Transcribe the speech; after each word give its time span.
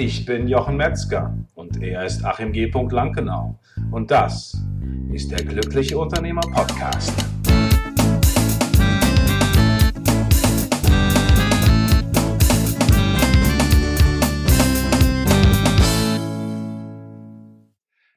Ich 0.00 0.24
bin 0.24 0.46
Jochen 0.46 0.76
Metzger 0.76 1.36
und 1.56 1.82
er 1.82 2.04
ist 2.04 2.24
Achim 2.24 2.52
G. 2.52 2.70
Lankenau. 2.70 3.58
Und 3.90 4.12
das 4.12 4.56
ist 5.12 5.28
der 5.32 5.44
Glückliche 5.44 5.98
Unternehmer 5.98 6.40
Podcast. 6.40 7.12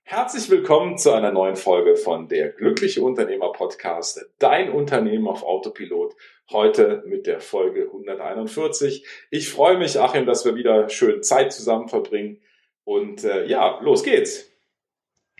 Herzlich 0.03 0.51
willkommen 0.51 0.99
zu 0.99 1.11
einer 1.13 1.31
neuen 1.31 1.55
Folge 1.55 1.95
von 1.95 2.27
der 2.27 2.49
Glückliche 2.49 3.01
Unternehmer 3.01 3.51
Podcast, 3.53 4.23
dein 4.37 4.69
Unternehmen 4.69 5.27
auf 5.27 5.41
Autopilot. 5.41 6.13
Heute 6.51 7.03
mit 7.05 7.27
der 7.27 7.39
Folge 7.39 7.83
141. 7.83 9.05
Ich 9.29 9.49
freue 9.49 9.77
mich, 9.77 9.97
Achim, 9.97 10.25
dass 10.25 10.43
wir 10.43 10.55
wieder 10.55 10.89
schön 10.89 11.23
Zeit 11.23 11.53
zusammen 11.53 11.87
verbringen. 11.87 12.41
Und 12.83 13.23
äh, 13.23 13.45
ja, 13.45 13.79
los 13.81 14.03
geht's. 14.03 14.51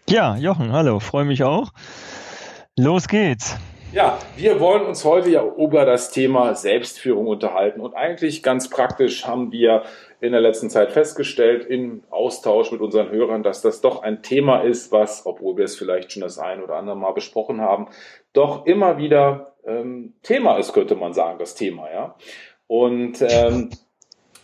Ja, 0.09 0.37
Jochen, 0.37 0.71
hallo, 0.71 0.99
freue 0.99 1.25
mich 1.25 1.43
auch. 1.43 1.71
Los 2.77 3.09
geht's. 3.09 3.57
Ja, 3.91 4.19
wir 4.37 4.61
wollen 4.61 4.85
uns 4.85 5.03
heute 5.03 5.29
ja 5.29 5.43
über 5.43 5.83
das 5.83 6.11
Thema 6.11 6.55
Selbstführung 6.55 7.27
unterhalten. 7.27 7.81
Und 7.81 7.93
eigentlich 7.93 8.41
ganz 8.41 8.69
praktisch 8.69 9.27
haben 9.27 9.51
wir 9.51 9.83
in 10.21 10.31
der 10.31 10.39
letzten 10.39 10.69
Zeit 10.69 10.93
festgestellt, 10.93 11.65
im 11.65 12.03
Austausch 12.09 12.71
mit 12.71 12.79
unseren 12.79 13.09
Hörern, 13.09 13.43
dass 13.43 13.61
das 13.61 13.81
doch 13.81 14.01
ein 14.01 14.23
Thema 14.23 14.61
ist, 14.61 14.93
was, 14.93 15.25
obwohl 15.25 15.57
wir 15.57 15.65
es 15.65 15.75
vielleicht 15.75 16.13
schon 16.13 16.21
das 16.21 16.39
ein 16.39 16.63
oder 16.63 16.75
andere 16.75 16.95
Mal 16.95 17.11
besprochen 17.11 17.59
haben, 17.59 17.89
doch 18.31 18.65
immer 18.65 18.97
wieder 18.97 19.50
ähm, 19.65 20.13
Thema 20.23 20.57
ist, 20.57 20.73
könnte 20.73 20.95
man 20.95 21.13
sagen, 21.13 21.39
das 21.39 21.55
Thema, 21.55 21.91
ja. 21.91 22.15
Und 22.67 23.21
ähm, 23.21 23.69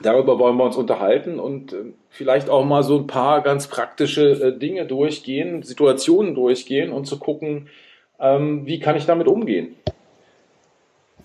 darüber 0.02 0.40
wollen 0.40 0.58
wir 0.58 0.66
uns 0.66 0.76
unterhalten 0.76 1.40
und 1.40 1.74
äh, 1.74 1.94
vielleicht 2.10 2.50
auch 2.50 2.66
mal 2.66 2.84
so 2.84 2.98
ein 2.98 3.08
paar 3.08 3.42
ganz 3.42 3.68
praktische 3.68 4.32
äh, 4.32 4.58
Dinge 4.58 4.86
durchgehen, 4.86 5.64
Situationen 5.64 6.36
durchgehen 6.36 6.92
und 6.92 7.06
zu 7.06 7.20
gucken, 7.20 7.70
ähm, 8.20 8.66
wie 8.66 8.80
kann 8.80 8.96
ich 8.96 9.06
damit 9.06 9.28
umgehen. 9.28 9.76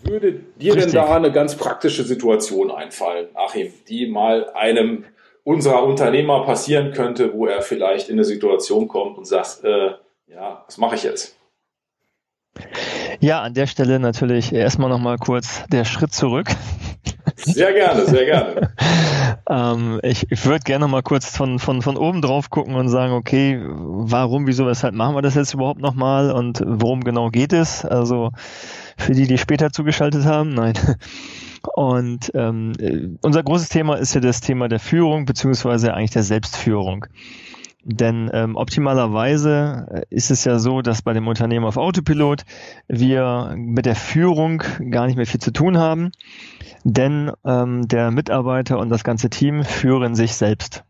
Würde 0.03 0.33
dir 0.57 0.75
Richtig. 0.75 0.93
denn 0.93 1.03
da 1.03 1.15
eine 1.15 1.31
ganz 1.31 1.57
praktische 1.57 2.03
Situation 2.03 2.71
einfallen, 2.71 3.29
Achim, 3.35 3.73
die 3.89 4.07
mal 4.07 4.51
einem 4.51 5.05
unserer 5.45 5.85
Unternehmer 5.85 6.45
passieren 6.45 6.93
könnte, 6.93 7.33
wo 7.35 7.47
er 7.47 7.63
vielleicht 7.63 8.09
in 8.09 8.17
eine 8.17 8.25
Situation 8.25 8.89
kommt 8.89 9.19
und 9.19 9.27
sagt, 9.27 9.65
äh, 9.65 9.93
ja, 10.29 10.65
was 10.67 10.79
mache 10.79 10.97
ich 10.97 11.05
jetzt? 11.05 11.37
Ja, 13.21 13.41
an 13.43 13.55
der 13.55 13.67
Stelle 13.67 13.99
natürlich 13.99 14.53
erstmal 14.53 14.89
nochmal 14.89 15.17
kurz 15.17 15.65
der 15.69 15.85
Schritt 15.85 16.13
zurück. 16.13 16.49
Sehr 17.37 17.73
gerne, 17.73 18.07
sehr 18.07 18.25
gerne. 18.25 18.73
ähm, 19.49 20.01
ich 20.03 20.31
ich 20.31 20.45
würde 20.45 20.61
gerne 20.65 20.87
mal 20.87 21.03
kurz 21.03 21.37
von, 21.37 21.59
von, 21.59 21.83
von 21.83 21.97
oben 21.97 22.21
drauf 22.21 22.51
gucken 22.51 22.75
und 22.75 22.89
sagen, 22.89 23.13
okay, 23.13 23.61
warum, 23.65 24.47
wieso, 24.47 24.67
weshalb 24.67 24.95
machen 24.95 25.15
wir 25.15 25.23
das 25.23 25.35
jetzt 25.35 25.55
überhaupt 25.55 25.81
nochmal 25.81 26.31
und 26.31 26.63
worum 26.65 27.05
genau 27.05 27.31
geht 27.31 27.53
es? 27.53 27.85
Also 27.85 28.31
für 28.97 29.13
die, 29.13 29.27
die 29.27 29.39
später 29.39 29.73
zugeschaltet 29.73 30.25
haben, 30.25 30.51
nein. 30.51 30.75
Und 31.75 32.33
ähm, 32.35 33.19
unser 33.23 33.43
großes 33.43 33.69
Thema 33.69 33.95
ist 33.95 34.15
ja 34.15 34.21
das 34.21 34.41
Thema 34.41 34.69
der 34.69 34.81
Führung, 34.81 35.25
beziehungsweise 35.25 35.95
eigentlich 35.95 36.11
der 36.11 36.25
Selbstführung. 36.25 37.07
Denn 37.85 38.31
ähm, 38.33 38.57
optimalerweise 38.57 39.87
äh, 39.91 40.15
ist 40.15 40.31
es 40.31 40.45
ja 40.45 40.59
so, 40.59 40.83
dass 40.83 41.03
bei 41.03 41.13
dem 41.13 41.27
Unternehmen 41.27 41.65
auf 41.65 41.77
Autopilot 41.77 42.43
wir 42.87 43.55
mit 43.57 43.87
der 43.87 43.97
Führung 43.97 44.63
gar 44.91 45.07
nicht 45.07 45.17
mehr 45.17 45.27
viel 45.27 45.41
zu 45.41 45.53
tun 45.53 45.79
haben, 45.79 46.13
denn 46.85 47.33
ähm, 47.45 47.89
der 47.89 48.11
Mitarbeiter 48.13 48.79
und 48.79 48.89
das 48.91 49.03
ganze 49.03 49.31
Team 49.31 49.65
führen 49.65 50.15
sich 50.15 50.35
selbst. 50.35 50.85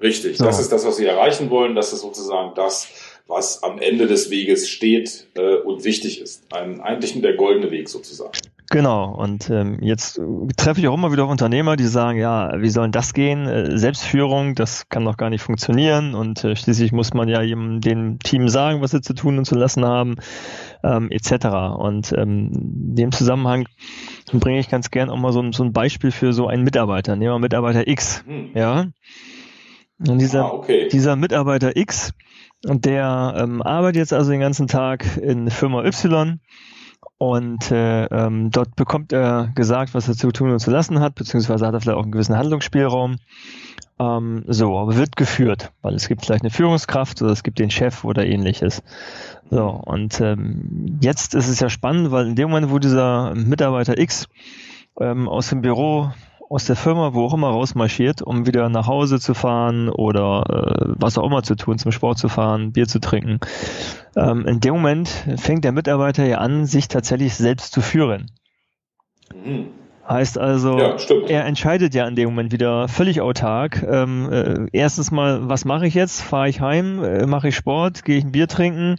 Richtig, 0.00 0.38
so. 0.38 0.44
das 0.44 0.58
ist 0.58 0.72
das, 0.72 0.84
was 0.86 0.96
Sie 0.96 1.06
erreichen 1.06 1.50
wollen. 1.50 1.74
Das 1.74 1.92
ist 1.92 2.00
sozusagen 2.00 2.54
das, 2.54 2.88
was 3.26 3.62
am 3.62 3.78
Ende 3.78 4.06
des 4.06 4.30
Weges 4.30 4.68
steht 4.68 5.28
äh, 5.34 5.56
und 5.56 5.84
wichtig 5.84 6.20
ist. 6.20 6.52
Ein, 6.52 6.80
eigentlich 6.80 7.20
der 7.20 7.34
goldene 7.34 7.70
Weg 7.70 7.88
sozusagen. 7.88 8.32
Genau, 8.72 9.14
und 9.14 9.50
ähm, 9.50 9.76
jetzt 9.82 10.18
treffe 10.56 10.80
ich 10.80 10.88
auch 10.88 10.94
immer 10.94 11.12
wieder 11.12 11.24
auf 11.24 11.30
Unternehmer, 11.30 11.76
die 11.76 11.84
sagen, 11.84 12.18
ja, 12.18 12.54
wie 12.56 12.70
soll 12.70 12.90
das 12.90 13.12
gehen? 13.12 13.46
Äh, 13.46 13.76
Selbstführung, 13.76 14.54
das 14.54 14.88
kann 14.88 15.04
doch 15.04 15.18
gar 15.18 15.28
nicht 15.28 15.42
funktionieren 15.42 16.14
und 16.14 16.42
äh, 16.42 16.56
schließlich 16.56 16.90
muss 16.90 17.12
man 17.12 17.28
ja 17.28 17.42
jedem, 17.42 17.82
dem 17.82 18.18
Team 18.18 18.48
sagen, 18.48 18.80
was 18.80 18.92
sie 18.92 19.02
zu 19.02 19.12
tun 19.12 19.36
und 19.36 19.44
zu 19.44 19.56
lassen 19.56 19.84
haben, 19.84 20.16
ähm, 20.82 21.10
etc. 21.10 21.48
Und 21.76 22.14
ähm, 22.16 22.50
in 22.54 22.94
dem 22.94 23.12
Zusammenhang 23.12 23.68
bringe 24.32 24.58
ich 24.58 24.70
ganz 24.70 24.90
gern 24.90 25.10
auch 25.10 25.18
mal 25.18 25.34
so, 25.34 25.52
so 25.52 25.64
ein 25.64 25.74
Beispiel 25.74 26.10
für 26.10 26.32
so 26.32 26.46
einen 26.46 26.64
Mitarbeiter. 26.64 27.14
Nehmen 27.14 27.34
wir 27.34 27.38
Mitarbeiter 27.40 27.86
X, 27.86 28.24
hm. 28.26 28.52
ja. 28.54 28.86
Und 29.98 30.18
dieser, 30.18 30.46
ah, 30.46 30.52
okay. 30.54 30.88
dieser 30.90 31.14
Mitarbeiter 31.16 31.76
X, 31.76 32.14
der 32.64 33.34
ähm, 33.36 33.60
arbeitet 33.60 33.96
jetzt 33.96 34.14
also 34.14 34.30
den 34.30 34.40
ganzen 34.40 34.66
Tag 34.66 35.18
in 35.18 35.50
Firma 35.50 35.84
Y 35.84 36.40
und 37.22 37.70
äh, 37.70 38.06
ähm, 38.06 38.50
dort 38.50 38.74
bekommt 38.74 39.12
er 39.12 39.52
gesagt, 39.54 39.94
was 39.94 40.08
er 40.08 40.14
zu 40.16 40.32
tun 40.32 40.50
und 40.50 40.58
zu 40.58 40.72
lassen 40.72 40.98
hat, 40.98 41.14
beziehungsweise 41.14 41.64
hat 41.64 41.72
er 41.72 41.80
vielleicht 41.80 41.96
auch 41.96 42.02
einen 42.02 42.10
gewissen 42.10 42.36
Handlungsspielraum. 42.36 43.18
Ähm, 44.00 44.42
so, 44.48 44.76
aber 44.76 44.96
wird 44.96 45.14
geführt, 45.14 45.70
weil 45.82 45.94
es 45.94 46.08
gibt 46.08 46.26
vielleicht 46.26 46.42
eine 46.42 46.50
Führungskraft 46.50 47.22
oder 47.22 47.30
es 47.30 47.44
gibt 47.44 47.60
den 47.60 47.70
Chef 47.70 48.02
oder 48.02 48.26
ähnliches. 48.26 48.82
So, 49.52 49.68
und 49.68 50.20
ähm, 50.20 50.98
jetzt 51.00 51.36
ist 51.36 51.46
es 51.46 51.60
ja 51.60 51.68
spannend, 51.68 52.10
weil 52.10 52.26
in 52.26 52.34
dem 52.34 52.50
Moment, 52.50 52.72
wo 52.72 52.80
dieser 52.80 53.36
Mitarbeiter 53.36 53.98
X 53.98 54.26
ähm, 54.98 55.28
aus 55.28 55.48
dem 55.48 55.62
Büro 55.62 56.10
aus 56.52 56.66
der 56.66 56.76
Firma, 56.76 57.14
wo 57.14 57.24
auch 57.24 57.32
immer, 57.32 57.48
rausmarschiert, 57.48 58.20
um 58.20 58.46
wieder 58.46 58.68
nach 58.68 58.86
Hause 58.86 59.18
zu 59.18 59.32
fahren 59.32 59.88
oder 59.88 60.44
äh, 60.50 60.92
was 60.98 61.16
auch 61.16 61.24
immer 61.24 61.42
zu 61.42 61.54
tun, 61.54 61.78
zum 61.78 61.92
Sport 61.92 62.18
zu 62.18 62.28
fahren, 62.28 62.72
Bier 62.72 62.86
zu 62.86 63.00
trinken. 63.00 63.40
Ähm, 64.16 64.46
in 64.46 64.60
dem 64.60 64.74
Moment 64.74 65.08
fängt 65.38 65.64
der 65.64 65.72
Mitarbeiter 65.72 66.26
ja 66.26 66.38
an, 66.38 66.66
sich 66.66 66.88
tatsächlich 66.88 67.34
selbst 67.36 67.72
zu 67.72 67.80
führen. 67.80 68.30
Mhm. 69.34 69.68
Heißt 70.06 70.36
also, 70.36 70.78
ja, 70.78 70.96
er 71.28 71.46
entscheidet 71.46 71.94
ja 71.94 72.06
in 72.08 72.16
dem 72.16 72.30
Moment 72.30 72.50
wieder 72.50 72.88
völlig 72.88 73.20
autark. 73.20 73.82
Ähm, 73.88 74.30
äh, 74.32 74.66
erstens 74.72 75.12
mal, 75.12 75.48
was 75.48 75.64
mache 75.64 75.86
ich 75.86 75.94
jetzt? 75.94 76.22
Fahre 76.22 76.48
ich 76.48 76.60
heim? 76.60 77.04
Äh, 77.04 77.24
mache 77.26 77.48
ich 77.48 77.56
Sport? 77.56 78.04
Gehe 78.04 78.18
ich 78.18 78.24
ein 78.24 78.32
Bier 78.32 78.48
trinken? 78.48 78.96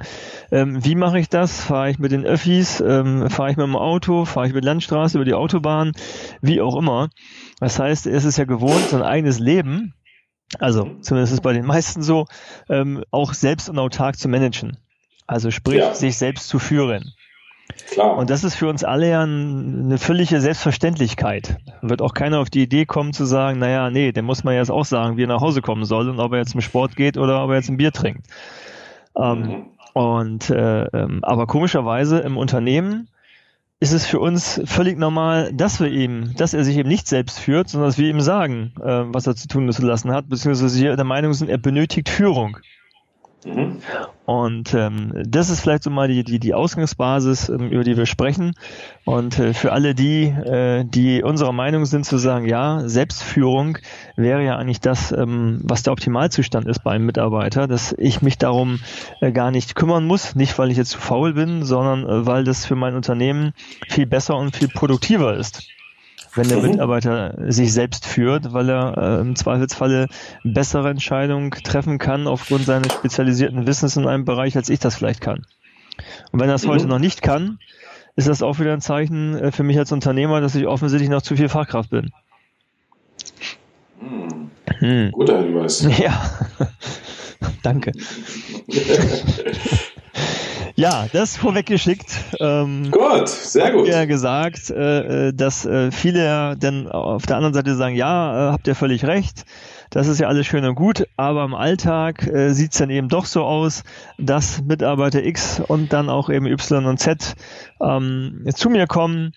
Ähm, 0.50 0.84
wie 0.84 0.96
mache 0.96 1.20
ich 1.20 1.28
das? 1.28 1.62
Fahre 1.62 1.90
ich 1.90 2.00
mit 2.00 2.14
den 2.14 2.26
Öffis? 2.26 2.80
Ähm, 2.80 3.30
Fahre 3.30 3.52
ich 3.52 3.58
mit 3.58 3.66
dem 3.66 3.76
Auto? 3.76 4.24
Fahre 4.24 4.48
ich 4.48 4.54
mit 4.54 4.64
Landstraße 4.64 5.18
über 5.18 5.26
die 5.26 5.34
Autobahn? 5.34 5.92
Wie 6.42 6.62
auch 6.62 6.78
immer. 6.78 7.10
Das 7.64 7.80
heißt, 7.80 8.08
er 8.08 8.14
ist 8.14 8.26
es 8.26 8.36
ja 8.36 8.44
gewohnt, 8.44 8.90
sein 8.90 9.02
eigenes 9.02 9.40
Leben, 9.40 9.94
also 10.60 10.84
zumindest 11.00 11.32
ist 11.32 11.40
es 11.40 11.42
bei 11.42 11.54
den 11.54 11.66
meisten 11.66 12.04
so, 12.04 12.26
ähm, 12.70 13.06
auch 13.10 13.34
selbst 13.34 13.70
und 13.70 13.80
autark 13.80 14.18
zu 14.18 14.28
managen. 14.28 14.78
Also 15.28 15.50
sprich, 15.50 15.80
ja. 15.80 15.94
sich 15.94 16.18
selbst 16.18 16.50
zu 16.50 16.60
führen. 16.60 17.14
Klar. 17.90 18.18
Und 18.18 18.30
das 18.30 18.44
ist 18.44 18.56
für 18.56 18.68
uns 18.68 18.84
alle 18.84 19.10
ja 19.10 19.22
eine 19.22 19.98
völlige 19.98 20.42
Selbstverständlichkeit. 20.42 21.58
Wird 21.82 22.02
auch 22.02 22.14
keiner 22.14 22.40
auf 22.40 22.50
die 22.50 22.64
Idee 22.64 22.86
kommen 22.86 23.14
zu 23.14 23.24
sagen, 23.24 23.60
naja, 23.60 23.90
nee, 23.90 24.12
der 24.12 24.24
muss 24.24 24.44
man 24.44 24.56
jetzt 24.56 24.70
auch 24.70 24.84
sagen, 24.84 25.16
wie 25.16 25.24
er 25.24 25.28
nach 25.28 25.42
Hause 25.42 25.62
kommen 25.62 25.86
soll 25.86 26.10
und 26.10 26.20
ob 26.20 26.34
er 26.34 26.40
jetzt 26.40 26.52
zum 26.52 26.60
Sport 26.62 26.98
geht 26.98 27.18
oder 27.18 27.42
ob 27.44 27.50
er 27.52 27.56
jetzt 27.56 27.70
ein 27.70 27.78
Bier 27.78 27.94
trinkt. 27.94 28.28
Ähm, 29.16 29.40
mhm. 29.40 29.66
Und 29.94 30.50
äh, 30.50 30.84
ähm, 30.88 31.20
aber 31.24 31.48
komischerweise 31.48 32.20
im 32.20 32.36
Unternehmen 32.36 33.08
ist 33.84 33.92
es 33.92 34.06
für 34.06 34.22
uns 34.22 34.62
völlig 34.64 34.98
normal, 34.98 35.52
dass 35.52 35.82
wir 35.82 35.90
ihm, 35.90 36.34
dass 36.38 36.54
er 36.54 36.64
sich 36.64 36.78
eben 36.78 36.88
nicht 36.88 37.06
selbst 37.06 37.38
führt, 37.38 37.68
sondern 37.68 37.90
dass 37.90 37.98
wir 37.98 38.10
ihm 38.10 38.22
sagen, 38.22 38.72
äh, 38.80 39.04
was 39.14 39.28
er 39.28 39.36
zu 39.36 39.50
tun 39.50 39.66
und 39.66 39.74
zu 39.74 39.86
lassen 39.86 40.10
hat, 40.12 40.30
beziehungsweise 40.30 40.82
wir 40.82 40.96
der 40.96 41.04
Meinung 41.04 41.34
sind, 41.34 41.50
er 41.50 41.58
benötigt 41.58 42.08
Führung. 42.08 42.56
Mhm. 43.46 43.80
Und 44.26 44.74
ähm, 44.74 45.12
das 45.28 45.50
ist 45.50 45.62
vielleicht 45.62 45.84
so 45.84 45.90
mal 45.90 46.08
die, 46.08 46.24
die, 46.24 46.40
die 46.40 46.54
Ausgangsbasis, 46.54 47.50
ähm, 47.50 47.70
über 47.70 47.84
die 47.84 47.98
wir 47.98 48.06
sprechen. 48.06 48.54
Und 49.06 49.38
äh, 49.40 49.54
für 49.54 49.74
alle 49.74 49.96
die, 49.96 50.24
äh, 50.26 50.86
die 50.86 51.24
unserer 51.24 51.52
Meinung 51.52 51.86
sind, 51.86 52.06
zu 52.06 52.18
sagen, 52.18 52.48
ja, 52.48 52.88
Selbstführung 52.88 53.78
wäre 54.16 54.44
ja 54.44 54.56
eigentlich 54.56 54.80
das, 54.80 55.12
ähm, 55.12 55.60
was 55.64 55.84
der 55.84 55.94
Optimalzustand 55.94 56.68
ist 56.68 56.84
bei 56.84 56.92
einem 56.92 57.06
Mitarbeiter, 57.06 57.68
dass 57.68 57.94
ich 57.98 58.22
mich 58.22 58.38
darum 58.38 58.80
äh, 59.20 59.32
gar 59.32 59.52
nicht 59.52 59.76
kümmern 59.76 60.06
muss, 60.06 60.36
nicht 60.36 60.58
weil 60.58 60.72
ich 60.72 60.78
jetzt 60.78 60.92
zu 60.92 61.00
faul 61.00 61.34
bin, 61.34 61.64
sondern 61.64 62.04
äh, 62.06 62.26
weil 62.26 62.44
das 62.44 62.66
für 62.66 62.76
mein 62.76 62.96
Unternehmen 62.96 63.54
viel 63.90 64.06
besser 64.06 64.38
und 64.38 64.56
viel 64.56 64.70
produktiver 64.70 65.36
ist 65.36 65.68
wenn 66.36 66.48
der. 66.48 66.62
Mitarbeiter 66.62 67.36
sich 67.52 67.74
selbst 67.74 68.06
führt, 68.06 68.54
weil 68.54 68.70
er 68.70 68.98
äh, 68.98 69.22
im 69.22 69.36
Zweifelsfalle 69.36 70.08
bessere 70.44 70.90
Entscheidungen 70.90 71.52
treffen 71.52 72.00
kann 72.00 72.28
aufgrund 72.28 72.66
seines 72.66 72.94
spezialisierten 72.94 73.68
Wissens 73.68 73.98
in 73.98 74.08
einem 74.08 74.26
Bereich, 74.26 74.56
als 74.56 74.70
ich 74.70 74.80
das 74.80 74.96
vielleicht 74.96 75.22
kann. 75.22 75.46
Und 76.32 76.40
wenn 76.40 76.50
er 76.50 76.56
es 76.56 76.66
mhm. 76.66 76.70
heute 76.70 76.88
noch 76.88 77.00
nicht 77.00 77.22
kann, 77.22 77.60
ist 78.16 78.28
das 78.28 78.42
auch 78.42 78.60
wieder 78.60 78.74
ein 78.74 78.82
Zeichen 78.82 79.36
äh, 79.36 79.52
für 79.52 79.64
mich 79.64 79.78
als 79.78 79.92
Unternehmer, 79.92 80.42
dass 80.42 80.56
ich 80.56 80.68
offensichtlich 80.68 81.10
noch 81.10 81.22
zu 81.22 81.36
viel 81.36 81.50
Fachkraft 81.50 81.90
bin. 81.90 82.12
Mhm. 84.02 84.52
Hm. 84.80 85.12
Guter 85.12 85.42
Hinweis. 85.42 85.88
Ja, 86.00 86.22
danke. 87.64 87.92
Ja, 90.76 91.08
das 91.14 91.38
vorweggeschickt. 91.38 92.16
Ähm, 92.40 92.90
gut, 92.90 93.30
sehr 93.30 93.72
gut. 93.72 93.88
Ja 93.88 94.06
gesagt, 94.06 94.72
äh, 94.72 95.28
äh, 95.28 95.34
dass 95.34 95.66
äh, 95.66 95.92
viele 95.92 96.56
dann 96.58 96.88
auf 96.88 97.26
der 97.26 97.38
anderen 97.38 97.54
Seite 97.54 97.76
sagen, 97.76 97.96
ja, 97.96 98.50
äh, 98.50 98.52
habt 98.52 98.68
ihr 98.68 98.76
völlig 98.76 99.06
recht. 99.06 99.46
Das 99.94 100.08
ist 100.08 100.20
ja 100.20 100.28
alles 100.28 100.48
schön 100.48 100.66
und 100.66 100.74
gut, 100.74 101.08
aber 101.18 101.44
im 101.44 101.54
Alltag 101.54 102.26
äh, 102.26 102.52
sieht 102.54 102.72
es 102.72 102.80
dann 102.80 102.90
eben 102.90 103.10
doch 103.10 103.26
so 103.26 103.44
aus, 103.44 103.84
dass 104.18 104.64
Mitarbeiter 104.64 105.24
X 105.24 105.60
und 105.60 105.94
dann 105.94 106.10
auch 106.10 106.32
eben 106.32 106.48
Y 106.48 106.88
und 106.88 106.98
Z 106.98 107.36
ähm, 107.80 108.44
zu 108.56 108.72
mir 108.72 108.88
kommen 108.88 109.34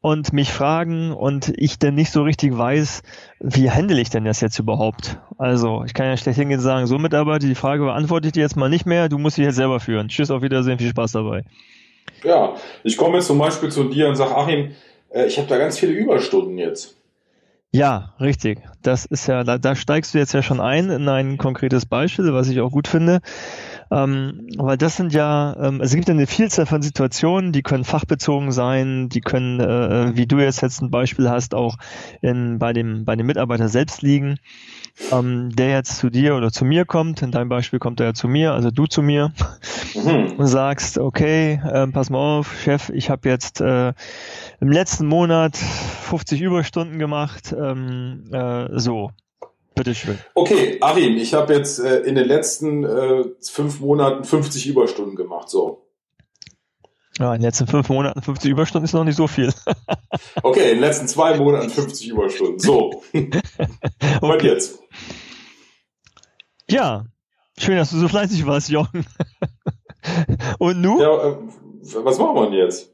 und 0.00 0.32
mich 0.32 0.52
fragen 0.52 1.12
und 1.12 1.52
ich 1.56 1.78
dann 1.78 1.94
nicht 1.94 2.10
so 2.10 2.24
richtig 2.24 2.58
weiß, 2.58 3.02
wie 3.38 3.70
handle 3.70 4.00
ich 4.00 4.10
denn 4.10 4.24
das 4.24 4.40
jetzt 4.40 4.58
überhaupt? 4.58 5.18
Also 5.38 5.84
ich 5.86 5.94
kann 5.94 6.06
ja 6.06 6.16
schlecht 6.16 6.40
hingehen 6.40 6.58
und 6.58 6.64
sagen, 6.64 6.88
so 6.88 6.98
Mitarbeiter, 6.98 7.46
die 7.46 7.54
Frage 7.54 7.84
beantworte 7.84 8.26
ich 8.26 8.32
dir 8.32 8.40
jetzt 8.40 8.56
mal 8.56 8.68
nicht 8.68 8.86
mehr, 8.86 9.08
du 9.08 9.16
musst 9.16 9.36
sie 9.36 9.44
jetzt 9.44 9.54
selber 9.54 9.78
führen. 9.78 10.08
Tschüss, 10.08 10.32
auf 10.32 10.42
Wiedersehen, 10.42 10.80
viel 10.80 10.90
Spaß 10.90 11.12
dabei. 11.12 11.44
Ja, 12.24 12.56
ich 12.82 12.96
komme 12.96 13.18
jetzt 13.18 13.28
zum 13.28 13.38
Beispiel 13.38 13.70
zu 13.70 13.84
dir 13.84 14.08
und 14.08 14.16
sage, 14.16 14.34
Achim, 14.34 14.72
äh, 15.10 15.26
ich 15.26 15.38
habe 15.38 15.46
da 15.46 15.56
ganz 15.56 15.78
viele 15.78 15.92
Überstunden 15.92 16.58
jetzt. 16.58 16.99
Ja, 17.72 18.14
richtig. 18.18 18.58
Das 18.82 19.04
ist 19.04 19.28
ja, 19.28 19.44
da, 19.44 19.56
da 19.56 19.76
steigst 19.76 20.12
du 20.12 20.18
jetzt 20.18 20.32
ja 20.32 20.42
schon 20.42 20.60
ein 20.60 20.90
in 20.90 21.08
ein 21.08 21.38
konkretes 21.38 21.86
Beispiel, 21.86 22.32
was 22.34 22.48
ich 22.48 22.60
auch 22.60 22.72
gut 22.72 22.88
finde. 22.88 23.20
Ähm, 23.92 24.48
weil 24.58 24.76
das 24.76 24.96
sind 24.96 25.12
ja, 25.12 25.56
ähm, 25.60 25.80
es 25.80 25.94
gibt 25.94 26.08
ja 26.08 26.14
eine 26.14 26.26
Vielzahl 26.26 26.66
von 26.66 26.82
Situationen, 26.82 27.52
die 27.52 27.62
können 27.62 27.84
fachbezogen 27.84 28.50
sein, 28.50 29.08
die 29.08 29.20
können, 29.20 29.60
äh, 29.60 30.16
wie 30.16 30.26
du 30.26 30.38
jetzt 30.38 30.62
jetzt 30.62 30.82
ein 30.82 30.90
Beispiel 30.90 31.30
hast, 31.30 31.54
auch 31.54 31.76
in, 32.22 32.58
bei 32.58 32.72
dem, 32.72 33.04
bei 33.04 33.14
dem 33.14 33.26
Mitarbeiter 33.26 33.68
selbst 33.68 34.02
liegen 34.02 34.38
ähm, 35.12 35.54
der 35.54 35.70
jetzt 35.70 35.98
zu 35.98 36.10
dir 36.10 36.36
oder 36.36 36.50
zu 36.50 36.64
mir 36.64 36.84
kommt, 36.84 37.22
in 37.22 37.30
deinem 37.30 37.48
Beispiel 37.48 37.78
kommt 37.78 38.00
er 38.00 38.06
ja 38.06 38.14
zu 38.14 38.28
mir, 38.28 38.52
also 38.52 38.70
du 38.70 38.86
zu 38.86 39.02
mir, 39.02 39.32
mhm. 39.94 40.34
und 40.36 40.46
sagst, 40.46 40.98
okay, 40.98 41.60
äh, 41.64 41.86
pass 41.88 42.10
mal 42.10 42.38
auf, 42.38 42.54
Chef, 42.62 42.90
ich 42.90 43.10
habe 43.10 43.28
jetzt 43.28 43.60
äh, 43.60 43.92
im 44.60 44.70
letzten 44.70 45.06
Monat 45.06 45.56
50 45.56 46.40
Überstunden 46.40 46.98
gemacht, 46.98 47.54
ähm, 47.58 48.30
äh, 48.32 48.68
so. 48.78 49.10
Bitteschön. 49.74 50.18
Okay, 50.34 50.78
Achim, 50.80 51.16
ich 51.16 51.32
habe 51.32 51.54
jetzt 51.54 51.78
äh, 51.78 52.00
in 52.00 52.14
den 52.14 52.26
letzten 52.26 52.84
äh, 52.84 53.24
fünf 53.40 53.80
Monaten 53.80 54.24
50 54.24 54.66
Überstunden 54.66 55.16
gemacht, 55.16 55.48
so. 55.48 55.86
Ja, 57.20 57.34
in 57.34 57.40
den 57.40 57.48
letzten 57.48 57.66
fünf 57.66 57.88
Monaten 57.90 58.22
50 58.22 58.50
Überstunden 58.50 58.86
ist 58.86 58.94
noch 58.94 59.04
nicht 59.04 59.16
so 59.16 59.26
viel. 59.26 59.52
okay, 60.42 60.70
in 60.70 60.76
den 60.76 60.80
letzten 60.80 61.06
zwei 61.06 61.36
Monaten 61.36 61.68
50 61.68 62.08
Überstunden. 62.08 62.58
So. 62.58 63.02
Und 64.34 64.42
jetzt? 64.42 64.80
Ja, 66.68 67.04
schön, 67.58 67.76
dass 67.76 67.90
du 67.90 67.98
so 67.98 68.08
fleißig 68.08 68.46
warst, 68.46 68.68
Jochen. 68.68 69.04
Und 70.58 70.80
nu? 70.80 71.00
Ja, 71.00 71.30
äh, 71.30 71.36
was 72.04 72.18
machen 72.18 72.34
wir 72.36 72.44
denn 72.44 72.52
jetzt? 72.54 72.92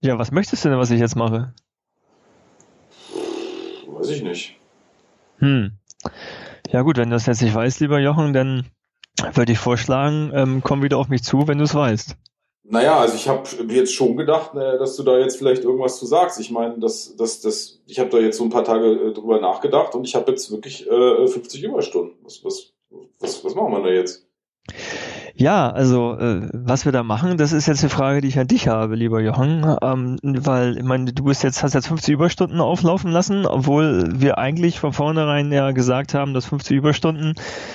Ja, 0.00 0.18
was 0.18 0.30
möchtest 0.32 0.64
du 0.64 0.70
denn, 0.70 0.78
was 0.78 0.90
ich 0.90 1.00
jetzt 1.00 1.16
mache? 1.16 1.52
Weiß 3.88 4.08
ich 4.08 4.22
nicht. 4.22 4.56
Hm. 5.38 5.72
Ja 6.70 6.82
gut, 6.82 6.96
wenn 6.96 7.10
du 7.10 7.16
das 7.16 7.26
jetzt 7.26 7.42
nicht 7.42 7.54
weißt, 7.54 7.80
lieber 7.80 7.98
Jochen, 7.98 8.32
dann 8.32 8.66
würde 9.34 9.52
ich 9.52 9.58
vorschlagen, 9.58 10.30
ähm, 10.34 10.62
komm 10.62 10.82
wieder 10.82 10.98
auf 10.98 11.08
mich 11.08 11.22
zu, 11.22 11.46
wenn 11.48 11.58
du 11.58 11.64
es 11.64 11.74
weißt. 11.74 12.16
Naja, 12.68 12.98
also 12.98 13.14
ich 13.14 13.28
habe 13.28 13.48
jetzt 13.68 13.94
schon 13.94 14.16
gedacht, 14.16 14.54
äh, 14.54 14.78
dass 14.78 14.96
du 14.96 15.04
da 15.04 15.18
jetzt 15.18 15.36
vielleicht 15.36 15.62
irgendwas 15.62 15.98
zu 15.98 16.06
sagst. 16.06 16.40
Ich 16.40 16.50
meine, 16.50 16.78
das, 16.78 17.14
das, 17.16 17.40
das, 17.40 17.80
ich 17.86 18.00
habe 18.00 18.10
da 18.10 18.18
jetzt 18.18 18.38
so 18.38 18.44
ein 18.44 18.50
paar 18.50 18.64
Tage 18.64 18.86
äh, 18.86 19.12
drüber 19.12 19.40
nachgedacht 19.40 19.94
und 19.94 20.04
ich 20.04 20.14
habe 20.16 20.30
jetzt 20.32 20.50
wirklich 20.50 20.86
äh, 20.88 21.26
50 21.28 21.62
Überstunden. 21.62 22.16
Was, 22.22 22.44
was, 22.44 22.72
was, 23.20 23.44
was 23.44 23.54
machen 23.54 23.72
wir 23.72 23.82
da 23.82 23.90
jetzt? 23.90 24.26
Ja, 25.38 25.70
also 25.70 26.16
äh, 26.18 26.48
was 26.54 26.86
wir 26.86 26.92
da 26.92 27.02
machen, 27.02 27.36
das 27.36 27.52
ist 27.52 27.66
jetzt 27.66 27.82
eine 27.82 27.90
Frage, 27.90 28.22
die 28.22 28.28
ich 28.28 28.38
an 28.38 28.46
dich 28.48 28.68
habe, 28.68 28.94
lieber 28.94 29.20
Johann, 29.20 29.76
ähm, 29.82 30.18
weil 30.22 30.78
ich 30.78 30.82
meine, 30.82 31.12
du 31.12 31.24
bist 31.24 31.42
jetzt 31.42 31.62
hast 31.62 31.74
jetzt 31.74 31.88
50 31.88 32.14
Überstunden 32.14 32.58
auflaufen 32.58 33.10
lassen, 33.10 33.44
obwohl 33.44 34.18
wir 34.18 34.38
eigentlich 34.38 34.80
von 34.80 34.94
vornherein 34.94 35.52
ja 35.52 35.72
gesagt 35.72 36.14
haben, 36.14 36.32
dass 36.32 36.46
50 36.46 36.78
Überstunden 36.78 37.34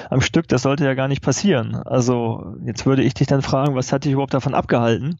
am 0.09 0.21
Stück, 0.21 0.47
das 0.47 0.63
sollte 0.63 0.85
ja 0.85 0.95
gar 0.95 1.07
nicht 1.07 1.21
passieren. 1.21 1.75
Also 1.75 2.55
jetzt 2.65 2.87
würde 2.87 3.03
ich 3.03 3.13
dich 3.13 3.27
dann 3.27 3.43
fragen, 3.43 3.75
was 3.75 3.93
hat 3.93 4.05
dich 4.05 4.13
überhaupt 4.13 4.33
davon 4.33 4.55
abgehalten, 4.55 5.19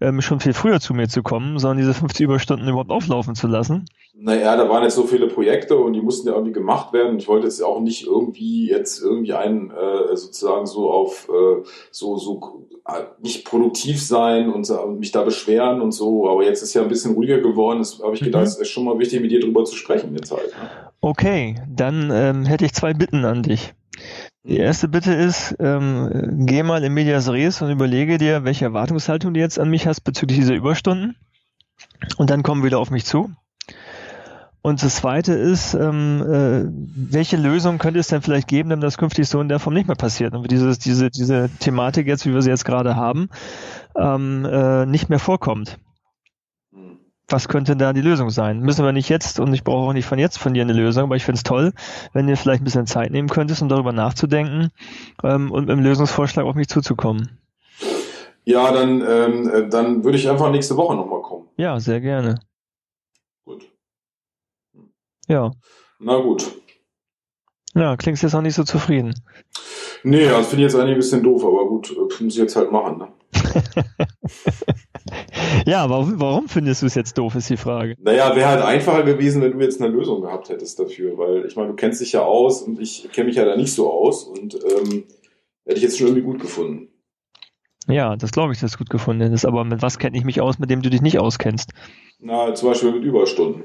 ähm, 0.00 0.20
schon 0.20 0.40
viel 0.40 0.54
früher 0.54 0.80
zu 0.80 0.94
mir 0.94 1.08
zu 1.08 1.22
kommen, 1.22 1.58
sondern 1.58 1.78
diese 1.78 1.94
50 1.94 2.24
Überstunden 2.24 2.68
überhaupt 2.68 2.90
auflaufen 2.90 3.34
zu 3.34 3.46
lassen? 3.46 3.86
Naja, 4.16 4.56
da 4.56 4.68
waren 4.68 4.84
jetzt 4.84 4.94
so 4.94 5.04
viele 5.04 5.26
Projekte 5.26 5.76
und 5.76 5.92
die 5.92 6.00
mussten 6.00 6.28
ja 6.28 6.34
irgendwie 6.34 6.52
gemacht 6.52 6.92
werden. 6.92 7.18
Ich 7.18 7.26
wollte 7.26 7.46
jetzt 7.46 7.60
auch 7.62 7.80
nicht 7.80 8.06
irgendwie 8.06 8.70
jetzt 8.70 9.02
irgendwie 9.02 9.32
einen 9.32 9.70
äh, 9.70 10.16
sozusagen 10.16 10.66
so 10.66 10.90
auf 10.90 11.28
äh, 11.28 11.66
so 11.90 12.16
so 12.16 12.68
äh, 12.86 13.02
nicht 13.20 13.44
produktiv 13.44 14.00
sein 14.00 14.52
und 14.52 14.70
äh, 14.70 14.86
mich 14.86 15.10
da 15.10 15.24
beschweren 15.24 15.80
und 15.80 15.90
so. 15.90 16.28
Aber 16.28 16.44
jetzt 16.44 16.62
ist 16.62 16.74
ja 16.74 16.82
ein 16.82 16.88
bisschen 16.88 17.14
ruhiger 17.14 17.40
geworden. 17.40 17.80
Das 17.80 18.00
habe 18.00 18.14
ich 18.14 18.20
gedacht, 18.20 18.42
mhm. 18.42 18.48
es 18.48 18.56
ist 18.58 18.68
schon 18.68 18.84
mal 18.84 18.98
wichtig, 19.00 19.20
mit 19.20 19.32
dir 19.32 19.40
drüber 19.40 19.64
zu 19.64 19.74
sprechen 19.74 20.14
jetzt 20.14 20.30
halt. 20.30 20.46
Ne? 20.46 20.70
Okay, 21.00 21.56
dann 21.68 22.10
ähm, 22.12 22.46
hätte 22.46 22.64
ich 22.64 22.72
zwei 22.72 22.94
Bitten 22.94 23.24
an 23.24 23.42
dich. 23.42 23.74
Die 24.44 24.58
erste 24.58 24.88
Bitte 24.88 25.14
ist, 25.14 25.56
ähm, 25.58 26.44
geh 26.46 26.62
mal 26.62 26.84
in 26.84 26.92
Medias 26.92 27.30
Res 27.30 27.62
und 27.62 27.70
überlege 27.70 28.18
dir, 28.18 28.44
welche 28.44 28.66
Erwartungshaltung 28.66 29.32
du 29.32 29.40
jetzt 29.40 29.58
an 29.58 29.70
mich 29.70 29.86
hast 29.86 30.02
bezüglich 30.02 30.38
dieser 30.38 30.54
Überstunden. 30.54 31.16
Und 32.18 32.30
dann 32.30 32.42
komm 32.42 32.62
wieder 32.62 32.78
auf 32.78 32.90
mich 32.90 33.06
zu. 33.06 33.30
Und 34.60 34.82
das 34.82 34.96
Zweite 34.96 35.34
ist, 35.34 35.74
ähm, 35.74 36.22
äh, 36.22 36.64
welche 37.12 37.36
Lösung 37.36 37.76
könnte 37.76 38.00
es 38.00 38.08
denn 38.08 38.22
vielleicht 38.22 38.48
geben, 38.48 38.70
damit 38.70 38.84
das 38.84 38.96
künftig 38.96 39.28
so 39.28 39.40
in 39.40 39.48
der 39.50 39.58
Form 39.58 39.74
nicht 39.74 39.88
mehr 39.88 39.96
passiert 39.96 40.32
und 40.32 40.50
dieses, 40.50 40.78
diese, 40.78 41.10
diese 41.10 41.50
Thematik 41.58 42.06
jetzt, 42.06 42.24
wie 42.24 42.32
wir 42.32 42.40
sie 42.40 42.48
jetzt 42.48 42.64
gerade 42.64 42.96
haben, 42.96 43.28
ähm, 43.94 44.46
äh, 44.50 44.86
nicht 44.86 45.10
mehr 45.10 45.18
vorkommt? 45.18 45.78
Was 47.28 47.48
könnte 47.48 47.74
da 47.76 47.92
die 47.92 48.02
Lösung 48.02 48.28
sein? 48.28 48.60
Müssen 48.60 48.84
wir 48.84 48.92
nicht 48.92 49.08
jetzt 49.08 49.40
und 49.40 49.54
ich 49.54 49.64
brauche 49.64 49.88
auch 49.88 49.92
nicht 49.94 50.04
von 50.04 50.18
jetzt 50.18 50.38
von 50.38 50.52
dir 50.52 50.62
eine 50.62 50.74
Lösung, 50.74 51.04
aber 51.04 51.16
ich 51.16 51.24
finde 51.24 51.38
es 51.38 51.42
toll, 51.42 51.72
wenn 52.12 52.26
du 52.26 52.36
vielleicht 52.36 52.60
ein 52.60 52.64
bisschen 52.64 52.86
Zeit 52.86 53.10
nehmen 53.10 53.28
könntest, 53.28 53.62
um 53.62 53.68
darüber 53.68 53.92
nachzudenken 53.92 54.70
ähm, 55.22 55.50
und 55.50 55.66
mit 55.66 55.70
dem 55.70 55.82
Lösungsvorschlag 55.82 56.44
auf 56.44 56.54
mich 56.54 56.68
zuzukommen. 56.68 57.38
Ja, 58.44 58.72
dann, 58.72 59.00
ähm, 59.00 59.48
äh, 59.48 59.68
dann 59.68 60.04
würde 60.04 60.18
ich 60.18 60.28
einfach 60.28 60.50
nächste 60.50 60.76
Woche 60.76 60.94
nochmal 60.94 61.22
kommen. 61.22 61.48
Ja, 61.56 61.80
sehr 61.80 62.00
gerne. 62.02 62.40
Gut. 63.46 63.70
Ja. 65.26 65.50
Na 65.98 66.18
gut. 66.18 66.54
Ja, 67.74 67.96
klingst 67.96 68.22
jetzt 68.22 68.34
auch 68.34 68.42
nicht 68.42 68.54
so 68.54 68.64
zufrieden. 68.64 69.14
Nee, 70.02 70.28
das 70.28 70.48
finde 70.48 70.66
ich 70.66 70.72
jetzt 70.72 70.74
eigentlich 70.74 70.96
ein 70.96 70.98
bisschen 70.98 71.22
doof, 71.22 71.42
aber 71.42 71.66
gut, 71.66 71.90
äh, 71.90 72.22
muss 72.22 72.34
ich 72.34 72.36
jetzt 72.36 72.56
halt 72.56 72.70
machen. 72.70 72.98
Ne? 72.98 73.08
ja, 75.66 75.82
aber 75.82 76.06
warum 76.18 76.48
findest 76.48 76.82
du 76.82 76.86
es 76.86 76.94
jetzt 76.94 77.18
doof, 77.18 77.34
ist 77.34 77.50
die 77.50 77.56
Frage. 77.56 77.94
Naja, 78.00 78.34
wäre 78.34 78.48
halt 78.48 78.62
einfacher 78.62 79.02
gewesen, 79.02 79.42
wenn 79.42 79.52
du 79.52 79.60
jetzt 79.60 79.80
eine 79.80 79.92
Lösung 79.92 80.22
gehabt 80.22 80.48
hättest 80.48 80.78
dafür, 80.78 81.18
weil 81.18 81.44
ich 81.46 81.56
meine, 81.56 81.68
du 81.68 81.74
kennst 81.74 82.00
dich 82.00 82.12
ja 82.12 82.22
aus 82.22 82.62
und 82.62 82.80
ich 82.80 83.08
kenne 83.12 83.26
mich 83.28 83.36
ja 83.36 83.44
da 83.44 83.56
nicht 83.56 83.72
so 83.72 83.92
aus 83.92 84.24
und 84.24 84.54
ähm, 84.54 85.04
hätte 85.64 85.76
ich 85.76 85.82
jetzt 85.82 85.98
schon 85.98 86.08
irgendwie 86.08 86.24
gut 86.24 86.40
gefunden. 86.40 86.88
Ja, 87.86 88.16
das 88.16 88.32
glaube 88.32 88.54
ich, 88.54 88.60
dass 88.60 88.72
du 88.72 88.78
gut 88.78 88.88
gefunden 88.90 89.22
hättest, 89.22 89.44
aber 89.44 89.64
mit 89.64 89.82
was 89.82 89.98
kenne 89.98 90.16
ich 90.16 90.24
mich 90.24 90.40
aus, 90.40 90.58
mit 90.58 90.70
dem 90.70 90.80
du 90.80 90.88
dich 90.88 91.02
nicht 91.02 91.18
auskennst? 91.18 91.72
Na, 92.18 92.54
zum 92.54 92.70
Beispiel 92.70 92.92
mit 92.92 93.04
Überstunden. 93.04 93.64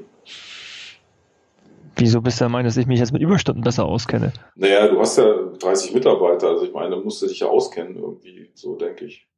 Wieso 1.96 2.20
bist 2.20 2.40
du 2.40 2.44
der 2.44 2.50
Meinung, 2.50 2.66
dass 2.66 2.76
ich 2.76 2.86
mich 2.86 2.98
jetzt 2.98 3.12
mit 3.12 3.22
Überstunden 3.22 3.62
besser 3.62 3.86
auskenne? 3.86 4.32
Naja, 4.56 4.88
du 4.88 5.00
hast 5.00 5.16
ja 5.18 5.34
30 5.58 5.94
Mitarbeiter, 5.94 6.48
also 6.48 6.64
ich 6.64 6.72
meine, 6.72 6.96
musst 6.96 7.22
du 7.22 7.26
dich 7.26 7.40
ja 7.40 7.46
auskennen 7.46 7.96
irgendwie, 7.96 8.50
so 8.54 8.76
denke 8.76 9.06
ich. 9.06 9.29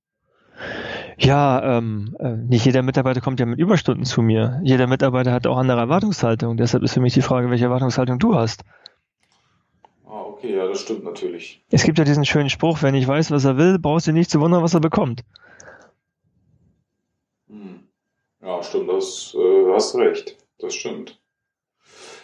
Ja, 1.18 1.78
ähm, 1.78 2.16
äh, 2.18 2.32
nicht 2.36 2.64
jeder 2.64 2.82
Mitarbeiter 2.82 3.20
kommt 3.20 3.38
ja 3.40 3.46
mit 3.46 3.58
Überstunden 3.58 4.04
zu 4.04 4.22
mir. 4.22 4.60
Jeder 4.64 4.86
Mitarbeiter 4.86 5.32
hat 5.32 5.46
auch 5.46 5.56
andere 5.56 5.80
Erwartungshaltung. 5.80 6.56
Deshalb 6.56 6.82
ist 6.82 6.94
für 6.94 7.00
mich 7.00 7.14
die 7.14 7.22
Frage, 7.22 7.50
welche 7.50 7.64
Erwartungshaltung 7.64 8.18
du 8.18 8.34
hast. 8.34 8.64
Ah, 10.06 10.22
okay, 10.22 10.56
ja, 10.56 10.66
das 10.66 10.80
stimmt 10.80 11.04
natürlich. 11.04 11.64
Es 11.70 11.84
gibt 11.84 11.98
ja 11.98 12.04
diesen 12.04 12.24
schönen 12.24 12.50
Spruch, 12.50 12.82
wenn 12.82 12.94
ich 12.94 13.06
weiß, 13.06 13.30
was 13.30 13.44
er 13.44 13.56
will, 13.56 13.78
brauchst 13.78 14.06
du 14.06 14.12
nicht 14.12 14.30
zu 14.30 14.40
wundern, 14.40 14.62
was 14.62 14.74
er 14.74 14.80
bekommt. 14.80 15.22
Hm. 17.48 17.80
Ja, 18.42 18.62
stimmt, 18.62 18.88
das 18.90 19.36
äh, 19.38 19.72
hast 19.74 19.94
recht. 19.96 20.36
Das 20.58 20.74
stimmt. 20.74 21.18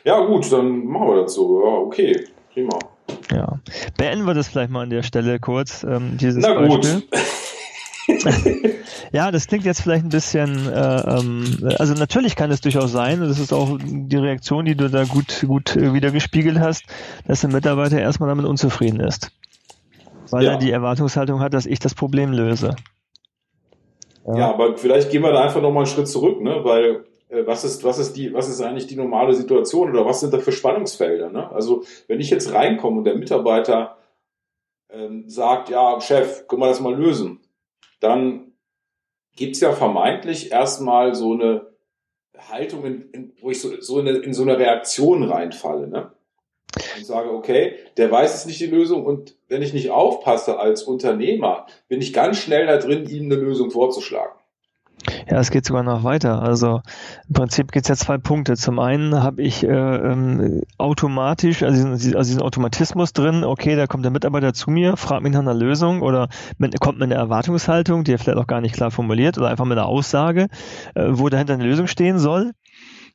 Ja, 0.04 0.24
gut, 0.24 0.50
dann 0.50 0.86
machen 0.86 1.08
wir 1.08 1.22
das 1.22 1.34
so. 1.34 1.62
Ja, 1.64 1.72
okay, 1.76 2.24
prima. 2.52 2.78
Ja. 3.30 3.60
Beenden 3.96 4.26
wir 4.26 4.34
das 4.34 4.48
vielleicht 4.48 4.70
mal 4.70 4.82
an 4.82 4.90
der 4.90 5.02
Stelle 5.02 5.38
kurz, 5.38 5.84
ähm, 5.84 6.16
dieses 6.18 6.42
Na 6.42 6.54
Beispiel. 6.54 7.00
gut. 7.00 7.08
ja, 9.12 9.30
das 9.30 9.46
klingt 9.46 9.64
jetzt 9.64 9.82
vielleicht 9.82 10.04
ein 10.04 10.08
bisschen, 10.08 10.66
äh, 10.66 11.18
ähm, 11.18 11.70
also 11.78 11.94
natürlich 11.94 12.36
kann 12.36 12.50
es 12.50 12.60
durchaus 12.60 12.92
sein, 12.92 13.20
und 13.20 13.28
das 13.28 13.38
ist 13.38 13.52
auch 13.52 13.78
die 13.80 14.16
Reaktion, 14.16 14.64
die 14.64 14.76
du 14.76 14.88
da 14.88 15.04
gut, 15.04 15.44
gut 15.46 15.76
äh, 15.76 15.92
wieder 15.92 16.10
gespiegelt 16.10 16.58
hast, 16.58 16.84
dass 17.26 17.42
der 17.42 17.50
Mitarbeiter 17.50 18.00
erstmal 18.00 18.28
damit 18.28 18.46
unzufrieden 18.46 19.00
ist. 19.00 19.30
Weil 20.30 20.44
ja. 20.44 20.52
er 20.52 20.58
die 20.58 20.70
Erwartungshaltung 20.70 21.40
hat, 21.40 21.54
dass 21.54 21.66
ich 21.66 21.78
das 21.78 21.94
Problem 21.94 22.32
löse. 22.32 22.76
Ja, 24.26 24.38
ja 24.38 24.50
aber 24.50 24.76
vielleicht 24.76 25.10
gehen 25.10 25.22
wir 25.22 25.32
da 25.32 25.42
einfach 25.42 25.62
nochmal 25.62 25.84
einen 25.84 25.92
Schritt 25.94 26.08
zurück, 26.08 26.40
ne? 26.42 26.60
Weil 26.62 27.04
äh, 27.28 27.46
was 27.46 27.64
ist, 27.64 27.84
was 27.84 27.98
ist 27.98 28.14
die, 28.16 28.32
was 28.32 28.48
ist 28.48 28.60
eigentlich 28.60 28.86
die 28.86 28.96
normale 28.96 29.34
Situation 29.34 29.90
oder 29.90 30.04
was 30.04 30.20
sind 30.20 30.32
da 30.32 30.38
für 30.38 30.52
Spannungsfelder? 30.52 31.30
Ne? 31.30 31.50
Also 31.50 31.84
wenn 32.06 32.20
ich 32.20 32.30
jetzt 32.30 32.52
reinkomme 32.52 32.98
und 32.98 33.04
der 33.04 33.16
Mitarbeiter 33.16 33.96
ähm, 34.90 35.28
sagt, 35.28 35.68
ja, 35.68 36.00
Chef, 36.00 36.46
können 36.46 36.62
wir 36.62 36.68
das 36.68 36.80
mal 36.80 36.94
lösen? 36.94 37.40
Dann 38.00 38.52
gibt's 39.36 39.60
ja 39.60 39.72
vermeintlich 39.72 40.52
erstmal 40.52 41.14
so 41.14 41.32
eine 41.32 41.66
Haltung, 42.36 42.84
in, 42.84 43.10
in, 43.10 43.32
wo 43.40 43.50
ich 43.50 43.60
so, 43.60 43.80
so 43.80 43.98
eine, 43.98 44.10
in 44.10 44.32
so 44.32 44.42
eine 44.42 44.58
Reaktion 44.58 45.22
reinfalle. 45.24 45.88
Ne? 45.88 46.12
Und 46.96 47.06
sage, 47.06 47.32
okay, 47.32 47.76
der 47.96 48.10
weiß 48.10 48.34
es 48.34 48.46
nicht 48.46 48.60
die 48.60 48.66
Lösung 48.66 49.04
und 49.04 49.36
wenn 49.48 49.62
ich 49.62 49.72
nicht 49.72 49.90
aufpasse 49.90 50.58
als 50.58 50.82
Unternehmer, 50.82 51.66
bin 51.88 52.00
ich 52.00 52.12
ganz 52.12 52.38
schnell 52.38 52.66
da 52.66 52.76
drin, 52.76 53.08
ihm 53.08 53.24
eine 53.24 53.36
Lösung 53.36 53.70
vorzuschlagen. 53.70 54.38
Ja, 55.30 55.38
es 55.38 55.50
geht 55.50 55.64
sogar 55.64 55.82
noch 55.82 56.04
weiter. 56.04 56.42
Also 56.42 56.82
im 57.28 57.34
Prinzip 57.34 57.72
gibt 57.72 57.84
es 57.84 57.88
ja 57.88 57.96
zwei 57.96 58.18
Punkte. 58.18 58.56
Zum 58.56 58.78
einen 58.78 59.22
habe 59.22 59.42
ich 59.42 59.64
äh, 59.64 59.68
ähm, 59.68 60.62
automatisch, 60.76 61.62
also 61.62 61.94
diesen, 61.94 62.16
also 62.16 62.28
diesen 62.28 62.42
Automatismus 62.42 63.12
drin, 63.12 63.44
okay, 63.44 63.76
da 63.76 63.86
kommt 63.86 64.04
der 64.04 64.12
Mitarbeiter 64.12 64.52
zu 64.54 64.70
mir, 64.70 64.96
fragt 64.96 65.22
mich 65.22 65.32
nach 65.32 65.40
einer 65.40 65.54
Lösung 65.54 66.02
oder 66.02 66.28
mit, 66.58 66.78
kommt 66.80 66.98
mit 66.98 67.10
einer 67.10 67.20
Erwartungshaltung, 67.20 68.04
die 68.04 68.12
er 68.12 68.18
vielleicht 68.18 68.38
auch 68.38 68.46
gar 68.46 68.60
nicht 68.60 68.74
klar 68.74 68.90
formuliert 68.90 69.38
oder 69.38 69.48
einfach 69.48 69.64
mit 69.64 69.78
einer 69.78 69.86
Aussage, 69.86 70.48
äh, 70.94 71.06
wo 71.08 71.28
dahinter 71.28 71.54
eine 71.54 71.64
Lösung 71.64 71.86
stehen 71.86 72.18
soll. 72.18 72.52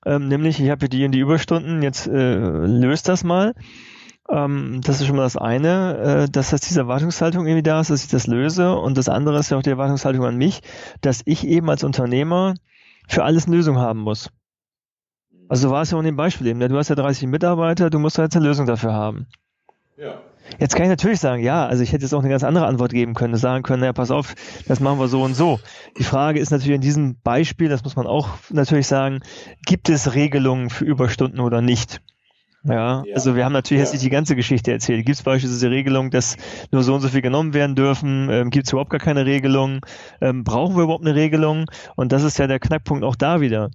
Ähm, 0.05 0.27
nämlich, 0.27 0.59
ich 0.59 0.69
habe 0.69 0.79
hier 0.81 0.89
die 0.89 1.03
in 1.03 1.11
die 1.11 1.19
Überstunden, 1.19 1.81
jetzt 1.81 2.07
äh, 2.07 2.35
löst 2.35 3.07
das 3.07 3.23
mal. 3.23 3.53
Ähm, 4.29 4.81
das 4.83 5.01
ist 5.01 5.07
schon 5.07 5.17
mal 5.17 5.23
das 5.23 5.37
eine, 5.37 5.97
äh, 5.97 6.29
dass 6.29 6.51
das 6.51 6.61
diese 6.61 6.81
Erwartungshaltung 6.81 7.45
irgendwie 7.45 7.63
da 7.63 7.81
ist, 7.81 7.89
dass 7.89 8.03
ich 8.03 8.09
das 8.09 8.27
löse. 8.27 8.75
Und 8.75 8.97
das 8.97 9.09
andere 9.09 9.39
ist 9.39 9.51
ja 9.51 9.57
auch 9.57 9.63
die 9.63 9.69
Erwartungshaltung 9.69 10.25
an 10.25 10.37
mich, 10.37 10.61
dass 11.01 11.21
ich 11.25 11.45
eben 11.45 11.69
als 11.69 11.83
Unternehmer 11.83 12.55
für 13.07 13.23
alles 13.23 13.47
eine 13.47 13.55
Lösung 13.55 13.77
haben 13.77 13.99
muss. 13.99 14.29
Also 15.49 15.69
war 15.69 15.81
es 15.81 15.91
ja 15.91 15.97
auch 15.97 16.01
in 16.01 16.05
dem 16.05 16.15
Beispiel 16.15 16.47
eben. 16.47 16.59
Ne? 16.59 16.69
Du 16.69 16.77
hast 16.77 16.89
ja 16.89 16.95
30 16.95 17.27
Mitarbeiter, 17.27 17.89
du 17.89 17.99
musst 17.99 18.17
ja 18.17 18.23
jetzt 18.23 18.35
eine 18.35 18.45
Lösung 18.45 18.65
dafür 18.65 18.93
haben. 18.93 19.27
Ja. 19.97 20.21
Jetzt 20.59 20.75
kann 20.75 20.83
ich 20.83 20.89
natürlich 20.89 21.19
sagen, 21.19 21.41
ja, 21.41 21.65
also 21.65 21.83
ich 21.83 21.93
hätte 21.93 22.03
jetzt 22.03 22.13
auch 22.13 22.19
eine 22.19 22.29
ganz 22.29 22.43
andere 22.43 22.65
Antwort 22.65 22.91
geben 22.91 23.13
können, 23.13 23.35
sagen 23.35 23.63
können, 23.63 23.81
naja, 23.81 23.93
pass 23.93 24.11
auf, 24.11 24.35
das 24.67 24.79
machen 24.79 24.99
wir 24.99 25.07
so 25.07 25.21
und 25.23 25.35
so. 25.35 25.59
Die 25.97 26.03
Frage 26.03 26.39
ist 26.39 26.51
natürlich 26.51 26.75
in 26.75 26.81
diesem 26.81 27.15
Beispiel, 27.21 27.69
das 27.69 27.83
muss 27.83 27.95
man 27.95 28.07
auch 28.07 28.29
natürlich 28.49 28.87
sagen, 28.87 29.21
gibt 29.65 29.89
es 29.89 30.13
Regelungen 30.15 30.69
für 30.69 30.85
Überstunden 30.85 31.39
oder 31.39 31.61
nicht? 31.61 32.01
Ja, 32.65 33.03
ja, 33.05 33.15
also 33.15 33.35
wir 33.35 33.43
haben 33.43 33.51
natürlich 33.51 33.79
ja. 33.79 33.85
jetzt 33.85 33.93
nicht 33.93 34.05
die 34.05 34.09
ganze 34.09 34.35
Geschichte 34.35 34.71
erzählt. 34.71 35.05
Gibt 35.05 35.17
es 35.17 35.23
beispielsweise 35.23 35.67
die 35.67 35.75
Regelung, 35.75 36.11
dass 36.11 36.37
nur 36.71 36.83
so 36.83 36.93
und 36.93 37.01
so 37.01 37.09
viel 37.09 37.21
genommen 37.21 37.53
werden 37.53 37.75
dürfen? 37.75 38.29
Ähm, 38.31 38.49
Gibt 38.51 38.67
es 38.67 38.71
überhaupt 38.71 38.89
gar 38.89 39.01
keine 39.01 39.25
Regelung? 39.25 39.85
Ähm, 40.21 40.43
brauchen 40.43 40.75
wir 40.75 40.83
überhaupt 40.83 41.05
eine 41.05 41.15
Regelung? 41.15 41.65
Und 41.95 42.13
das 42.13 42.23
ist 42.23 42.37
ja 42.37 42.47
der 42.47 42.59
Knackpunkt 42.59 43.03
auch 43.03 43.17
da 43.17 43.41
wieder. 43.41 43.69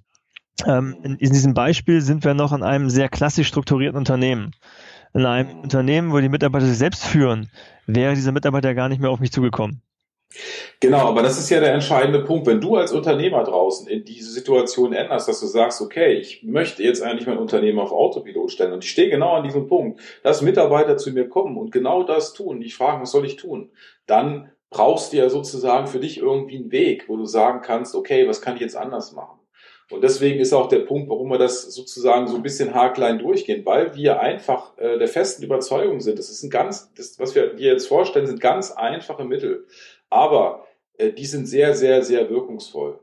Ähm, 0.65 0.97
in, 1.03 1.15
in, 1.15 1.31
diesem 1.31 1.53
Beispiel 1.53 2.01
sind 2.01 2.23
wir 2.25 2.33
noch 2.33 2.51
in 2.51 2.63
einem 2.63 2.89
sehr 2.89 3.09
klassisch 3.09 3.47
strukturierten 3.47 3.97
Unternehmen. 3.97 4.51
In 5.13 5.25
einem 5.25 5.59
Unternehmen, 5.59 6.11
wo 6.11 6.19
die 6.19 6.29
Mitarbeiter 6.29 6.65
sich 6.65 6.77
selbst 6.77 7.05
führen, 7.05 7.49
wäre 7.85 8.15
dieser 8.15 8.31
Mitarbeiter 8.31 8.73
gar 8.73 8.89
nicht 8.89 9.01
mehr 9.01 9.11
auf 9.11 9.19
mich 9.19 9.31
zugekommen. 9.31 9.81
Genau, 10.79 11.07
aber 11.07 11.23
das 11.23 11.39
ist 11.39 11.49
ja 11.49 11.59
der 11.59 11.73
entscheidende 11.73 12.23
Punkt. 12.23 12.45
Wenn 12.45 12.61
du 12.61 12.75
als 12.75 12.91
Unternehmer 12.91 13.43
draußen 13.43 13.87
in 13.87 14.05
diese 14.05 14.31
Situation 14.31 14.93
änderst, 14.93 15.27
dass 15.27 15.39
du 15.39 15.47
sagst, 15.47 15.81
okay, 15.81 16.13
ich 16.13 16.43
möchte 16.43 16.83
jetzt 16.83 17.01
eigentlich 17.01 17.27
mein 17.27 17.37
Unternehmen 17.37 17.79
auf 17.79 17.91
Autopilot 17.91 18.51
stellen 18.51 18.73
und 18.73 18.83
ich 18.83 18.91
stehe 18.91 19.09
genau 19.09 19.33
an 19.33 19.43
diesem 19.43 19.67
Punkt, 19.67 19.99
dass 20.23 20.41
Mitarbeiter 20.41 20.97
zu 20.97 21.11
mir 21.11 21.27
kommen 21.27 21.57
und 21.57 21.71
genau 21.71 22.03
das 22.03 22.33
tun, 22.33 22.61
die 22.61 22.69
fragen, 22.69 23.01
was 23.01 23.11
soll 23.11 23.25
ich 23.25 23.35
tun? 23.35 23.71
Dann 24.05 24.51
brauchst 24.69 25.11
du 25.11 25.17
ja 25.17 25.29
sozusagen 25.29 25.87
für 25.87 25.99
dich 25.99 26.19
irgendwie 26.19 26.57
einen 26.57 26.71
Weg, 26.71 27.09
wo 27.09 27.17
du 27.17 27.25
sagen 27.25 27.61
kannst, 27.61 27.95
okay, 27.95 28.27
was 28.27 28.41
kann 28.41 28.55
ich 28.55 28.61
jetzt 28.61 28.77
anders 28.77 29.13
machen? 29.13 29.39
Und 29.91 30.03
deswegen 30.03 30.39
ist 30.39 30.53
auch 30.53 30.67
der 30.67 30.79
Punkt, 30.79 31.09
warum 31.09 31.29
wir 31.29 31.39
das 31.39 31.63
sozusagen 31.73 32.27
so 32.27 32.35
ein 32.35 32.43
bisschen 32.43 32.75
haarklein 32.75 33.17
durchgehen, 33.17 33.65
weil 33.65 33.95
wir 33.95 34.19
einfach 34.19 34.77
äh, 34.77 34.99
der 34.99 35.07
festen 35.07 35.43
Überzeugung 35.43 35.99
sind, 35.99 36.19
das 36.19 36.29
ist 36.29 36.43
ein 36.43 36.51
ganz, 36.51 36.93
das, 36.93 37.17
was 37.17 37.33
wir 37.33 37.55
dir 37.55 37.71
jetzt 37.73 37.87
vorstellen, 37.87 38.27
sind 38.27 38.39
ganz 38.39 38.71
einfache 38.71 39.25
Mittel. 39.25 39.65
Aber 40.09 40.67
äh, 40.97 41.11
die 41.11 41.25
sind 41.25 41.47
sehr, 41.47 41.75
sehr, 41.75 42.03
sehr 42.03 42.29
wirkungsvoll. 42.29 42.99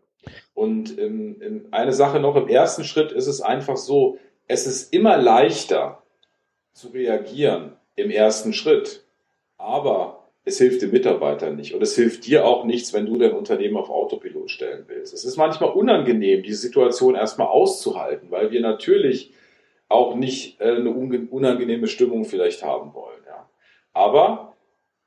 Und 0.54 0.98
ähm, 0.98 1.36
ähm, 1.40 1.68
eine 1.70 1.92
Sache 1.92 2.20
noch, 2.20 2.36
im 2.36 2.48
ersten 2.48 2.84
Schritt 2.84 3.12
ist 3.12 3.26
es 3.26 3.40
einfach 3.40 3.76
so, 3.76 4.18
es 4.48 4.66
ist 4.66 4.92
immer 4.92 5.16
leichter 5.16 6.02
zu 6.72 6.88
reagieren 6.88 7.76
im 7.94 8.10
ersten 8.10 8.52
Schritt. 8.52 9.04
Aber 9.58 10.26
es 10.44 10.58
hilft 10.58 10.82
dem 10.82 10.92
Mitarbeiter 10.92 11.50
nicht 11.50 11.75
und 11.75 11.82
es 11.82 11.96
hilft 11.96 12.26
dir 12.26 12.46
auch 12.46 12.64
nichts, 12.64 12.92
wenn 12.92 13.06
du 13.06 13.16
dein 13.18 13.32
Unternehmen 13.32 13.76
auf 13.76 13.90
Autopilot 13.90 14.50
stellen 14.50 14.84
willst. 14.86 15.12
Es 15.12 15.25
ist 15.25 15.36
manchmal 15.36 15.70
unangenehm, 15.70 16.44
diese 16.44 16.60
Situation 16.60 17.16
erstmal 17.16 17.48
auszuhalten, 17.48 18.30
weil 18.30 18.52
wir 18.52 18.60
natürlich 18.60 19.32
auch 19.88 20.14
nicht 20.14 20.60
äh, 20.60 20.76
eine 20.76 20.90
unangenehme 20.90 21.88
Stimmung 21.88 22.25
vielleicht 22.25 22.62
haben 22.62 22.94
wollen. 22.94 23.20
Ja. 23.26 23.48
Aber 23.92 24.54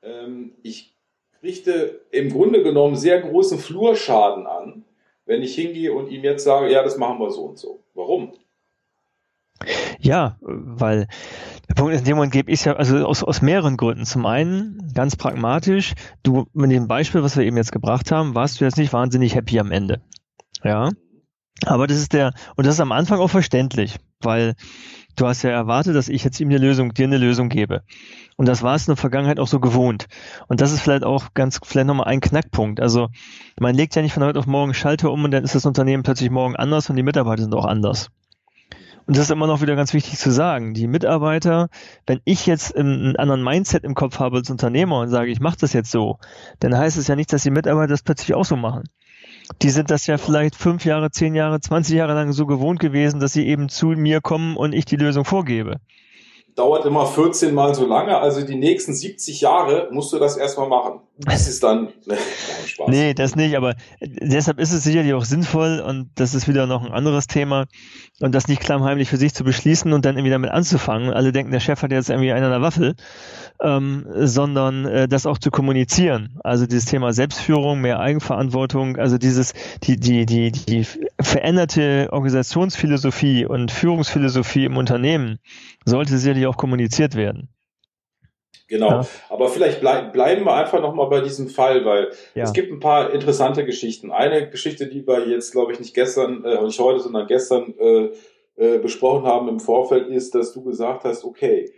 ähm, 0.02 0.52
ich 0.62 0.94
richte 1.42 2.00
im 2.10 2.30
Grunde 2.30 2.62
genommen 2.62 2.96
sehr 2.96 3.20
großen 3.20 3.58
Flurschaden 3.58 4.46
an, 4.46 4.84
wenn 5.26 5.42
ich 5.42 5.54
hingehe 5.54 5.92
und 5.92 6.10
ihm 6.10 6.24
jetzt 6.24 6.44
sage, 6.44 6.70
ja, 6.70 6.82
das 6.82 6.96
machen 6.96 7.18
wir 7.20 7.30
so 7.30 7.42
und 7.42 7.58
so. 7.58 7.82
Warum? 7.94 8.32
Ja, 10.00 10.38
weil 10.40 11.06
der 11.68 11.74
Punkt 11.74 11.92
ist, 11.92 12.00
in 12.00 12.06
dem 12.06 12.16
Moment 12.16 12.32
gebe 12.32 12.50
ich 12.50 12.64
ja, 12.64 12.74
also 12.74 12.96
aus, 13.06 13.22
aus 13.22 13.42
mehreren 13.42 13.76
Gründen. 13.76 14.04
Zum 14.04 14.24
einen, 14.26 14.90
ganz 14.94 15.16
pragmatisch, 15.16 15.94
du, 16.22 16.46
mit 16.52 16.70
dem 16.70 16.88
Beispiel, 16.88 17.22
was 17.22 17.36
wir 17.36 17.44
eben 17.44 17.56
jetzt 17.56 17.72
gebracht 17.72 18.10
haben, 18.10 18.34
warst 18.34 18.60
du 18.60 18.64
jetzt 18.64 18.78
nicht 18.78 18.92
wahnsinnig 18.92 19.34
happy 19.34 19.60
am 19.60 19.70
Ende. 19.70 20.00
Ja. 20.64 20.90
Aber 21.66 21.86
das 21.86 21.98
ist 21.98 22.12
der, 22.12 22.32
und 22.56 22.66
das 22.66 22.74
ist 22.74 22.80
am 22.80 22.92
Anfang 22.92 23.20
auch 23.20 23.28
verständlich, 23.28 23.98
weil 24.20 24.54
du 25.16 25.26
hast 25.26 25.42
ja 25.42 25.50
erwartet, 25.50 25.94
dass 25.94 26.08
ich 26.08 26.24
jetzt 26.24 26.40
ihm 26.40 26.48
eine 26.48 26.58
Lösung, 26.58 26.94
dir 26.94 27.04
eine 27.04 27.18
Lösung 27.18 27.48
gebe. 27.48 27.82
Und 28.36 28.46
das 28.46 28.62
war 28.62 28.74
es 28.74 28.88
in 28.88 28.92
der 28.92 28.96
Vergangenheit 28.96 29.38
auch 29.38 29.46
so 29.46 29.60
gewohnt. 29.60 30.06
Und 30.48 30.60
das 30.62 30.72
ist 30.72 30.80
vielleicht 30.80 31.04
auch 31.04 31.34
ganz, 31.34 31.60
vielleicht 31.62 31.86
nochmal 31.86 32.06
ein 32.06 32.20
Knackpunkt. 32.20 32.80
Also 32.80 33.08
man 33.58 33.74
legt 33.74 33.94
ja 33.94 34.02
nicht 34.02 34.14
von 34.14 34.24
heute 34.24 34.38
auf 34.38 34.46
morgen 34.46 34.72
Schalter 34.72 35.12
um 35.12 35.24
und 35.24 35.30
dann 35.30 35.44
ist 35.44 35.54
das 35.54 35.66
Unternehmen 35.66 36.02
plötzlich 36.02 36.30
morgen 36.30 36.56
anders 36.56 36.88
und 36.88 36.96
die 36.96 37.02
Mitarbeiter 37.02 37.42
sind 37.42 37.54
auch 37.54 37.66
anders. 37.66 38.08
Und 39.06 39.16
das 39.16 39.24
ist 39.24 39.30
immer 39.30 39.48
noch 39.48 39.60
wieder 39.60 39.76
ganz 39.76 39.92
wichtig 39.92 40.18
zu 40.18 40.30
sagen. 40.30 40.72
Die 40.72 40.86
Mitarbeiter, 40.86 41.68
wenn 42.06 42.20
ich 42.24 42.46
jetzt 42.46 42.76
einen 42.76 43.16
anderen 43.16 43.42
Mindset 43.42 43.84
im 43.84 43.94
Kopf 43.94 44.20
habe 44.20 44.36
als 44.36 44.50
Unternehmer 44.50 45.00
und 45.00 45.08
sage, 45.08 45.30
ich 45.30 45.40
mache 45.40 45.58
das 45.60 45.72
jetzt 45.72 45.90
so, 45.90 46.18
dann 46.60 46.76
heißt 46.76 46.96
es 46.96 47.08
ja 47.08 47.16
nicht, 47.16 47.32
dass 47.32 47.42
die 47.42 47.50
Mitarbeiter 47.50 47.88
das 47.88 48.02
plötzlich 48.02 48.34
auch 48.34 48.44
so 48.44 48.56
machen. 48.56 48.84
Die 49.62 49.70
sind 49.70 49.90
das 49.90 50.06
ja 50.06 50.18
vielleicht 50.18 50.56
fünf 50.56 50.84
Jahre, 50.84 51.10
zehn 51.10 51.34
Jahre, 51.34 51.60
zwanzig 51.60 51.96
Jahre 51.96 52.14
lang 52.14 52.32
so 52.32 52.46
gewohnt 52.46 52.80
gewesen, 52.80 53.20
dass 53.20 53.32
sie 53.32 53.46
eben 53.46 53.68
zu 53.68 53.88
mir 53.88 54.20
kommen 54.20 54.56
und 54.56 54.74
ich 54.74 54.84
die 54.84 54.96
Lösung 54.96 55.24
vorgebe 55.24 55.80
dauert 56.60 56.84
immer 56.84 57.06
14 57.06 57.54
Mal 57.54 57.74
so 57.74 57.86
lange. 57.86 58.18
Also 58.18 58.42
die 58.42 58.54
nächsten 58.54 58.94
70 58.94 59.40
Jahre 59.40 59.88
musst 59.92 60.12
du 60.12 60.18
das 60.18 60.36
erstmal 60.36 60.68
machen. 60.68 61.00
Das 61.16 61.48
ist 61.48 61.62
dann 61.62 61.84
ne, 62.06 62.16
Spaß. 62.66 62.88
Nee, 62.88 63.14
das 63.14 63.36
nicht, 63.36 63.56
aber 63.56 63.74
deshalb 64.00 64.58
ist 64.58 64.72
es 64.72 64.84
sicherlich 64.84 65.14
auch 65.14 65.24
sinnvoll 65.24 65.80
und 65.80 66.10
das 66.14 66.34
ist 66.34 66.48
wieder 66.48 66.66
noch 66.66 66.84
ein 66.84 66.92
anderes 66.92 67.26
Thema 67.26 67.66
und 68.20 68.34
das 68.34 68.48
nicht 68.48 68.60
klammheimlich 68.60 69.08
für 69.08 69.16
sich 69.16 69.34
zu 69.34 69.44
beschließen 69.44 69.92
und 69.92 70.04
dann 70.04 70.16
irgendwie 70.16 70.30
damit 70.30 70.50
anzufangen. 70.50 71.12
Alle 71.12 71.32
denken, 71.32 71.52
der 71.52 71.60
Chef 71.60 71.82
hat 71.82 71.92
jetzt 71.92 72.10
irgendwie 72.10 72.32
einen 72.32 72.44
an 72.44 72.52
der 72.52 72.62
Waffel, 72.62 72.94
ähm, 73.62 74.06
sondern 74.14 74.86
äh, 74.86 75.08
das 75.08 75.26
auch 75.26 75.38
zu 75.38 75.50
kommunizieren. 75.50 76.38
Also 76.42 76.66
dieses 76.66 76.86
Thema 76.86 77.12
Selbstführung, 77.12 77.80
mehr 77.80 78.00
Eigenverantwortung, 78.00 78.96
also 78.96 79.18
dieses, 79.18 79.52
die, 79.82 79.96
die, 79.96 80.26
die, 80.26 80.50
die 80.52 80.84
veränderte 81.20 82.08
Organisationsphilosophie 82.12 83.46
und 83.46 83.70
Führungsphilosophie 83.70 84.64
im 84.64 84.76
Unternehmen 84.76 85.38
sollte 85.84 86.16
sicherlich 86.16 86.46
auch 86.46 86.56
kommuniziert 86.56 87.14
werden. 87.14 87.48
Genau. 88.68 88.88
Ja. 88.88 89.06
Aber 89.28 89.48
vielleicht 89.48 89.80
bleib, 89.80 90.12
bleiben 90.12 90.44
wir 90.44 90.54
einfach 90.54 90.80
nochmal 90.80 91.08
bei 91.08 91.20
diesem 91.20 91.48
Fall, 91.48 91.84
weil 91.84 92.12
ja. 92.36 92.44
es 92.44 92.52
gibt 92.52 92.70
ein 92.72 92.78
paar 92.78 93.12
interessante 93.12 93.64
Geschichten. 93.64 94.12
Eine 94.12 94.48
Geschichte, 94.48 94.86
die 94.86 95.04
wir 95.06 95.28
jetzt, 95.28 95.50
glaube 95.50 95.72
ich, 95.72 95.80
nicht 95.80 95.92
gestern, 95.92 96.44
äh, 96.44 96.62
nicht 96.62 96.78
heute, 96.78 97.00
sondern 97.00 97.26
gestern 97.26 97.74
äh, 97.78 98.10
äh, 98.56 98.78
besprochen 98.78 99.24
haben 99.24 99.48
im 99.48 99.58
Vorfeld, 99.58 100.06
ist, 100.08 100.36
dass 100.36 100.52
du 100.52 100.62
gesagt 100.62 101.04
hast, 101.04 101.24
okay, 101.24 101.72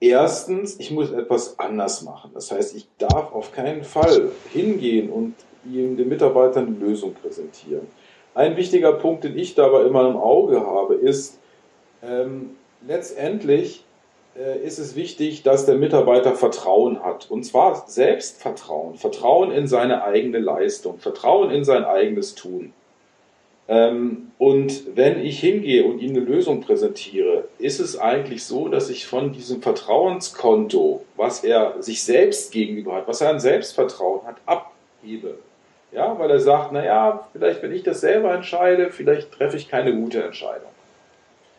erstens, 0.00 0.78
ich 0.78 0.90
muss 0.90 1.10
etwas 1.10 1.58
anders 1.58 2.02
machen. 2.02 2.30
Das 2.34 2.50
heißt, 2.50 2.76
ich 2.76 2.88
darf 2.98 3.32
auf 3.32 3.52
keinen 3.52 3.84
Fall 3.84 4.30
hingehen 4.52 5.10
und 5.10 5.34
ihm 5.64 5.96
den 5.96 6.08
Mitarbeitern 6.08 6.66
eine 6.66 6.76
Lösung 6.76 7.14
präsentieren. 7.14 7.86
Ein 8.34 8.56
wichtiger 8.56 8.92
Punkt, 8.92 9.24
den 9.24 9.36
ich 9.36 9.54
dabei 9.54 9.82
immer 9.82 10.08
im 10.08 10.16
Auge 10.16 10.64
habe, 10.64 10.94
ist, 10.94 11.38
ähm, 12.02 12.56
letztendlich 12.86 13.84
äh, 14.36 14.64
ist 14.64 14.78
es 14.78 14.94
wichtig, 14.94 15.42
dass 15.42 15.66
der 15.66 15.74
Mitarbeiter 15.74 16.34
Vertrauen 16.34 17.02
hat. 17.02 17.30
Und 17.30 17.44
zwar 17.44 17.88
Selbstvertrauen, 17.88 18.94
Vertrauen 18.94 19.50
in 19.50 19.66
seine 19.66 20.04
eigene 20.04 20.38
Leistung, 20.38 20.98
Vertrauen 20.98 21.50
in 21.50 21.64
sein 21.64 21.84
eigenes 21.84 22.34
Tun. 22.36 22.72
Ähm, 23.68 24.32
und 24.38 24.96
wenn 24.96 25.20
ich 25.20 25.40
hingehe 25.40 25.84
und 25.84 25.98
ihm 25.98 26.10
eine 26.10 26.20
Lösung 26.20 26.62
präsentiere, 26.62 27.44
ist 27.58 27.80
es 27.80 27.98
eigentlich 27.98 28.44
so, 28.44 28.68
dass 28.68 28.88
ich 28.88 29.06
von 29.06 29.32
diesem 29.32 29.60
Vertrauenskonto, 29.60 31.04
was 31.16 31.44
er 31.44 31.74
sich 31.82 32.02
selbst 32.02 32.50
gegenüber 32.50 32.94
hat, 32.96 33.08
was 33.08 33.20
er 33.20 33.28
an 33.28 33.40
Selbstvertrauen 33.40 34.26
hat, 34.26 34.36
abhebe. 34.46 35.38
Ja, 35.92 36.18
weil 36.18 36.30
er 36.30 36.40
sagt, 36.40 36.72
naja, 36.72 37.28
vielleicht 37.32 37.62
wenn 37.62 37.72
ich 37.72 37.82
das 37.82 38.00
selber 38.00 38.34
entscheide, 38.34 38.90
vielleicht 38.90 39.32
treffe 39.32 39.56
ich 39.56 39.68
keine 39.68 39.94
gute 39.94 40.22
Entscheidung. 40.22 40.70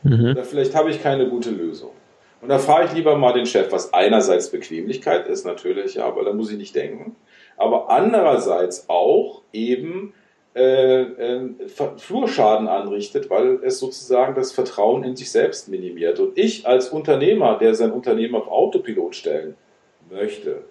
Mhm. 0.04 0.32
Oder 0.32 0.44
vielleicht 0.44 0.76
habe 0.76 0.90
ich 0.90 1.04
keine 1.04 1.30
gute 1.30 1.52
Lösung. 1.52 1.92
Und 2.42 2.50
da 2.50 2.58
frage 2.58 2.86
ich 2.86 2.94
lieber 2.94 3.18
mal 3.18 3.34
den 3.34 3.46
Chef, 3.46 3.72
was 3.72 3.94
einerseits 3.94 4.50
Bequemlichkeit 4.50 5.28
ist 5.28 5.46
natürlich, 5.46 5.96
ja, 5.96 6.06
aber 6.06 6.24
da 6.24 6.34
muss 6.34 6.52
ich 6.52 6.58
nicht 6.58 6.76
denken. 6.76 7.16
aber 7.58 7.90
andererseits 7.90 8.86
auch 8.88 9.42
eben 9.52 10.14
äh, 10.56 11.02
äh, 11.02 11.50
Flurschaden 11.98 12.68
anrichtet, 12.68 13.30
weil 13.30 13.60
es 13.64 13.80
sozusagen 13.80 14.34
das 14.34 14.52
Vertrauen 14.52 15.04
in 15.04 15.16
sich 15.16 15.32
selbst 15.32 15.70
minimiert. 15.70 16.20
Und 16.20 16.38
ich 16.38 16.68
als 16.68 16.90
Unternehmer, 16.90 17.58
der 17.58 17.76
sein 17.76 17.92
Unternehmen 17.92 18.36
auf 18.36 18.48
Autopilot 18.48 19.16
stellen 19.16 19.56
möchte, 20.10 20.64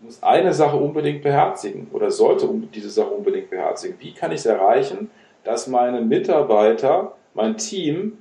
muss 0.00 0.22
eine 0.22 0.52
Sache 0.52 0.76
unbedingt 0.76 1.22
beherzigen 1.22 1.88
oder 1.92 2.10
sollte 2.10 2.48
diese 2.74 2.90
Sache 2.90 3.10
unbedingt 3.10 3.50
beherzigen. 3.50 3.96
Wie 4.00 4.12
kann 4.12 4.32
ich 4.32 4.38
es 4.38 4.46
erreichen, 4.46 5.10
dass 5.44 5.66
meine 5.66 6.00
Mitarbeiter, 6.00 7.14
mein 7.34 7.56
Team 7.56 8.18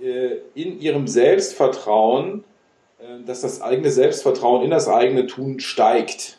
äh, 0.00 0.36
in 0.54 0.80
ihrem 0.80 1.06
Selbstvertrauen, 1.06 2.44
äh, 2.98 3.24
dass 3.26 3.40
das 3.40 3.62
eigene 3.62 3.90
Selbstvertrauen 3.90 4.62
in 4.62 4.70
das 4.70 4.88
eigene 4.88 5.26
Tun 5.26 5.58
steigt? 5.60 6.38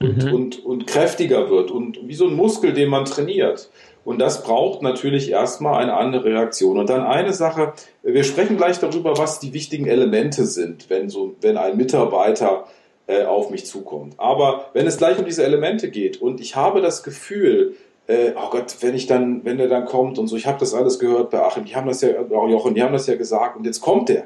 Und, 0.00 0.24
mhm. 0.24 0.34
und, 0.34 0.64
und 0.64 0.86
kräftiger 0.86 1.50
wird 1.50 1.70
und 1.70 1.98
wie 2.06 2.14
so 2.14 2.26
ein 2.26 2.34
Muskel, 2.34 2.72
den 2.72 2.90
man 2.90 3.04
trainiert. 3.04 3.70
Und 4.04 4.18
das 4.18 4.42
braucht 4.42 4.82
natürlich 4.82 5.30
erstmal 5.30 5.82
eine 5.82 5.94
andere 5.94 6.24
Reaktion. 6.24 6.78
Und 6.78 6.90
dann 6.90 7.06
eine 7.06 7.32
Sache, 7.32 7.72
wir 8.02 8.24
sprechen 8.24 8.56
gleich 8.56 8.78
darüber, 8.78 9.16
was 9.16 9.40
die 9.40 9.54
wichtigen 9.54 9.86
Elemente 9.86 10.44
sind, 10.44 10.90
wenn 10.90 11.08
so, 11.08 11.36
wenn 11.40 11.56
ein 11.56 11.76
Mitarbeiter 11.76 12.66
äh, 13.06 13.24
auf 13.24 13.50
mich 13.50 13.66
zukommt. 13.66 14.14
Aber 14.18 14.66
wenn 14.74 14.86
es 14.86 14.98
gleich 14.98 15.18
um 15.18 15.24
diese 15.24 15.44
Elemente 15.44 15.90
geht 15.90 16.20
und 16.20 16.40
ich 16.40 16.54
habe 16.54 16.82
das 16.82 17.02
Gefühl, 17.02 17.76
äh, 18.06 18.32
oh 18.36 18.50
Gott, 18.50 18.76
wenn 18.80 18.94
ich 18.94 19.06
dann, 19.06 19.44
wenn 19.44 19.56
der 19.56 19.68
dann 19.68 19.86
kommt 19.86 20.18
und 20.18 20.26
so, 20.26 20.36
ich 20.36 20.46
habe 20.46 20.58
das 20.58 20.74
alles 20.74 20.98
gehört 20.98 21.30
bei 21.30 21.42
Achim, 21.42 21.64
die 21.64 21.74
haben 21.74 21.88
das 21.88 22.02
ja, 22.02 22.10
auch 22.18 22.48
Jochen, 22.48 22.74
die 22.74 22.82
haben 22.82 22.92
das 22.92 23.06
ja 23.06 23.16
gesagt 23.16 23.56
und 23.56 23.64
jetzt 23.64 23.80
kommt 23.80 24.10
der. 24.10 24.24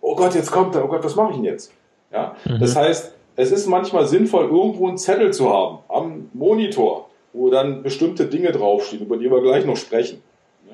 Oh 0.00 0.16
Gott, 0.16 0.34
jetzt 0.34 0.50
kommt 0.50 0.74
er, 0.74 0.84
oh 0.84 0.88
Gott, 0.88 1.04
was 1.04 1.14
mache 1.14 1.30
ich 1.30 1.36
denn 1.36 1.44
jetzt? 1.44 1.72
Ja, 2.12 2.34
mhm. 2.44 2.58
das 2.58 2.74
heißt, 2.74 3.14
es 3.36 3.52
ist 3.52 3.66
manchmal 3.66 4.06
sinnvoll, 4.06 4.44
irgendwo 4.44 4.88
einen 4.88 4.98
Zettel 4.98 5.32
zu 5.32 5.50
haben 5.50 5.78
am 5.88 6.30
Monitor, 6.34 7.08
wo 7.32 7.50
dann 7.50 7.82
bestimmte 7.82 8.26
Dinge 8.26 8.52
draufstehen, 8.52 9.02
über 9.02 9.16
die 9.16 9.30
wir 9.30 9.40
gleich 9.42 9.64
noch 9.64 9.76
sprechen. 9.76 10.22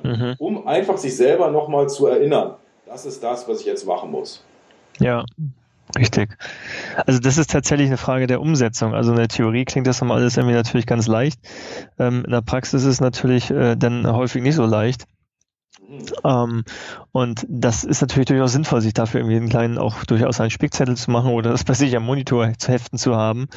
Ja, 0.02 0.16
mhm. 0.16 0.34
Um 0.38 0.66
einfach 0.66 0.96
sich 0.96 1.16
selber 1.16 1.50
nochmal 1.50 1.88
zu 1.88 2.06
erinnern, 2.06 2.54
das 2.86 3.06
ist 3.06 3.22
das, 3.22 3.48
was 3.48 3.60
ich 3.60 3.66
jetzt 3.66 3.86
machen 3.86 4.10
muss. 4.10 4.44
Ja, 4.98 5.24
Richtig. 5.96 6.36
Also 7.06 7.20
das 7.20 7.38
ist 7.38 7.50
tatsächlich 7.50 7.86
eine 7.86 7.96
Frage 7.96 8.26
der 8.26 8.40
Umsetzung. 8.40 8.94
Also 8.94 9.12
in 9.12 9.18
der 9.18 9.28
Theorie 9.28 9.64
klingt 9.64 9.86
das 9.86 10.00
nochmal 10.00 10.18
alles 10.18 10.36
irgendwie 10.36 10.54
natürlich 10.54 10.86
ganz 10.86 11.06
leicht. 11.06 11.38
Ähm, 11.98 12.24
in 12.24 12.32
der 12.32 12.42
Praxis 12.42 12.82
ist 12.82 12.88
es 12.88 13.00
natürlich 13.00 13.50
äh, 13.50 13.76
dann 13.76 14.06
häufig 14.06 14.42
nicht 14.42 14.56
so 14.56 14.66
leicht. 14.66 15.04
Ähm, 16.24 16.64
und 17.12 17.46
das 17.48 17.84
ist 17.84 18.00
natürlich 18.00 18.26
durchaus 18.26 18.52
sinnvoll, 18.52 18.80
sich 18.80 18.94
dafür 18.94 19.20
irgendwie 19.20 19.36
einen 19.36 19.48
kleinen, 19.48 19.78
auch 19.78 20.04
durchaus 20.04 20.40
einen 20.40 20.50
Spickzettel 20.50 20.96
zu 20.96 21.10
machen 21.10 21.30
oder 21.32 21.50
das 21.50 21.64
bei 21.64 21.74
sich 21.74 21.96
am 21.96 22.04
Monitor 22.04 22.52
zu 22.58 22.72
heften 22.72 22.98
zu 22.98 23.14
haben. 23.16 23.48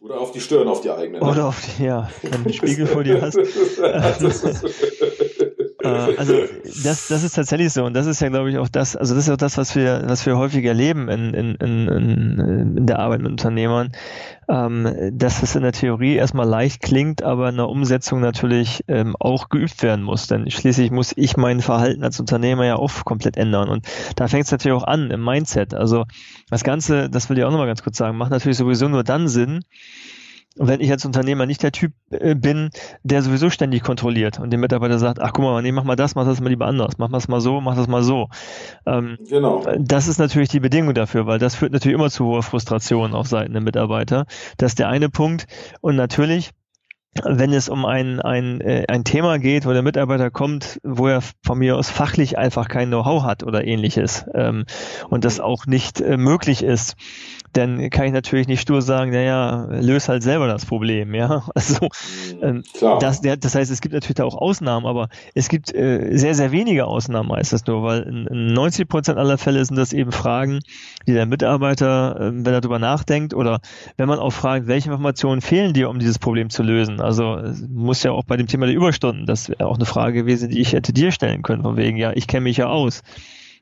Oder 0.00 0.20
auf 0.20 0.32
die 0.32 0.40
Stirn, 0.40 0.66
auf 0.66 0.80
die 0.80 0.90
eigene. 0.90 1.20
Ne? 1.20 1.24
Oder 1.24 1.46
auf 1.46 1.60
die, 1.60 1.84
ja, 1.84 2.10
wenn 2.22 2.30
du 2.32 2.38
einen 2.38 2.52
Spiegel 2.52 2.86
vor 2.86 3.04
dir 3.04 3.22
hast. 3.22 3.38
Äh, 5.82 5.88
also 5.88 6.34
das, 6.84 7.08
das 7.08 7.22
ist 7.22 7.34
tatsächlich 7.34 7.72
so 7.72 7.84
und 7.84 7.94
das 7.94 8.06
ist 8.06 8.20
ja, 8.20 8.28
glaube 8.28 8.50
ich, 8.50 8.58
auch 8.58 8.68
das, 8.68 8.96
also 8.96 9.14
das 9.14 9.24
ist 9.24 9.30
auch 9.30 9.36
das, 9.36 9.58
was 9.58 9.74
wir, 9.74 10.02
was 10.06 10.24
wir 10.26 10.36
häufig 10.36 10.64
erleben 10.64 11.08
in, 11.08 11.34
in, 11.34 11.54
in, 11.56 11.88
in 12.76 12.86
der 12.86 12.98
Arbeit 13.00 13.20
mit 13.20 13.30
Unternehmern, 13.30 13.92
ähm, 14.48 15.12
dass 15.12 15.42
es 15.42 15.56
in 15.56 15.62
der 15.62 15.72
Theorie 15.72 16.14
erstmal 16.14 16.46
leicht 16.46 16.82
klingt, 16.82 17.22
aber 17.22 17.48
in 17.48 17.56
der 17.56 17.68
Umsetzung 17.68 18.20
natürlich 18.20 18.84
ähm, 18.88 19.16
auch 19.18 19.48
geübt 19.48 19.82
werden 19.82 20.04
muss. 20.04 20.26
Denn 20.26 20.50
schließlich 20.50 20.90
muss 20.90 21.12
ich 21.16 21.36
mein 21.36 21.60
Verhalten 21.60 22.04
als 22.04 22.20
Unternehmer 22.20 22.64
ja 22.66 22.76
auch 22.76 23.04
komplett 23.04 23.36
ändern. 23.36 23.68
Und 23.68 23.86
da 24.16 24.28
fängt 24.28 24.44
es 24.44 24.52
natürlich 24.52 24.76
auch 24.76 24.86
an 24.86 25.10
im 25.10 25.24
Mindset. 25.24 25.74
Also 25.74 26.04
das 26.50 26.64
Ganze, 26.64 27.08
das 27.08 27.28
will 27.28 27.38
ich 27.38 27.44
auch 27.44 27.50
nochmal 27.50 27.66
ganz 27.66 27.82
kurz 27.82 27.96
sagen, 27.96 28.16
macht 28.18 28.30
natürlich 28.30 28.58
sowieso 28.58 28.88
nur 28.88 29.04
dann 29.04 29.28
Sinn, 29.28 29.64
wenn 30.56 30.80
ich 30.80 30.90
als 30.90 31.04
Unternehmer 31.04 31.46
nicht 31.46 31.62
der 31.62 31.72
Typ 31.72 31.92
äh, 32.10 32.34
bin, 32.34 32.70
der 33.02 33.22
sowieso 33.22 33.50
ständig 33.50 33.82
kontrolliert 33.82 34.38
und 34.38 34.50
dem 34.50 34.60
Mitarbeiter 34.60 34.98
sagt, 34.98 35.20
ach 35.20 35.32
guck 35.32 35.44
mal, 35.44 35.62
nee, 35.62 35.72
mach 35.72 35.84
mal 35.84 35.96
das, 35.96 36.14
mach 36.14 36.24
das 36.24 36.40
mal 36.40 36.50
lieber 36.50 36.66
anders, 36.66 36.98
mach 36.98 37.10
das 37.10 37.28
mal 37.28 37.40
so, 37.40 37.60
mach 37.60 37.76
das 37.76 37.88
mal 37.88 38.02
so. 38.02 38.28
Ähm, 38.86 39.18
genau. 39.28 39.64
Das 39.78 40.08
ist 40.08 40.18
natürlich 40.18 40.48
die 40.48 40.60
Bedingung 40.60 40.94
dafür, 40.94 41.26
weil 41.26 41.38
das 41.38 41.54
führt 41.54 41.72
natürlich 41.72 41.96
immer 41.96 42.10
zu 42.10 42.26
hoher 42.26 42.42
Frustration 42.42 43.14
auf 43.14 43.26
Seiten 43.26 43.52
der 43.52 43.62
Mitarbeiter. 43.62 44.26
Das 44.58 44.72
ist 44.72 44.78
der 44.78 44.88
eine 44.88 45.08
Punkt. 45.08 45.46
Und 45.80 45.96
natürlich 45.96 46.50
wenn 47.22 47.52
es 47.52 47.68
um 47.68 47.84
ein, 47.84 48.20
ein, 48.20 48.60
äh, 48.60 48.84
ein 48.88 49.04
Thema 49.04 49.38
geht, 49.38 49.66
wo 49.66 49.72
der 49.72 49.82
Mitarbeiter 49.82 50.30
kommt, 50.30 50.80
wo 50.82 51.08
er 51.08 51.20
von 51.44 51.58
mir 51.58 51.76
aus 51.76 51.90
fachlich 51.90 52.38
einfach 52.38 52.68
kein 52.68 52.88
Know-how 52.88 53.22
hat 53.22 53.42
oder 53.42 53.64
ähnliches 53.64 54.24
ähm, 54.34 54.64
und 55.10 55.24
das 55.24 55.38
auch 55.38 55.66
nicht 55.66 56.00
äh, 56.00 56.16
möglich 56.16 56.62
ist, 56.62 56.96
dann 57.52 57.90
kann 57.90 58.06
ich 58.06 58.12
natürlich 58.12 58.48
nicht 58.48 58.62
stur 58.62 58.80
sagen, 58.80 59.10
naja, 59.10 59.66
löse 59.70 60.08
halt 60.08 60.22
selber 60.22 60.46
das 60.46 60.64
Problem, 60.64 61.14
ja. 61.14 61.44
Also 61.54 61.88
ähm, 62.40 62.62
das, 63.00 63.20
der, 63.20 63.36
das 63.36 63.54
heißt, 63.54 63.70
es 63.70 63.80
gibt 63.80 63.92
natürlich 63.92 64.16
da 64.16 64.24
auch 64.24 64.36
Ausnahmen, 64.36 64.86
aber 64.86 65.08
es 65.34 65.48
gibt 65.48 65.74
äh, 65.74 66.16
sehr, 66.16 66.34
sehr 66.34 66.50
wenige 66.50 66.86
Ausnahmen 66.86 67.28
meistens 67.28 67.66
nur, 67.66 67.82
weil 67.82 68.02
in, 68.02 68.26
in 68.26 68.54
90 68.54 68.88
Prozent 68.88 69.18
aller 69.18 69.36
Fälle 69.36 69.62
sind 69.64 69.76
das 69.76 69.92
eben 69.92 70.12
Fragen, 70.12 70.60
die 71.06 71.12
der 71.12 71.26
Mitarbeiter, 71.26 72.16
äh, 72.18 72.32
wenn 72.32 72.54
er 72.54 72.62
darüber 72.62 72.78
nachdenkt 72.78 73.34
oder 73.34 73.60
wenn 73.98 74.08
man 74.08 74.18
auch 74.18 74.32
fragt, 74.32 74.66
welche 74.66 74.88
Informationen 74.88 75.42
fehlen 75.42 75.74
dir, 75.74 75.90
um 75.90 75.98
dieses 75.98 76.18
Problem 76.18 76.48
zu 76.48 76.62
lösen. 76.62 77.01
Also 77.02 77.38
muss 77.68 78.02
ja 78.02 78.12
auch 78.12 78.24
bei 78.24 78.36
dem 78.36 78.46
Thema 78.46 78.66
der 78.66 78.74
Überstunden, 78.74 79.26
das 79.26 79.48
wäre 79.48 79.66
auch 79.66 79.76
eine 79.76 79.84
Frage 79.84 80.20
gewesen, 80.20 80.50
die 80.50 80.60
ich 80.60 80.72
hätte 80.72 80.92
dir 80.92 81.12
stellen 81.12 81.42
können, 81.42 81.62
von 81.62 81.76
wegen, 81.76 81.96
ja, 81.96 82.12
ich 82.14 82.26
kenne 82.26 82.44
mich 82.44 82.56
ja 82.56 82.68
aus. 82.68 83.02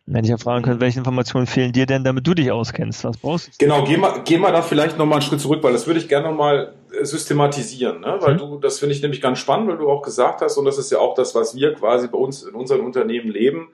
Dann 0.06 0.16
hätte 0.16 0.26
ich 0.26 0.30
ja 0.30 0.38
fragen 0.38 0.64
können, 0.64 0.80
welche 0.80 0.98
Informationen 0.98 1.46
fehlen 1.46 1.72
dir 1.72 1.86
denn, 1.86 2.02
damit 2.02 2.26
du 2.26 2.34
dich 2.34 2.50
auskennst? 2.50 3.04
Was 3.04 3.18
brauchst 3.18 3.48
du? 3.48 3.52
Genau, 3.58 3.84
geh 3.84 3.96
mal, 3.96 4.22
geh 4.24 4.38
mal 4.38 4.50
da 4.50 4.62
vielleicht 4.62 4.98
nochmal 4.98 5.18
einen 5.18 5.22
Schritt 5.22 5.40
zurück, 5.40 5.62
weil 5.62 5.72
das 5.72 5.86
würde 5.86 6.00
ich 6.00 6.08
gerne 6.08 6.28
nochmal 6.28 6.74
äh, 6.92 7.04
systematisieren, 7.04 8.00
ne? 8.00 8.16
weil 8.20 8.34
mhm. 8.34 8.38
du, 8.38 8.58
das 8.58 8.78
finde 8.78 8.94
ich 8.94 9.02
nämlich 9.02 9.20
ganz 9.20 9.38
spannend, 9.38 9.68
weil 9.68 9.78
du 9.78 9.88
auch 9.88 10.02
gesagt 10.02 10.40
hast, 10.40 10.56
und 10.56 10.64
das 10.64 10.78
ist 10.78 10.90
ja 10.90 10.98
auch 10.98 11.14
das, 11.14 11.34
was 11.34 11.54
wir 11.54 11.74
quasi 11.74 12.08
bei 12.08 12.18
uns 12.18 12.42
in 12.42 12.54
unseren 12.54 12.80
Unternehmen 12.80 13.30
leben, 13.30 13.68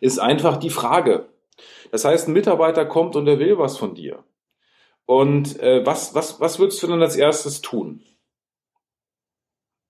ist 0.00 0.18
einfach 0.18 0.56
die 0.56 0.70
Frage. 0.70 1.26
Das 1.90 2.06
heißt, 2.06 2.28
ein 2.28 2.32
Mitarbeiter 2.32 2.86
kommt 2.86 3.16
und 3.16 3.26
er 3.26 3.38
will 3.38 3.58
was 3.58 3.76
von 3.76 3.94
dir. 3.94 4.24
Und 5.04 5.60
äh, 5.60 5.84
was, 5.84 6.14
was, 6.14 6.40
was 6.40 6.58
würdest 6.58 6.82
du 6.82 6.86
dann 6.86 7.02
als 7.02 7.16
erstes 7.16 7.60
tun? 7.60 8.02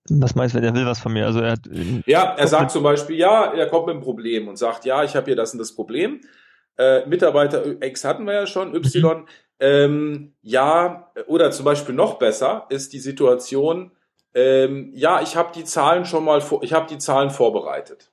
Was 0.09 0.35
meinst 0.35 0.53
du, 0.53 0.57
wenn 0.57 0.65
er 0.65 0.75
will 0.75 0.85
was 0.85 0.99
von 0.99 1.13
mir? 1.13 1.25
Also 1.25 1.39
er 1.39 1.51
hat, 1.51 1.61
ja, 2.05 2.35
er 2.35 2.47
sagt 2.47 2.71
zum 2.71 2.83
Beispiel, 2.83 3.15
ja, 3.15 3.53
er 3.53 3.67
kommt 3.67 3.87
mit 3.87 3.95
einem 3.95 4.03
Problem 4.03 4.47
und 4.49 4.57
sagt, 4.57 4.83
ja, 4.83 5.03
ich 5.03 5.15
habe 5.15 5.27
hier 5.27 5.35
das 5.35 5.53
und 5.53 5.59
das 5.59 5.73
Problem. 5.73 6.19
Äh, 6.77 7.05
Mitarbeiter 7.05 7.81
X 7.81 8.03
hatten 8.03 8.25
wir 8.25 8.33
ja 8.33 8.47
schon, 8.47 8.75
Y. 8.75 9.21
Mhm. 9.21 9.25
Ähm, 9.59 10.33
ja, 10.41 11.11
oder 11.27 11.51
zum 11.51 11.63
Beispiel 11.63 11.95
noch 11.95 12.15
besser 12.15 12.65
ist 12.69 12.91
die 12.91 12.99
Situation, 12.99 13.91
ähm, 14.33 14.91
ja, 14.93 15.21
ich 15.21 15.35
habe 15.35 15.53
die 15.55 15.63
Zahlen 15.63 16.05
schon 16.05 16.25
mal, 16.25 16.41
vor, 16.41 16.63
ich 16.63 16.73
habe 16.73 16.87
die 16.87 16.97
Zahlen 16.97 17.29
vorbereitet. 17.29 18.11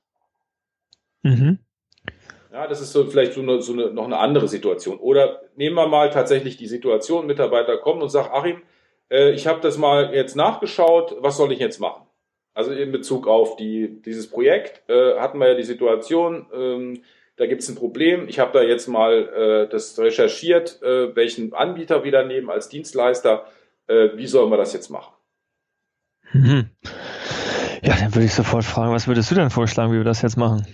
Mhm. 1.22 1.59
Ja, 2.53 2.66
das 2.66 2.81
ist 2.81 2.92
so 2.92 3.07
vielleicht 3.07 3.33
so, 3.33 3.40
eine, 3.40 3.62
so 3.62 3.72
eine, 3.72 3.90
noch 3.92 4.05
eine 4.05 4.18
andere 4.18 4.48
Situation. 4.48 4.98
Oder 4.98 5.40
nehmen 5.57 5.76
wir 5.76 5.87
mal 5.87 6.11
tatsächlich 6.11 6.57
die 6.57 6.66
Situation, 6.66 7.26
Mitarbeiter 7.26 7.79
kommt 7.79 8.03
und 8.03 8.11
sagt, 8.11 8.33
Achim, 8.33 8.62
äh, 9.11 9.31
ich 9.33 9.46
habe 9.46 9.61
das 9.61 9.79
mal 9.79 10.14
jetzt 10.14 10.37
nachgeschaut, 10.37 11.16
was 11.20 11.37
soll 11.37 11.53
ich 11.53 11.59
jetzt 11.59 11.81
machen? 11.81 12.07
Also 12.55 12.73
in 12.73 12.92
Bezug 12.92 13.27
auf 13.27 13.57
die, 13.57 14.03
dieses 14.03 14.29
Projekt 14.29 14.88
äh, 14.88 15.18
hatten 15.18 15.38
wir 15.38 15.49
ja 15.49 15.55
die 15.55 15.62
Situation, 15.62 16.46
ähm, 16.53 17.03
da 17.37 17.46
gibt 17.46 17.62
es 17.62 17.68
ein 17.68 17.77
Problem. 17.77 18.29
Ich 18.29 18.38
habe 18.38 18.53
da 18.53 18.62
jetzt 18.62 18.87
mal 18.87 19.66
äh, 19.66 19.68
das 19.68 19.99
recherchiert, 19.99 20.83
äh, 20.83 21.14
welchen 21.16 21.55
Anbieter 21.55 22.05
wir 22.05 22.12
da 22.12 22.23
nehmen 22.23 22.51
als 22.51 22.68
Dienstleister. 22.68 23.46
Äh, 23.87 24.11
wie 24.16 24.27
sollen 24.27 24.51
wir 24.51 24.59
das 24.59 24.73
jetzt 24.75 24.90
machen? 24.90 25.14
Mhm. 26.33 26.70
Ja, 27.83 27.96
dann 27.96 28.14
würde 28.14 28.27
ich 28.27 28.35
sofort 28.35 28.64
fragen, 28.64 28.92
was 28.92 29.09
würdest 29.09 29.31
du 29.31 29.35
denn 29.35 29.49
vorschlagen, 29.49 29.92
wie 29.92 29.96
wir 29.96 30.05
das 30.05 30.23
jetzt 30.23 30.37
machen? 30.37 30.66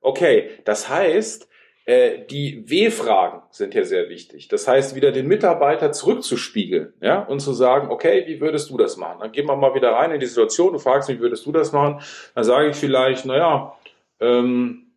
Okay, 0.00 0.50
das 0.64 0.88
heißt, 0.88 1.48
die 1.88 2.68
W-Fragen 2.68 3.40
sind 3.50 3.72
hier 3.72 3.86
sehr 3.86 4.10
wichtig. 4.10 4.48
Das 4.48 4.68
heißt, 4.68 4.94
wieder 4.94 5.10
den 5.10 5.26
Mitarbeiter 5.26 5.90
zurückzuspiegeln, 5.90 6.92
ja, 7.00 7.20
und 7.20 7.40
zu 7.40 7.54
sagen, 7.54 7.88
okay, 7.90 8.24
wie 8.26 8.42
würdest 8.42 8.68
du 8.68 8.76
das 8.76 8.98
machen? 8.98 9.20
Dann 9.20 9.32
gehen 9.32 9.46
wir 9.46 9.56
mal 9.56 9.74
wieder 9.74 9.92
rein 9.92 10.10
in 10.10 10.20
die 10.20 10.26
Situation, 10.26 10.74
du 10.74 10.78
fragst 10.78 11.08
wie 11.08 11.18
würdest 11.18 11.46
du 11.46 11.52
das 11.52 11.72
machen? 11.72 12.02
Dann 12.34 12.44
sage 12.44 12.68
ich 12.68 12.76
vielleicht, 12.76 13.24
naja, 13.24 13.74
ähm, 14.20 14.92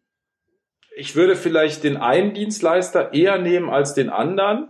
ich 0.93 1.15
würde 1.15 1.37
vielleicht 1.37 1.85
den 1.85 1.95
einen 1.95 2.33
Dienstleister 2.33 3.13
eher 3.13 3.37
nehmen 3.37 3.69
als 3.69 3.93
den 3.93 4.09
anderen, 4.09 4.67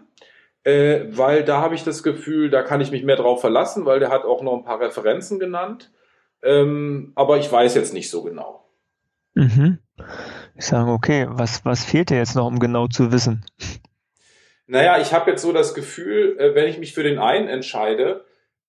äh, 0.63 1.05
weil 1.09 1.43
da 1.43 1.59
habe 1.59 1.73
ich 1.73 1.83
das 1.83 2.03
Gefühl, 2.03 2.51
da 2.51 2.61
kann 2.61 2.81
ich 2.81 2.91
mich 2.91 3.03
mehr 3.03 3.15
drauf 3.15 3.41
verlassen, 3.41 3.85
weil 3.85 3.99
der 3.99 4.11
hat 4.11 4.25
auch 4.25 4.43
noch 4.43 4.55
ein 4.55 4.63
paar 4.63 4.79
Referenzen 4.79 5.39
genannt. 5.39 5.91
Ähm, 6.43 7.13
aber 7.15 7.37
ich 7.37 7.51
weiß 7.51 7.73
jetzt 7.73 7.95
nicht 7.95 8.11
so 8.11 8.21
genau. 8.21 8.69
Mhm. 9.33 9.79
Ich 10.61 10.67
sage, 10.67 10.91
okay, 10.91 11.25
was, 11.27 11.65
was 11.65 11.83
fehlt 11.83 12.11
dir 12.11 12.17
jetzt 12.17 12.35
noch, 12.35 12.45
um 12.45 12.59
genau 12.59 12.87
zu 12.87 13.11
wissen? 13.11 13.43
Naja, 14.67 15.01
ich 15.01 15.11
habe 15.11 15.31
jetzt 15.31 15.41
so 15.41 15.51
das 15.53 15.73
Gefühl, 15.73 16.37
äh, 16.37 16.53
wenn 16.53 16.67
ich 16.67 16.77
mich 16.77 16.93
für 16.93 17.01
den 17.01 17.17
einen 17.17 17.47
entscheide 17.47 18.25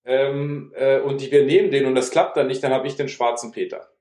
ähm, 0.07 0.73
äh, 0.75 1.01
und 1.01 1.21
die, 1.21 1.31
wir 1.31 1.45
nehmen 1.45 1.71
den 1.71 1.85
und 1.85 1.95
das 1.95 2.11
klappt 2.11 2.39
dann 2.39 2.47
nicht, 2.47 2.65
dann 2.65 2.73
habe 2.73 2.87
ich 2.87 2.97
den 2.97 3.11
schwarzen 3.11 3.53
Peter. 3.53 3.93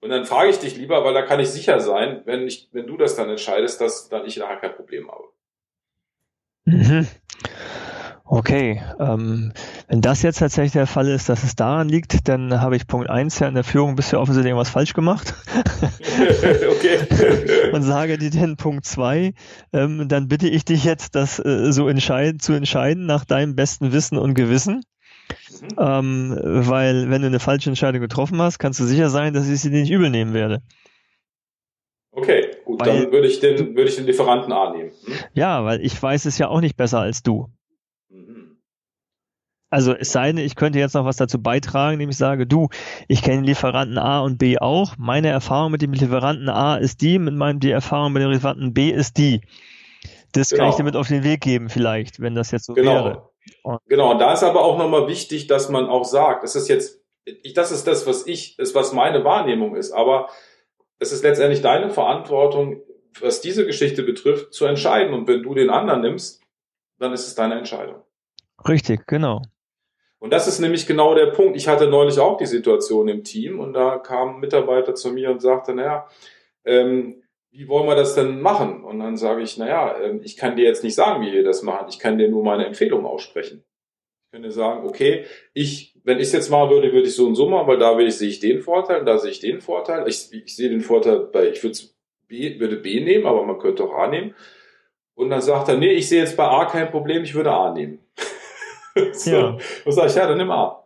Und 0.00 0.08
dann 0.08 0.24
frage 0.24 0.48
ich 0.48 0.60
dich 0.60 0.74
lieber, 0.74 1.04
weil 1.04 1.12
da 1.12 1.20
kann 1.20 1.40
ich 1.40 1.50
sicher 1.50 1.78
sein, 1.78 2.22
wenn, 2.24 2.46
ich, 2.46 2.70
wenn 2.72 2.86
du 2.86 2.96
das 2.96 3.16
dann 3.16 3.28
entscheidest, 3.28 3.82
dass 3.82 4.08
dann 4.08 4.24
ich 4.24 4.38
nachher 4.38 4.56
kein 4.56 4.74
Problem 4.74 5.10
habe. 5.10 5.24
Mhm. 6.64 7.06
Okay, 8.34 8.80
ähm, 8.98 9.52
wenn 9.88 10.00
das 10.00 10.22
jetzt 10.22 10.38
tatsächlich 10.38 10.72
der 10.72 10.86
Fall 10.86 11.06
ist, 11.08 11.28
dass 11.28 11.44
es 11.44 11.54
daran 11.54 11.90
liegt, 11.90 12.26
dann 12.28 12.62
habe 12.62 12.76
ich 12.76 12.86
Punkt 12.86 13.10
1 13.10 13.38
ja 13.40 13.46
in 13.46 13.54
der 13.54 13.62
Führung 13.62 13.94
bisher 13.94 14.22
offensichtlich 14.22 14.52
irgendwas 14.52 14.70
falsch 14.70 14.94
gemacht. 14.94 15.34
okay. 16.70 17.70
Und 17.74 17.82
sage 17.82 18.16
dir 18.16 18.30
dann 18.30 18.56
Punkt 18.56 18.86
2, 18.86 19.34
ähm, 19.74 20.08
dann 20.08 20.28
bitte 20.28 20.48
ich 20.48 20.64
dich 20.64 20.82
jetzt, 20.84 21.14
das 21.14 21.40
äh, 21.40 21.72
so 21.72 21.88
entscheiden, 21.88 22.40
zu 22.40 22.54
entscheiden 22.54 23.04
nach 23.04 23.26
deinem 23.26 23.54
besten 23.54 23.92
Wissen 23.92 24.16
und 24.16 24.32
Gewissen. 24.32 24.82
Mhm. 25.60 25.68
Ähm, 25.78 26.38
weil 26.42 27.10
wenn 27.10 27.20
du 27.20 27.26
eine 27.26 27.38
falsche 27.38 27.68
Entscheidung 27.68 28.00
getroffen 28.00 28.40
hast, 28.40 28.58
kannst 28.58 28.80
du 28.80 28.84
sicher 28.84 29.10
sein, 29.10 29.34
dass 29.34 29.46
ich 29.46 29.60
sie 29.60 29.68
dir 29.68 29.82
nicht 29.82 29.92
übel 29.92 30.08
nehmen 30.08 30.32
werde. 30.32 30.62
Okay, 32.12 32.46
gut, 32.64 32.80
weil, 32.80 33.02
dann 33.02 33.12
würde 33.12 33.28
ich 33.28 33.40
den, 33.40 33.76
würde 33.76 33.90
ich 33.90 33.96
den 33.96 34.06
Lieferanten 34.06 34.54
A 34.54 34.72
nehmen. 34.72 34.92
Hm? 35.04 35.14
Ja, 35.34 35.66
weil 35.66 35.84
ich 35.84 36.02
weiß 36.02 36.24
es 36.24 36.38
ja 36.38 36.48
auch 36.48 36.62
nicht 36.62 36.78
besser 36.78 37.00
als 37.00 37.22
du. 37.22 37.50
Also 39.72 39.94
es 39.94 40.12
sei 40.12 40.26
denn, 40.26 40.36
ich 40.36 40.54
könnte 40.54 40.78
jetzt 40.78 40.92
noch 40.92 41.06
was 41.06 41.16
dazu 41.16 41.40
beitragen, 41.40 41.94
indem 41.94 42.10
ich 42.10 42.18
sage, 42.18 42.46
du, 42.46 42.68
ich 43.08 43.22
kenne 43.22 43.40
Lieferanten 43.40 43.96
A 43.96 44.20
und 44.20 44.36
B 44.36 44.58
auch. 44.58 44.96
Meine 44.98 45.28
Erfahrung 45.28 45.72
mit 45.72 45.80
dem 45.80 45.94
Lieferanten 45.94 46.50
A 46.50 46.76
ist 46.76 47.00
die, 47.00 47.18
mit 47.18 47.34
meinem 47.34 47.58
die 47.58 47.70
Erfahrung 47.70 48.12
mit 48.12 48.22
dem 48.22 48.30
Lieferanten 48.30 48.74
B 48.74 48.90
ist 48.90 49.16
die. 49.16 49.40
Das 50.32 50.50
genau. 50.50 50.60
kann 50.60 50.68
ich 50.68 50.76
genau. 50.76 50.90
damit 50.90 50.96
auf 50.96 51.08
den 51.08 51.24
Weg 51.24 51.40
geben, 51.40 51.70
vielleicht, 51.70 52.20
wenn 52.20 52.34
das 52.34 52.50
jetzt 52.50 52.66
so 52.66 52.74
genau. 52.74 52.92
wäre. 52.92 53.30
Und 53.62 53.80
genau, 53.86 54.10
und 54.10 54.18
da 54.18 54.34
ist 54.34 54.42
aber 54.42 54.62
auch 54.62 54.76
nochmal 54.76 55.08
wichtig, 55.08 55.46
dass 55.46 55.70
man 55.70 55.86
auch 55.86 56.04
sagt, 56.04 56.44
das 56.44 56.54
ist 56.54 56.68
jetzt, 56.68 57.00
ich, 57.24 57.54
das 57.54 57.72
ist 57.72 57.86
das, 57.86 58.06
was 58.06 58.26
ich, 58.26 58.58
ist, 58.58 58.74
was 58.74 58.92
meine 58.92 59.24
Wahrnehmung 59.24 59.74
ist, 59.74 59.92
aber 59.92 60.28
es 60.98 61.12
ist 61.12 61.24
letztendlich 61.24 61.62
deine 61.62 61.88
Verantwortung, 61.88 62.82
was 63.20 63.40
diese 63.40 63.64
Geschichte 63.64 64.02
betrifft, 64.02 64.52
zu 64.52 64.66
entscheiden. 64.66 65.14
Und 65.14 65.26
wenn 65.28 65.42
du 65.42 65.54
den 65.54 65.70
anderen 65.70 66.02
nimmst, 66.02 66.42
dann 66.98 67.14
ist 67.14 67.26
es 67.26 67.34
deine 67.34 67.56
Entscheidung. 67.56 68.02
Richtig, 68.68 69.06
genau. 69.06 69.40
Und 70.22 70.32
das 70.32 70.46
ist 70.46 70.60
nämlich 70.60 70.86
genau 70.86 71.16
der 71.16 71.32
Punkt. 71.32 71.56
Ich 71.56 71.66
hatte 71.66 71.88
neulich 71.88 72.20
auch 72.20 72.36
die 72.36 72.46
Situation 72.46 73.08
im 73.08 73.24
Team 73.24 73.58
und 73.58 73.72
da 73.72 73.98
kam 73.98 74.36
ein 74.36 74.40
Mitarbeiter 74.40 74.94
zu 74.94 75.12
mir 75.12 75.32
und 75.32 75.42
sagte, 75.42 75.74
naja, 75.74 76.06
ähm, 76.64 77.24
wie 77.50 77.66
wollen 77.66 77.88
wir 77.88 77.96
das 77.96 78.14
denn 78.14 78.40
machen? 78.40 78.84
Und 78.84 79.00
dann 79.00 79.16
sage 79.16 79.42
ich, 79.42 79.58
naja, 79.58 79.96
ähm, 80.00 80.20
ich 80.22 80.36
kann 80.36 80.54
dir 80.54 80.64
jetzt 80.64 80.84
nicht 80.84 80.94
sagen, 80.94 81.26
wie 81.26 81.32
wir 81.32 81.42
das 81.42 81.64
machen. 81.64 81.88
Ich 81.88 81.98
kann 81.98 82.18
dir 82.18 82.28
nur 82.28 82.44
meine 82.44 82.66
Empfehlung 82.66 83.04
aussprechen. 83.04 83.64
Ich 84.26 84.30
könnte 84.30 84.52
sagen, 84.52 84.86
okay, 84.86 85.24
ich, 85.54 85.98
wenn 86.04 86.18
ich 86.18 86.28
es 86.28 86.32
jetzt 86.32 86.50
machen 86.50 86.70
würde, 86.70 86.92
würde 86.92 87.08
ich 87.08 87.16
so 87.16 87.26
und 87.26 87.34
so 87.34 87.48
machen, 87.48 87.66
weil 87.66 87.78
da 87.78 87.98
will 87.98 88.06
ich, 88.06 88.16
sehe 88.16 88.28
ich 88.28 88.38
den 88.38 88.60
Vorteil, 88.60 89.04
da 89.04 89.18
sehe 89.18 89.32
ich 89.32 89.40
den 89.40 89.60
Vorteil. 89.60 90.06
Ich, 90.06 90.32
ich 90.32 90.54
sehe 90.54 90.68
den 90.68 90.82
Vorteil 90.82 91.18
bei, 91.32 91.48
ich 91.48 91.64
würde, 91.64 91.76
B, 92.28 92.60
würde 92.60 92.76
B 92.76 93.00
nehmen, 93.00 93.26
aber 93.26 93.42
man 93.42 93.58
könnte 93.58 93.82
auch 93.82 93.94
A 93.94 94.06
nehmen. 94.06 94.36
Und 95.14 95.30
dann 95.30 95.42
sagt 95.42 95.68
er, 95.68 95.78
nee, 95.78 95.94
ich 95.94 96.08
sehe 96.08 96.20
jetzt 96.20 96.36
bei 96.36 96.44
A 96.44 96.66
kein 96.66 96.92
Problem, 96.92 97.24
ich 97.24 97.34
würde 97.34 97.50
A 97.50 97.74
nehmen. 97.74 97.98
so. 99.12 99.30
Ja. 99.30 99.58
Und 99.84 99.92
sage 99.92 100.08
ich, 100.08 100.14
ja, 100.14 100.26
dann 100.26 100.38
nimm 100.38 100.50
A. 100.50 100.84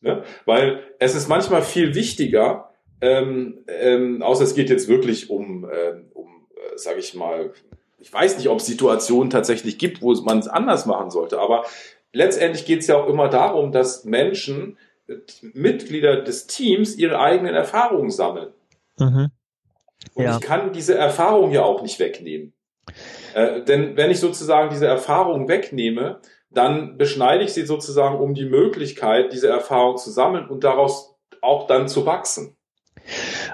Ne? 0.00 0.22
Weil 0.46 0.82
es 0.98 1.14
ist 1.14 1.28
manchmal 1.28 1.62
viel 1.62 1.94
wichtiger, 1.94 2.70
ähm, 3.00 3.64
ähm, 3.66 4.22
außer 4.22 4.44
es 4.44 4.54
geht 4.54 4.70
jetzt 4.70 4.88
wirklich 4.88 5.30
um, 5.30 5.68
ähm, 5.70 6.10
um 6.14 6.46
äh, 6.54 6.76
sage 6.76 7.00
ich 7.00 7.14
mal, 7.14 7.52
ich 7.98 8.12
weiß 8.12 8.38
nicht, 8.38 8.48
ob 8.48 8.58
es 8.58 8.66
Situationen 8.66 9.30
tatsächlich 9.30 9.78
gibt, 9.78 10.00
wo 10.00 10.12
man 10.22 10.38
es 10.38 10.48
anders 10.48 10.86
machen 10.86 11.10
sollte, 11.10 11.38
aber 11.38 11.64
letztendlich 12.12 12.64
geht 12.64 12.80
es 12.80 12.86
ja 12.86 12.96
auch 12.96 13.08
immer 13.08 13.28
darum, 13.28 13.72
dass 13.72 14.04
Menschen, 14.04 14.78
äh, 15.06 15.16
Mitglieder 15.52 16.22
des 16.22 16.46
Teams, 16.46 16.96
ihre 16.96 17.18
eigenen 17.18 17.54
Erfahrungen 17.54 18.10
sammeln. 18.10 18.52
Mhm. 18.98 19.30
Und 20.14 20.24
ja. 20.24 20.36
ich 20.36 20.40
kann 20.40 20.72
diese 20.72 20.94
Erfahrung 20.94 21.52
ja 21.52 21.62
auch 21.62 21.82
nicht 21.82 21.98
wegnehmen. 21.98 22.54
Äh, 23.34 23.62
denn 23.62 23.96
wenn 23.96 24.10
ich 24.10 24.18
sozusagen 24.18 24.70
diese 24.70 24.86
Erfahrung 24.86 25.48
wegnehme, 25.48 26.20
dann 26.50 26.96
beschneide 26.96 27.44
ich 27.44 27.52
sie 27.52 27.64
sozusagen 27.64 28.18
um 28.18 28.34
die 28.34 28.46
Möglichkeit, 28.46 29.32
diese 29.32 29.48
Erfahrung 29.48 29.96
zu 29.96 30.10
sammeln 30.10 30.48
und 30.48 30.64
daraus 30.64 31.16
auch 31.42 31.66
dann 31.66 31.88
zu 31.88 32.06
wachsen. 32.06 32.56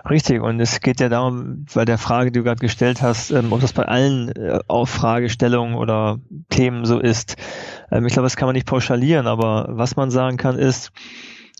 Richtig, 0.09 0.41
und 0.41 0.61
es 0.61 0.81
geht 0.81 1.01
ja 1.01 1.09
darum, 1.09 1.67
bei 1.75 1.85
der 1.85 1.99
Frage, 1.99 2.31
die 2.31 2.41
du 2.41 2.45
gerade 2.45 2.61
gestellt 2.61 3.03
hast, 3.03 3.31
ähm, 3.31 3.53
ob 3.53 3.61
das 3.61 3.73
bei 3.73 3.85
allen 3.85 4.29
äh, 4.35 4.59
Auffragestellungen 4.67 5.77
oder 5.77 6.19
Themen 6.51 6.85
so 6.85 6.99
ist. 6.99 7.37
Ähm, 7.91 8.07
ich 8.07 8.13
glaube, 8.13 8.27
das 8.27 8.37
kann 8.37 8.47
man 8.47 8.55
nicht 8.55 8.67
pauschalieren, 8.67 9.27
aber 9.27 9.67
was 9.71 9.97
man 9.97 10.11
sagen 10.11 10.37
kann 10.37 10.59
ist, 10.59 10.91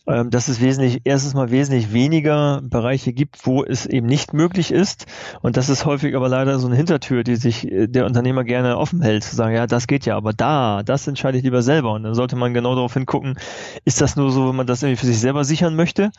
ähm, 0.07 0.29
dass 0.29 0.47
es 0.47 0.61
wesentlich, 0.61 1.01
erstens 1.03 1.33
mal 1.33 1.51
wesentlich 1.51 1.91
weniger 1.91 2.61
Bereiche 2.63 3.11
gibt, 3.11 3.45
wo 3.45 3.63
es 3.63 3.85
eben 3.85 4.07
nicht 4.07 4.33
möglich 4.33 4.71
ist. 4.71 5.05
Und 5.41 5.57
das 5.57 5.67
ist 5.67 5.85
häufig 5.85 6.15
aber 6.15 6.29
leider 6.29 6.59
so 6.59 6.67
eine 6.67 6.77
Hintertür, 6.77 7.23
die 7.23 7.35
sich 7.35 7.69
äh, 7.69 7.87
der 7.87 8.05
Unternehmer 8.05 8.43
gerne 8.43 8.77
offen 8.77 9.01
hält, 9.01 9.23
zu 9.23 9.35
sagen, 9.35 9.55
ja, 9.55 9.67
das 9.67 9.85
geht 9.87 10.05
ja, 10.05 10.15
aber 10.15 10.31
da, 10.31 10.81
das 10.83 11.07
entscheide 11.07 11.37
ich 11.37 11.43
lieber 11.43 11.61
selber. 11.61 11.93
Und 11.93 12.03
dann 12.03 12.13
sollte 12.13 12.37
man 12.37 12.53
genau 12.53 12.73
darauf 12.75 12.93
hingucken, 12.93 13.37
ist 13.83 13.99
das 13.99 14.15
nur 14.15 14.31
so, 14.31 14.47
wenn 14.47 14.55
man 14.55 14.67
das 14.67 14.81
irgendwie 14.81 14.99
für 14.99 15.07
sich 15.07 15.19
selber 15.19 15.43
sichern 15.43 15.75
möchte? 15.75 16.11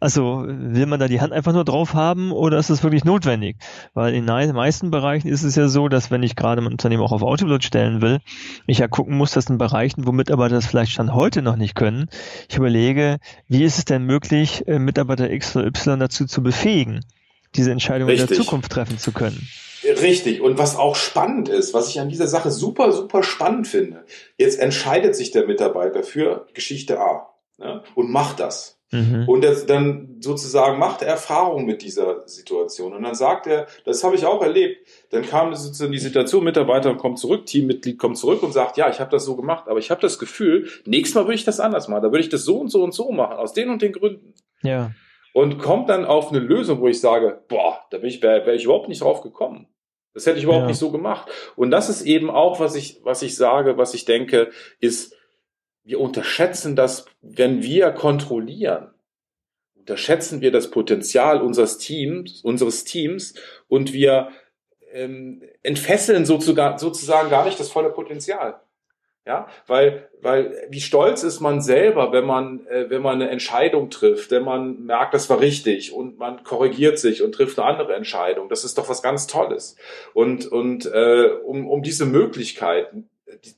Also 0.00 0.44
will 0.46 0.86
man 0.86 1.00
da 1.00 1.08
die 1.08 1.20
Hand 1.20 1.32
einfach 1.32 1.52
nur 1.52 1.64
drauf 1.64 1.94
haben 1.94 2.32
oder 2.32 2.58
ist 2.58 2.70
das 2.70 2.82
wirklich 2.82 3.04
notwendig? 3.04 3.56
Weil 3.92 4.14
in 4.14 4.26
den 4.26 4.54
meisten 4.54 4.90
Bereichen 4.90 5.28
ist 5.28 5.42
es 5.42 5.54
ja 5.54 5.68
so, 5.68 5.88
dass 5.88 6.10
wenn 6.10 6.22
ich 6.22 6.36
gerade 6.36 6.62
mein 6.62 6.72
Unternehmen 6.72 7.02
auch 7.02 7.12
auf 7.12 7.22
Autopilot 7.22 7.64
stellen 7.64 8.00
will, 8.00 8.20
ich 8.66 8.78
ja 8.78 8.88
gucken 8.88 9.16
muss, 9.16 9.32
dass 9.32 9.50
in 9.50 9.58
Bereichen, 9.58 10.06
wo 10.06 10.12
Mitarbeiter 10.12 10.54
das 10.54 10.66
vielleicht 10.66 10.92
schon 10.92 11.14
heute 11.14 11.42
noch 11.42 11.56
nicht 11.56 11.74
können, 11.74 12.06
ich 12.48 12.56
überlege, 12.56 13.18
wie 13.48 13.64
ist 13.64 13.78
es 13.78 13.84
denn 13.84 14.04
möglich, 14.04 14.66
äh, 14.66 14.78
Mitarbeiter 14.78 15.30
X 15.30 15.56
oder 15.56 15.66
Y 15.66 16.00
dazu 16.00 16.26
zu 16.26 16.42
befähigen, 16.42 17.04
diese 17.54 17.70
Entscheidung 17.70 18.08
Richtig. 18.08 18.30
in 18.30 18.36
der 18.36 18.44
Zukunft 18.44 18.72
treffen 18.72 18.98
zu 18.98 19.12
können? 19.12 19.48
Richtig. 19.84 20.40
Und 20.40 20.58
was 20.58 20.76
auch 20.76 20.96
spannend 20.96 21.48
ist, 21.48 21.74
was 21.74 21.88
ich 21.88 22.00
an 22.00 22.08
dieser 22.08 22.26
Sache 22.26 22.50
super, 22.50 22.92
super 22.92 23.22
spannend 23.22 23.68
finde, 23.68 24.04
jetzt 24.38 24.58
entscheidet 24.58 25.14
sich 25.14 25.30
der 25.30 25.46
Mitarbeiter 25.46 26.02
für 26.02 26.46
Geschichte 26.54 27.00
A 27.00 27.28
ja, 27.58 27.82
und 27.94 28.10
macht 28.10 28.40
das. 28.40 28.73
Mhm. 28.90 29.28
Und 29.28 29.42
das 29.42 29.66
dann 29.66 30.16
sozusagen 30.20 30.78
macht 30.78 31.02
er 31.02 31.08
Erfahrung 31.08 31.64
mit 31.64 31.82
dieser 31.82 32.26
Situation. 32.28 32.92
Und 32.92 33.02
dann 33.02 33.14
sagt 33.14 33.46
er, 33.46 33.66
das 33.84 34.04
habe 34.04 34.14
ich 34.14 34.24
auch 34.24 34.42
erlebt. 34.42 34.86
Dann 35.10 35.22
kam 35.22 35.54
sozusagen 35.54 35.92
die 35.92 35.98
Situation, 35.98 36.44
Mitarbeiter 36.44 36.94
kommt 36.94 37.18
zurück, 37.18 37.46
Teammitglied 37.46 37.98
kommt 37.98 38.18
zurück 38.18 38.42
und 38.42 38.52
sagt, 38.52 38.76
ja, 38.76 38.88
ich 38.88 39.00
habe 39.00 39.10
das 39.10 39.24
so 39.24 39.36
gemacht, 39.36 39.68
aber 39.68 39.78
ich 39.78 39.90
habe 39.90 40.00
das 40.00 40.18
Gefühl, 40.18 40.68
nächstes 40.84 41.14
Mal 41.14 41.24
würde 41.24 41.34
ich 41.34 41.44
das 41.44 41.60
anders 41.60 41.88
machen. 41.88 42.02
Da 42.02 42.10
würde 42.10 42.20
ich 42.20 42.28
das 42.28 42.44
so 42.44 42.58
und 42.58 42.68
so 42.68 42.82
und 42.82 42.94
so 42.94 43.10
machen, 43.10 43.36
aus 43.36 43.52
den 43.52 43.70
und 43.70 43.82
den 43.82 43.92
Gründen. 43.92 44.34
Ja. 44.62 44.92
Und 45.32 45.58
kommt 45.58 45.88
dann 45.88 46.04
auf 46.04 46.30
eine 46.30 46.38
Lösung, 46.38 46.80
wo 46.80 46.86
ich 46.86 47.00
sage, 47.00 47.42
boah, 47.48 47.80
da 47.90 47.96
wäre 47.98 48.06
ich, 48.06 48.22
wär, 48.22 48.46
wär 48.46 48.54
ich 48.54 48.64
überhaupt 48.64 48.88
nicht 48.88 49.02
drauf 49.02 49.22
gekommen. 49.22 49.66
Das 50.14 50.26
hätte 50.26 50.38
ich 50.38 50.44
überhaupt 50.44 50.62
ja. 50.62 50.68
nicht 50.68 50.78
so 50.78 50.92
gemacht. 50.92 51.28
Und 51.56 51.72
das 51.72 51.88
ist 51.88 52.02
eben 52.02 52.30
auch, 52.30 52.60
was 52.60 52.76
ich, 52.76 53.00
was 53.02 53.22
ich 53.22 53.34
sage, 53.34 53.76
was 53.76 53.94
ich 53.94 54.04
denke, 54.04 54.50
ist, 54.78 55.13
wir 55.84 56.00
unterschätzen 56.00 56.76
das, 56.76 57.06
wenn 57.20 57.62
wir 57.62 57.90
kontrollieren. 57.92 58.90
Unterschätzen 59.76 60.40
wir 60.40 60.50
das 60.50 60.70
Potenzial 60.70 61.42
unseres 61.42 61.76
Teams, 61.78 62.40
unseres 62.42 62.84
Teams 62.84 63.34
und 63.68 63.92
wir 63.92 64.30
ähm, 64.92 65.42
entfesseln 65.62 66.24
sozusagen, 66.24 66.78
sozusagen 66.78 67.28
gar 67.28 67.44
nicht 67.44 67.60
das 67.60 67.70
volle 67.70 67.90
Potenzial. 67.90 68.60
Ja, 69.26 69.48
weil, 69.66 70.10
weil 70.20 70.66
wie 70.68 70.82
stolz 70.82 71.22
ist 71.22 71.40
man 71.40 71.62
selber, 71.62 72.12
wenn 72.12 72.26
man, 72.26 72.66
äh, 72.66 72.90
wenn 72.90 73.00
man 73.00 73.22
eine 73.22 73.30
Entscheidung 73.30 73.88
trifft, 73.88 74.30
wenn 74.30 74.44
man 74.44 74.84
merkt, 74.84 75.14
das 75.14 75.30
war 75.30 75.40
richtig 75.40 75.94
und 75.94 76.18
man 76.18 76.44
korrigiert 76.44 76.98
sich 76.98 77.22
und 77.22 77.32
trifft 77.32 77.58
eine 77.58 77.66
andere 77.66 77.94
Entscheidung. 77.94 78.50
Das 78.50 78.64
ist 78.64 78.76
doch 78.76 78.90
was 78.90 79.00
ganz 79.00 79.26
Tolles. 79.26 79.76
Und, 80.12 80.46
und 80.46 80.84
äh, 80.84 81.30
um, 81.42 81.66
um 81.66 81.82
diese 81.82 82.04
Möglichkeit, 82.04 82.92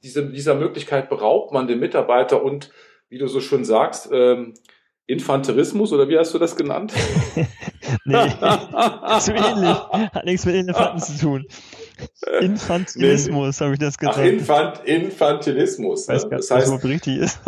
diese, 0.02 0.26
dieser 0.26 0.54
Möglichkeit 0.54 1.08
beraubt 1.08 1.52
man 1.52 1.66
den 1.66 1.80
Mitarbeiter 1.80 2.42
und, 2.42 2.70
wie 3.08 3.18
du 3.18 3.28
so 3.28 3.40
schön 3.40 3.64
sagst, 3.64 4.08
ähm, 4.12 4.54
Infanterismus 5.08 5.92
oder 5.92 6.08
wie 6.08 6.18
hast 6.18 6.34
du 6.34 6.38
das 6.38 6.56
genannt? 6.56 6.92
nee, 8.04 8.28
zu 9.20 9.32
ähnlich. 9.32 9.78
Hat 10.12 10.24
nichts 10.24 10.44
mit 10.44 10.56
Elefanten 10.56 10.98
zu 10.98 11.18
tun. 11.18 11.46
Infantilismus, 12.40 13.60
nee. 13.60 13.64
habe 13.64 13.74
ich 13.74 13.80
das 13.80 13.98
gesagt. 13.98 14.18
Ach, 14.18 14.24
Infant, 14.24 14.80
Infantilismus. 14.84 16.08
Weiß 16.08 16.28
gar 16.28 16.38
das 16.38 16.50
heißt, 16.50 16.72
was 16.72 16.84
richtig 16.84 17.18
ist. 17.18 17.40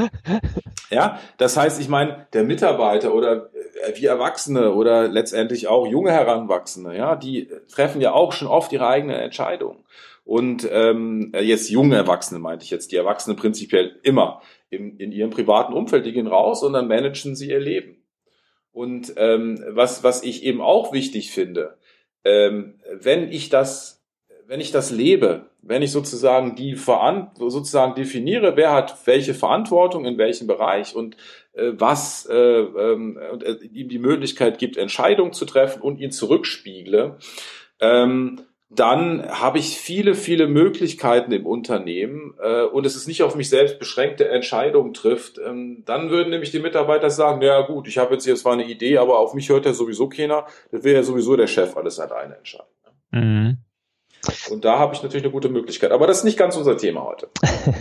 ja, 0.90 1.18
das 1.38 1.56
heißt, 1.56 1.80
ich 1.80 1.88
meine, 1.88 2.26
der 2.32 2.44
Mitarbeiter 2.44 3.12
oder 3.12 3.50
äh, 3.84 3.96
wie 3.96 4.06
Erwachsene 4.06 4.72
oder 4.72 5.08
letztendlich 5.08 5.66
auch 5.66 5.88
junge 5.88 6.12
Heranwachsende, 6.12 6.96
ja, 6.96 7.16
die 7.16 7.50
treffen 7.68 8.00
ja 8.00 8.12
auch 8.12 8.32
schon 8.32 8.46
oft 8.46 8.72
ihre 8.72 8.86
eigene 8.86 9.16
Entscheidung. 9.16 9.84
Und 10.24 10.68
ähm, 10.70 11.32
jetzt 11.40 11.68
junge 11.68 11.96
Erwachsene 11.96 12.38
meinte 12.38 12.64
ich 12.64 12.70
jetzt, 12.70 12.92
die 12.92 12.96
Erwachsene 12.96 13.34
prinzipiell 13.34 13.98
immer 14.02 14.40
in, 14.70 14.96
in 14.98 15.12
ihrem 15.12 15.30
privaten 15.30 15.72
Umfeld, 15.72 16.06
die 16.06 16.12
gehen 16.12 16.28
raus 16.28 16.62
und 16.62 16.74
dann 16.74 16.88
managen 16.88 17.34
sie 17.34 17.50
ihr 17.50 17.60
Leben. 17.60 18.02
Und 18.70 19.14
ähm, 19.16 19.62
was, 19.68 20.02
was 20.02 20.22
ich 20.22 20.44
eben 20.44 20.60
auch 20.60 20.92
wichtig 20.92 21.30
finde, 21.30 21.76
ähm, 22.24 22.80
wenn 22.90 23.30
ich 23.30 23.48
das, 23.48 24.02
wenn 24.46 24.60
ich 24.60 24.70
das 24.70 24.90
lebe, 24.90 25.50
wenn 25.60 25.82
ich 25.82 25.92
sozusagen 25.92 26.56
die 26.56 26.76
Veran 26.76 27.30
sozusagen 27.36 27.94
definiere, 27.94 28.56
wer 28.56 28.72
hat 28.72 29.06
welche 29.06 29.34
Verantwortung 29.34 30.04
in 30.04 30.18
welchem 30.18 30.46
Bereich 30.46 30.94
und 30.94 31.16
äh, 31.52 31.72
was 31.74 32.26
äh, 32.26 32.34
ähm, 32.34 33.18
und 33.30 33.44
äh, 33.44 33.58
ihm 33.72 33.88
die 33.88 33.98
Möglichkeit 33.98 34.58
gibt, 34.58 34.76
Entscheidungen 34.76 35.32
zu 35.32 35.44
treffen 35.44 35.82
und 35.82 36.00
ihn 36.00 36.10
zurückspiegle, 36.10 37.18
ähm, 37.80 38.40
dann 38.74 39.28
habe 39.28 39.58
ich 39.58 39.78
viele, 39.78 40.14
viele 40.14 40.46
Möglichkeiten 40.46 41.32
im 41.32 41.46
Unternehmen 41.46 42.34
äh, 42.40 42.62
und 42.62 42.86
es 42.86 42.96
ist 42.96 43.06
nicht 43.06 43.22
auf 43.22 43.34
mich 43.34 43.48
selbst 43.48 43.78
beschränkte 43.78 44.28
Entscheidungen 44.28 44.94
trifft, 44.94 45.38
ähm, 45.38 45.82
dann 45.84 46.10
würden 46.10 46.30
nämlich 46.30 46.50
die 46.50 46.58
Mitarbeiter 46.58 47.10
sagen, 47.10 47.42
ja 47.42 47.60
gut, 47.62 47.86
ich 47.86 47.98
habe 47.98 48.14
jetzt 48.14 48.24
hier 48.24 48.36
zwar 48.36 48.54
eine 48.54 48.64
Idee, 48.64 48.98
aber 48.98 49.18
auf 49.18 49.34
mich 49.34 49.48
hört 49.50 49.66
ja 49.66 49.74
sowieso 49.74 50.08
keiner, 50.08 50.46
das 50.70 50.84
wäre 50.84 50.96
ja 50.96 51.02
sowieso 51.02 51.36
der 51.36 51.48
Chef 51.48 51.76
alles 51.76 51.98
alleine 51.98 52.36
entscheiden. 52.36 52.66
Mhm. 53.10 53.58
Und 54.50 54.64
da 54.64 54.78
habe 54.78 54.94
ich 54.94 55.02
natürlich 55.02 55.24
eine 55.24 55.32
gute 55.32 55.48
Möglichkeit. 55.48 55.90
Aber 55.90 56.06
das 56.06 56.18
ist 56.18 56.24
nicht 56.24 56.38
ganz 56.38 56.56
unser 56.56 56.76
Thema 56.76 57.02
heute. 57.02 57.28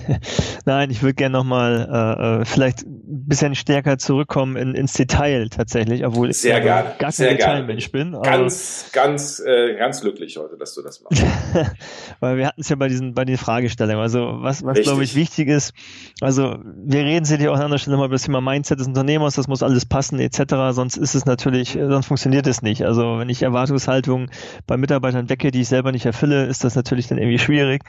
Nein, 0.65 0.89
ich 0.89 1.04
würde 1.04 1.13
gerne 1.13 1.38
nochmal 1.38 1.88
äh, 1.91 2.41
äh, 2.41 2.45
vielleicht 2.45 2.82
ein 2.82 3.27
bisschen 3.27 3.54
stärker 3.54 3.99
zurückkommen 3.99 4.56
in, 4.56 4.73
ins 4.73 4.93
Detail 4.93 5.49
tatsächlich, 5.49 6.04
obwohl 6.04 6.34
Sehr 6.34 6.58
ich 6.58 6.63
gerne. 6.63 6.95
gar 6.97 7.12
kein 7.12 7.38
Detailmensch 7.38 7.91
bin. 7.91 8.19
Ganz, 8.23 8.89
ganz, 8.91 9.39
äh, 9.39 9.75
ganz 9.75 10.01
glücklich 10.01 10.38
heute, 10.38 10.58
dass 10.58 10.73
du 10.73 10.82
das 10.82 11.01
machst. 11.01 11.23
Weil 12.19 12.38
wir 12.38 12.47
hatten 12.47 12.62
es 12.62 12.69
ja 12.69 12.75
bei 12.75 12.88
diesen, 12.88 13.13
bei 13.13 13.23
den 13.23 13.38
Fragestellungen. 13.38 14.01
Also 14.01 14.38
was, 14.39 14.65
was 14.65 14.80
glaube 14.82 15.04
ich 15.04 15.13
wichtig 15.15 15.47
ist, 15.47 15.73
also 16.21 16.58
wir 16.63 17.04
reden 17.04 17.25
sicherlich 17.25 17.49
auch 17.49 17.56
an 17.56 17.62
anderer 17.62 17.77
Stelle 17.77 17.97
mal 17.97 18.06
über 18.06 18.15
das 18.15 18.23
Thema 18.23 18.41
Mindset 18.41 18.80
des 18.80 18.88
Unternehmers, 18.88 19.36
das 19.36 19.47
muss 19.47 19.62
alles 19.62 19.86
passen 19.86 20.19
etc. 20.19 20.56
Sonst 20.71 20.97
ist 20.97 21.13
es 21.13 21.25
natürlich, 21.25 21.73
sonst 21.73 22.08
funktioniert 22.08 22.47
es 22.47 22.63
nicht. 22.63 22.84
Also 22.84 23.19
wenn 23.19 23.30
ich 23.30 23.43
Erwartungshaltung 23.43 24.32
bei 24.65 24.77
Mitarbeitern 24.77 25.27
decke, 25.27 25.51
die 25.51 25.62
ich 25.62 25.67
selber 25.67 25.91
nicht 25.91 26.08
erfülle, 26.08 26.31
Stelle 26.32 26.46
ist 26.46 26.63
das 26.63 26.76
natürlich 26.76 27.08
dann 27.08 27.17
irgendwie 27.17 27.39
schwierig. 27.39 27.84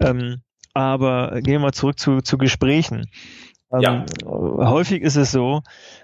Ähm, 0.00 0.42
aber 0.74 1.40
gehen 1.40 1.54
wir 1.54 1.60
mal 1.60 1.72
zurück 1.72 1.98
zu, 1.98 2.20
zu 2.20 2.38
Gesprächen. 2.38 3.06
Ähm, 3.72 3.80
ja. 3.80 4.06
Häufig 4.24 5.02
ist 5.02 5.16
es 5.16 5.32
so, 5.32 5.62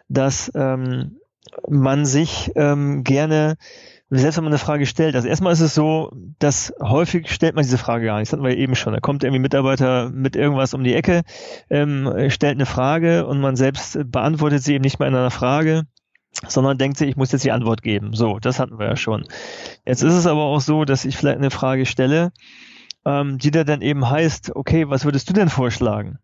dass 0.08 0.50
ähm, 0.54 1.18
man 1.68 2.06
sich 2.06 2.50
ähm, 2.56 3.04
gerne 3.04 3.56
selbst 4.10 4.36
wenn 4.36 4.44
man 4.44 4.52
eine 4.52 4.58
Frage 4.58 4.86
stellt, 4.86 5.16
also 5.16 5.26
erstmal 5.26 5.52
ist 5.52 5.60
es 5.60 5.74
so, 5.74 6.12
dass 6.38 6.72
häufig 6.80 7.32
stellt 7.32 7.56
man 7.56 7.64
diese 7.64 7.78
Frage 7.78 8.04
gar 8.04 8.18
nicht. 8.18 8.28
Das 8.28 8.32
hatten 8.32 8.44
wir 8.44 8.52
ja 8.52 8.58
eben 8.58 8.76
schon. 8.76 8.92
Da 8.92 9.00
kommt 9.00 9.24
irgendwie 9.24 9.38
ein 9.38 9.42
Mitarbeiter 9.42 10.10
mit 10.10 10.36
irgendwas 10.36 10.72
um 10.72 10.84
die 10.84 10.94
Ecke, 10.94 11.22
ähm, 11.68 12.12
stellt 12.28 12.54
eine 12.54 12.66
Frage 12.66 13.26
und 13.26 13.40
man 13.40 13.56
selbst 13.56 13.98
beantwortet 14.12 14.62
sie 14.62 14.74
eben 14.74 14.82
nicht 14.82 15.00
mehr 15.00 15.08
in 15.08 15.16
einer 15.16 15.32
Frage, 15.32 15.84
sondern 16.48 16.78
denkt 16.78 16.98
sich, 16.98 17.08
ich 17.08 17.16
muss 17.16 17.32
jetzt 17.32 17.44
die 17.44 17.52
Antwort 17.52 17.82
geben. 17.82 18.14
So, 18.14 18.38
das 18.38 18.58
hatten 18.58 18.78
wir 18.78 18.86
ja 18.86 18.96
schon. 18.96 19.26
Jetzt 19.84 20.02
ist 20.02 20.14
es 20.14 20.26
aber 20.26 20.42
auch 20.42 20.60
so, 20.60 20.84
dass 20.84 21.04
ich 21.04 21.16
vielleicht 21.16 21.38
eine 21.38 21.50
Frage 21.50 21.86
stelle, 21.86 22.32
ähm, 23.06 23.38
die 23.38 23.50
da 23.50 23.64
dann 23.64 23.82
eben 23.82 24.08
heißt, 24.08 24.54
okay, 24.54 24.88
was 24.88 25.04
würdest 25.04 25.28
du 25.28 25.32
denn 25.32 25.48
vorschlagen? 25.48 26.18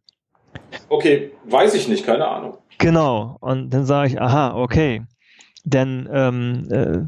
Okay, 0.89 1.33
weiß 1.45 1.75
ich 1.75 1.89
nicht, 1.89 2.05
keine 2.05 2.27
Ahnung. 2.27 2.59
Genau, 2.79 3.37
und 3.41 3.71
dann 3.71 3.85
sage 3.85 4.09
ich, 4.09 4.21
aha, 4.21 4.55
okay. 4.55 5.03
Denn 5.65 6.09
ähm, 6.11 6.69
äh, 6.71 6.99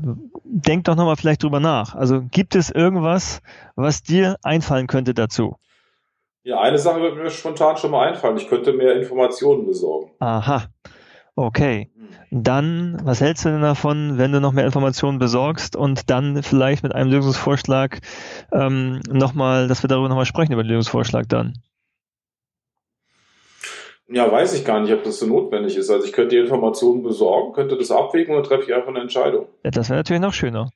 denk 0.44 0.84
doch 0.84 0.94
nochmal 0.94 1.16
vielleicht 1.16 1.42
drüber 1.42 1.60
nach. 1.60 1.94
Also 1.94 2.22
gibt 2.30 2.54
es 2.54 2.70
irgendwas, 2.70 3.40
was 3.74 4.02
dir 4.02 4.36
einfallen 4.42 4.86
könnte 4.86 5.14
dazu? 5.14 5.56
Ja, 6.44 6.60
eine 6.60 6.78
Sache 6.78 7.00
wird 7.00 7.16
mir 7.16 7.30
spontan 7.30 7.76
schon 7.78 7.92
mal 7.92 8.08
einfallen. 8.08 8.36
Ich 8.36 8.48
könnte 8.48 8.72
mehr 8.72 8.94
Informationen 8.96 9.64
besorgen. 9.64 10.10
Aha. 10.18 10.64
Okay. 11.34 11.90
Dann, 12.30 12.98
was 13.04 13.20
hältst 13.20 13.44
du 13.44 13.50
denn 13.50 13.62
davon, 13.62 14.18
wenn 14.18 14.32
du 14.32 14.40
noch 14.40 14.52
mehr 14.52 14.66
Informationen 14.66 15.18
besorgst 15.18 15.76
und 15.76 16.10
dann 16.10 16.42
vielleicht 16.42 16.82
mit 16.82 16.94
einem 16.94 17.10
Lösungsvorschlag 17.10 18.00
ähm, 18.52 19.00
nochmal, 19.08 19.68
dass 19.68 19.82
wir 19.82 19.88
darüber 19.88 20.08
nochmal 20.08 20.26
sprechen, 20.26 20.52
über 20.52 20.62
den 20.62 20.70
Lösungsvorschlag 20.70 21.28
dann? 21.28 21.54
Ja, 24.08 24.30
weiß 24.30 24.52
ich 24.54 24.64
gar 24.64 24.80
nicht, 24.80 24.92
ob 24.92 25.04
das 25.04 25.20
so 25.20 25.26
notwendig 25.26 25.76
ist. 25.76 25.88
Also 25.88 26.06
ich 26.06 26.12
könnte 26.12 26.36
die 26.36 26.42
Informationen 26.42 27.02
besorgen, 27.02 27.54
könnte 27.54 27.78
das 27.78 27.90
abwägen 27.90 28.34
und 28.34 28.42
dann 28.42 28.48
treffe 28.50 28.68
ich 28.68 28.74
einfach 28.74 28.88
eine 28.88 29.00
Entscheidung. 29.00 29.46
Ja, 29.64 29.70
das 29.70 29.88
wäre 29.88 30.00
natürlich 30.00 30.20
noch 30.20 30.34
schöner. 30.34 30.70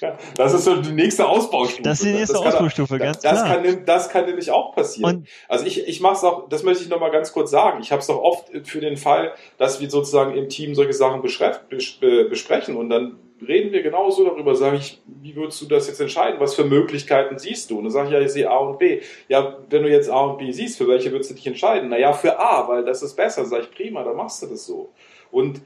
Ja. 0.00 0.16
Das 0.36 0.52
ist 0.54 0.64
so 0.64 0.76
die 0.76 0.92
nächste 0.92 1.26
Ausbaustufe. 1.26 1.82
Das 1.82 2.00
ist 2.00 2.04
die 2.06 2.12
nächste 2.12 2.34
das 2.34 2.42
Ausbaustufe, 2.42 2.98
ganz 2.98 3.20
das 3.20 3.42
klar. 3.42 3.62
Kann, 3.62 3.84
das 3.84 4.08
kann 4.08 4.26
nämlich 4.26 4.50
auch 4.50 4.74
passieren. 4.74 5.16
Und 5.16 5.28
also 5.48 5.66
ich, 5.66 5.86
ich 5.88 6.00
mache 6.00 6.14
es 6.14 6.24
auch, 6.24 6.48
das 6.48 6.62
möchte 6.62 6.84
ich 6.84 6.88
nochmal 6.88 7.10
ganz 7.10 7.32
kurz 7.32 7.50
sagen. 7.50 7.80
Ich 7.80 7.90
habe 7.90 8.00
es 8.00 8.06
doch 8.06 8.20
oft 8.22 8.50
für 8.64 8.80
den 8.80 8.96
Fall, 8.96 9.32
dass 9.58 9.80
wir 9.80 9.90
sozusagen 9.90 10.36
im 10.36 10.48
Team 10.48 10.74
solche 10.74 10.92
Sachen 10.92 11.22
besprechen 11.22 12.76
und 12.76 12.90
dann 12.90 13.18
reden 13.46 13.72
wir 13.72 13.82
genauso 13.82 14.24
darüber, 14.24 14.54
sage 14.54 14.76
ich, 14.76 15.02
wie 15.06 15.36
würdest 15.36 15.60
du 15.60 15.66
das 15.66 15.86
jetzt 15.88 16.00
entscheiden? 16.00 16.40
Was 16.40 16.54
für 16.54 16.64
Möglichkeiten 16.64 17.38
siehst 17.38 17.70
du? 17.70 17.78
Und 17.78 17.84
dann 17.84 17.92
sage 17.92 18.08
ich, 18.08 18.14
ja, 18.14 18.20
ich 18.20 18.30
sehe 18.30 18.50
A 18.50 18.56
und 18.56 18.78
B. 18.78 19.02
Ja, 19.28 19.58
wenn 19.68 19.82
du 19.82 19.90
jetzt 19.90 20.08
A 20.10 20.20
und 20.20 20.38
B 20.38 20.50
siehst, 20.52 20.78
für 20.78 20.88
welche 20.88 21.12
würdest 21.12 21.30
du 21.30 21.34
dich 21.34 21.46
entscheiden? 21.46 21.90
Naja, 21.90 22.12
für 22.12 22.38
A, 22.38 22.66
weil 22.68 22.84
das 22.84 23.02
ist 23.02 23.14
besser. 23.14 23.44
Sag 23.44 23.62
ich, 23.62 23.70
prima, 23.70 24.02
dann 24.04 24.16
machst 24.16 24.42
du 24.42 24.46
das 24.46 24.64
so. 24.64 24.90
Und 25.30 25.60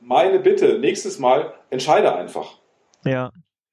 meine 0.00 0.38
Bitte, 0.38 0.78
nächstes 0.78 1.18
Mal 1.18 1.54
entscheide 1.70 2.14
einfach. 2.14 2.58
Ja. 3.04 3.30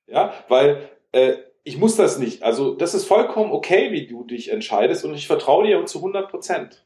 Ja, 0.08 0.34
weil 0.47 0.89
äh, 1.12 1.34
ich 1.63 1.78
muss 1.78 1.95
das 1.95 2.17
nicht. 2.17 2.43
Also 2.43 2.73
das 2.73 2.93
ist 2.93 3.06
vollkommen 3.06 3.52
okay, 3.52 3.91
wie 3.91 4.08
du 4.08 4.23
dich 4.23 4.52
entscheidest 4.52 5.06
und 5.06 5.13
ich 5.13 5.28
vertraue 5.28 5.67
dir 5.67 5.86
zu 5.86 5.99
100 5.99 6.30
Prozent. 6.30 6.86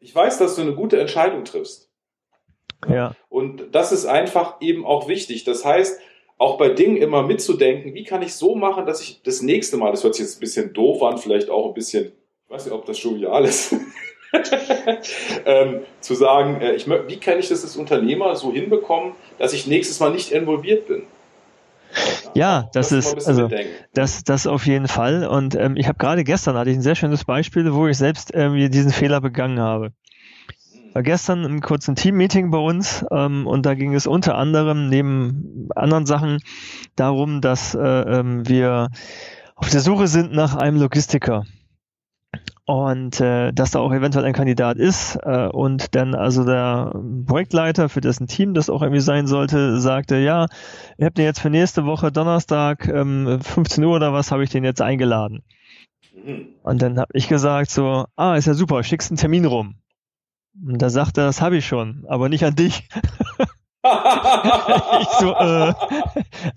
Ich 0.00 0.14
weiß, 0.14 0.38
dass 0.38 0.56
du 0.56 0.62
eine 0.62 0.74
gute 0.74 1.00
Entscheidung 1.00 1.44
triffst. 1.44 1.90
Ja. 2.88 3.14
Und 3.28 3.74
das 3.74 3.92
ist 3.92 4.06
einfach 4.06 4.60
eben 4.60 4.84
auch 4.84 5.08
wichtig. 5.08 5.44
Das 5.44 5.64
heißt, 5.64 6.00
auch 6.36 6.58
bei 6.58 6.68
Dingen 6.68 6.96
immer 6.96 7.22
mitzudenken, 7.22 7.94
wie 7.94 8.04
kann 8.04 8.22
ich 8.22 8.34
so 8.34 8.54
machen, 8.54 8.86
dass 8.86 9.00
ich 9.00 9.22
das 9.22 9.42
nächste 9.42 9.76
Mal, 9.76 9.92
das 9.92 10.04
hört 10.04 10.14
sich 10.14 10.26
jetzt 10.26 10.36
ein 10.36 10.40
bisschen 10.40 10.72
doof 10.72 11.02
an, 11.02 11.18
vielleicht 11.18 11.48
auch 11.48 11.68
ein 11.68 11.74
bisschen, 11.74 12.12
ich 12.44 12.50
weiß 12.50 12.64
nicht, 12.64 12.74
ob 12.74 12.84
das 12.84 13.02
jovial 13.02 13.44
ist, 13.44 13.74
ähm, 15.46 15.80
zu 16.00 16.14
sagen, 16.14 16.60
äh, 16.60 16.72
ich, 16.72 16.88
wie 16.88 17.16
kann 17.16 17.38
ich 17.38 17.48
das 17.48 17.62
als 17.62 17.76
Unternehmer 17.76 18.34
so 18.36 18.52
hinbekommen, 18.52 19.12
dass 19.38 19.52
ich 19.52 19.66
nächstes 19.66 20.00
Mal 20.00 20.10
nicht 20.10 20.32
involviert 20.32 20.88
bin? 20.88 21.02
Ja, 22.34 22.68
das, 22.72 22.88
das 22.88 23.12
ist 23.12 23.28
also 23.28 23.48
das 23.92 24.24
das 24.24 24.46
auf 24.46 24.66
jeden 24.66 24.88
Fall. 24.88 25.26
Und 25.26 25.54
ähm, 25.54 25.76
ich 25.76 25.86
habe 25.86 25.98
gerade 25.98 26.24
gestern 26.24 26.56
hatte 26.56 26.70
ich 26.70 26.76
ein 26.76 26.82
sehr 26.82 26.96
schönes 26.96 27.24
Beispiel, 27.24 27.72
wo 27.72 27.86
ich 27.86 27.96
selbst 27.96 28.34
irgendwie 28.34 28.68
diesen 28.68 28.90
Fehler 28.90 29.20
begangen 29.20 29.60
habe. 29.60 29.92
War 30.92 31.02
gestern 31.02 31.44
im 31.44 31.60
kurzen 31.60 31.96
Team-Meeting 31.96 32.50
bei 32.50 32.58
uns 32.58 33.04
ähm, 33.10 33.46
und 33.46 33.66
da 33.66 33.74
ging 33.74 33.94
es 33.94 34.06
unter 34.06 34.36
anderem 34.36 34.88
neben 34.88 35.68
anderen 35.74 36.06
Sachen 36.06 36.40
darum, 36.96 37.40
dass 37.40 37.74
äh, 37.74 37.80
ähm, 37.80 38.48
wir 38.48 38.88
auf 39.56 39.70
der 39.70 39.80
Suche 39.80 40.08
sind 40.08 40.32
nach 40.32 40.56
einem 40.56 40.80
Logistiker 40.80 41.44
und 42.66 43.20
äh, 43.20 43.52
dass 43.52 43.72
da 43.72 43.80
auch 43.80 43.92
eventuell 43.92 44.24
ein 44.24 44.32
Kandidat 44.32 44.78
ist 44.78 45.16
äh, 45.22 45.48
und 45.48 45.94
dann 45.94 46.14
also 46.14 46.44
der 46.44 46.92
Projektleiter, 47.26 47.88
für 47.88 48.00
dessen 48.00 48.26
Team 48.26 48.54
das 48.54 48.70
auch 48.70 48.82
irgendwie 48.82 49.00
sein 49.00 49.26
sollte, 49.26 49.80
sagte, 49.80 50.16
ja, 50.16 50.46
ihr 50.96 51.06
habt 51.06 51.18
den 51.18 51.24
jetzt 51.24 51.40
für 51.40 51.50
nächste 51.50 51.84
Woche 51.84 52.10
Donnerstag 52.10 52.88
ähm, 52.88 53.40
15 53.40 53.84
Uhr 53.84 53.96
oder 53.96 54.12
was, 54.12 54.30
habe 54.30 54.44
ich 54.44 54.50
den 54.50 54.64
jetzt 54.64 54.80
eingeladen. 54.80 55.42
Mhm. 56.24 56.46
Und 56.62 56.82
dann 56.82 56.98
habe 56.98 57.12
ich 57.14 57.28
gesagt 57.28 57.70
so, 57.70 58.06
ah, 58.16 58.36
ist 58.36 58.46
ja 58.46 58.54
super, 58.54 58.82
schickst 58.82 59.10
einen 59.10 59.18
Termin 59.18 59.44
rum. 59.44 59.76
Und 60.62 60.80
da 60.80 60.88
sagt 60.88 61.18
er, 61.18 61.26
das 61.26 61.40
habe 61.40 61.56
ich 61.56 61.66
schon, 61.66 62.04
aber 62.08 62.28
nicht 62.28 62.44
an 62.44 62.54
dich. 62.54 62.88
ich 65.00 65.08
so, 65.20 65.34
äh, 65.34 65.74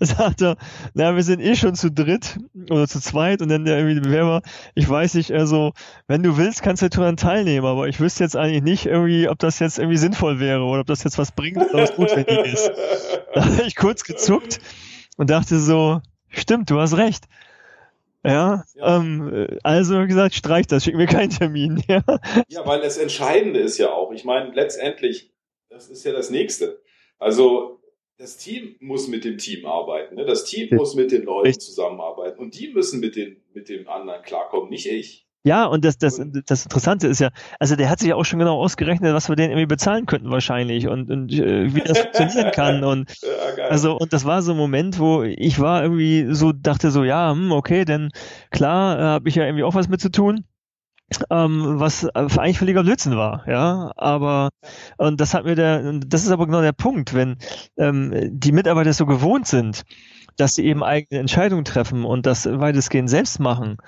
sagt 0.00 0.40
er, 0.40 0.56
na, 0.94 1.14
wir 1.14 1.22
sind 1.22 1.40
eh 1.40 1.54
schon 1.56 1.74
zu 1.74 1.90
dritt 1.90 2.38
oder 2.70 2.88
zu 2.88 3.00
zweit 3.00 3.42
und 3.42 3.50
dann 3.50 3.66
der 3.66 3.76
irgendwie 3.78 4.00
Bewerber, 4.00 4.40
ich 4.74 4.88
weiß 4.88 5.12
nicht, 5.14 5.30
also, 5.32 5.72
wenn 6.06 6.22
du 6.22 6.38
willst, 6.38 6.62
kannst 6.62 6.82
du 6.82 6.88
daran 6.88 7.18
teilnehmen, 7.18 7.66
aber 7.66 7.86
ich 7.86 8.00
wüsste 8.00 8.24
jetzt 8.24 8.34
eigentlich 8.34 8.62
nicht 8.62 8.86
irgendwie, 8.86 9.28
ob 9.28 9.38
das 9.38 9.58
jetzt 9.58 9.78
irgendwie 9.78 9.98
sinnvoll 9.98 10.40
wäre 10.40 10.62
oder 10.62 10.80
ob 10.80 10.86
das 10.86 11.04
jetzt 11.04 11.18
was 11.18 11.32
bringt 11.32 11.58
oder 11.58 11.82
was 11.82 11.98
notwendig 11.98 12.52
ist. 12.52 12.70
Da 13.34 13.44
habe 13.44 13.62
ich 13.66 13.76
kurz 13.76 14.04
gezuckt 14.04 14.58
und 15.18 15.28
dachte 15.28 15.58
so, 15.58 16.00
stimmt, 16.30 16.70
du 16.70 16.80
hast 16.80 16.96
recht. 16.96 17.24
Ja, 18.24 18.64
ja. 18.74 18.96
Ähm, 18.96 19.48
also 19.62 20.06
gesagt, 20.06 20.34
streich 20.34 20.66
das, 20.66 20.82
schick 20.84 20.96
mir 20.96 21.06
keinen 21.06 21.30
Termin. 21.30 21.82
Ja. 21.88 22.02
ja, 22.48 22.66
weil 22.66 22.80
das 22.80 22.96
Entscheidende 22.96 23.60
ist 23.60 23.76
ja 23.76 23.90
auch, 23.90 24.12
ich 24.12 24.24
meine, 24.24 24.50
letztendlich, 24.52 25.30
das 25.68 25.88
ist 25.88 26.04
ja 26.04 26.12
das 26.12 26.30
Nächste. 26.30 26.80
Also 27.18 27.80
das 28.18 28.36
Team 28.36 28.74
muss 28.80 29.08
mit 29.08 29.24
dem 29.24 29.38
Team 29.38 29.64
arbeiten. 29.64 30.16
Ne? 30.16 30.24
Das 30.24 30.44
Team 30.44 30.76
muss 30.76 30.94
mit 30.94 31.12
den 31.12 31.22
Leuten 31.22 31.58
zusammenarbeiten 31.58 32.40
und 32.40 32.58
die 32.58 32.68
müssen 32.68 33.00
mit, 33.00 33.16
den, 33.16 33.36
mit 33.54 33.68
dem 33.68 33.88
anderen 33.88 34.22
klarkommen, 34.22 34.70
nicht 34.70 34.86
ich. 34.86 35.24
Ja, 35.44 35.66
und 35.66 35.84
das, 35.84 35.98
das, 35.98 36.20
das 36.46 36.64
Interessante 36.64 37.06
ist 37.06 37.20
ja, 37.20 37.30
also 37.60 37.76
der 37.76 37.88
hat 37.88 38.00
sich 38.00 38.08
ja 38.08 38.16
auch 38.16 38.24
schon 38.24 38.40
genau 38.40 38.60
ausgerechnet, 38.60 39.14
was 39.14 39.28
wir 39.28 39.36
den 39.36 39.50
irgendwie 39.50 39.66
bezahlen 39.66 40.04
könnten 40.04 40.30
wahrscheinlich 40.30 40.88
und, 40.88 41.10
und 41.10 41.32
äh, 41.32 41.72
wie 41.72 41.80
das 41.80 42.00
funktionieren 42.00 42.50
kann. 42.50 42.84
Und 42.88 43.08
ja, 43.22 43.64
also, 43.66 43.96
und 43.96 44.12
das 44.12 44.24
war 44.24 44.42
so 44.42 44.52
ein 44.52 44.58
Moment, 44.58 44.98
wo 44.98 45.22
ich 45.22 45.60
war 45.60 45.82
irgendwie 45.82 46.26
so, 46.34 46.52
dachte 46.52 46.90
so, 46.90 47.04
ja, 47.04 47.30
hm, 47.30 47.52
okay, 47.52 47.84
denn 47.84 48.10
klar, 48.50 48.98
äh, 48.98 49.02
habe 49.02 49.28
ich 49.28 49.36
ja 49.36 49.44
irgendwie 49.44 49.64
auch 49.64 49.74
was 49.74 49.88
mit 49.88 50.00
zu 50.00 50.10
tun 50.10 50.44
ähm, 51.30 51.80
was 51.80 52.04
äh, 52.04 52.10
eigentlich 52.14 52.58
völliger 52.58 52.82
Blödsinn 52.82 53.16
war, 53.16 53.48
ja. 53.48 53.92
Aber 53.96 54.50
und 54.98 55.20
das 55.20 55.34
hat 55.34 55.44
mir 55.44 55.54
der, 55.54 55.92
das 56.06 56.24
ist 56.24 56.30
aber 56.30 56.46
genau 56.46 56.60
der 56.62 56.72
Punkt, 56.72 57.14
wenn 57.14 57.36
ähm, 57.78 58.12
die 58.30 58.52
Mitarbeiter 58.52 58.92
so 58.92 59.06
gewohnt 59.06 59.46
sind, 59.46 59.84
dass 60.36 60.54
sie 60.54 60.64
eben 60.66 60.84
eigene 60.84 61.20
Entscheidungen 61.20 61.64
treffen 61.64 62.04
und 62.04 62.26
das 62.26 62.46
weitestgehend 62.46 63.10
selbst 63.10 63.40
machen, 63.40 63.78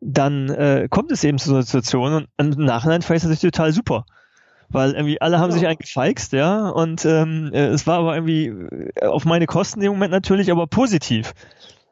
dann 0.00 0.50
äh, 0.50 0.88
kommt 0.90 1.10
es 1.10 1.24
eben 1.24 1.38
zu 1.38 1.48
so 1.48 1.54
einer 1.56 1.64
Situation 1.64 2.12
und 2.14 2.28
im 2.38 2.64
Nachhinein 2.64 3.02
fand 3.02 3.22
ich 3.22 3.28
das 3.28 3.40
total 3.40 3.72
super. 3.72 4.04
weil 4.70 4.92
irgendwie 4.92 5.20
alle 5.20 5.38
haben 5.38 5.50
ja. 5.50 5.56
sich 5.56 5.66
eingefeixt, 5.66 6.32
ja, 6.32 6.68
und 6.68 7.04
ähm, 7.04 7.50
äh, 7.52 7.68
es 7.68 7.86
war 7.86 7.98
aber 8.00 8.14
irgendwie 8.14 8.46
äh, 8.46 9.06
auf 9.06 9.24
meine 9.24 9.46
Kosten 9.46 9.80
im 9.82 9.92
Moment 9.92 10.12
natürlich, 10.12 10.50
aber 10.52 10.66
positiv. 10.66 11.32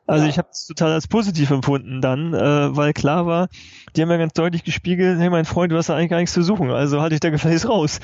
Also 0.06 0.24
ja. 0.24 0.30
ich 0.30 0.38
habe 0.38 0.48
es 0.52 0.66
total 0.66 0.92
als 0.92 1.08
positiv 1.08 1.50
empfunden 1.50 2.00
dann, 2.00 2.32
äh, 2.32 2.76
weil 2.76 2.92
klar 2.92 3.26
war, 3.26 3.48
die 3.94 4.02
haben 4.02 4.10
ja 4.10 4.16
ganz 4.16 4.34
deutlich 4.34 4.62
gespiegelt, 4.62 5.18
hey 5.18 5.30
mein 5.30 5.44
Freund, 5.44 5.72
du 5.72 5.76
hast 5.76 5.88
da 5.88 5.96
eigentlich 5.96 6.10
gar 6.10 6.18
nichts 6.18 6.34
zu 6.34 6.42
suchen, 6.42 6.70
also 6.70 7.00
halte 7.00 7.14
ich 7.14 7.20
da 7.20 7.30
gefälligst 7.30 7.68
raus. 7.68 7.98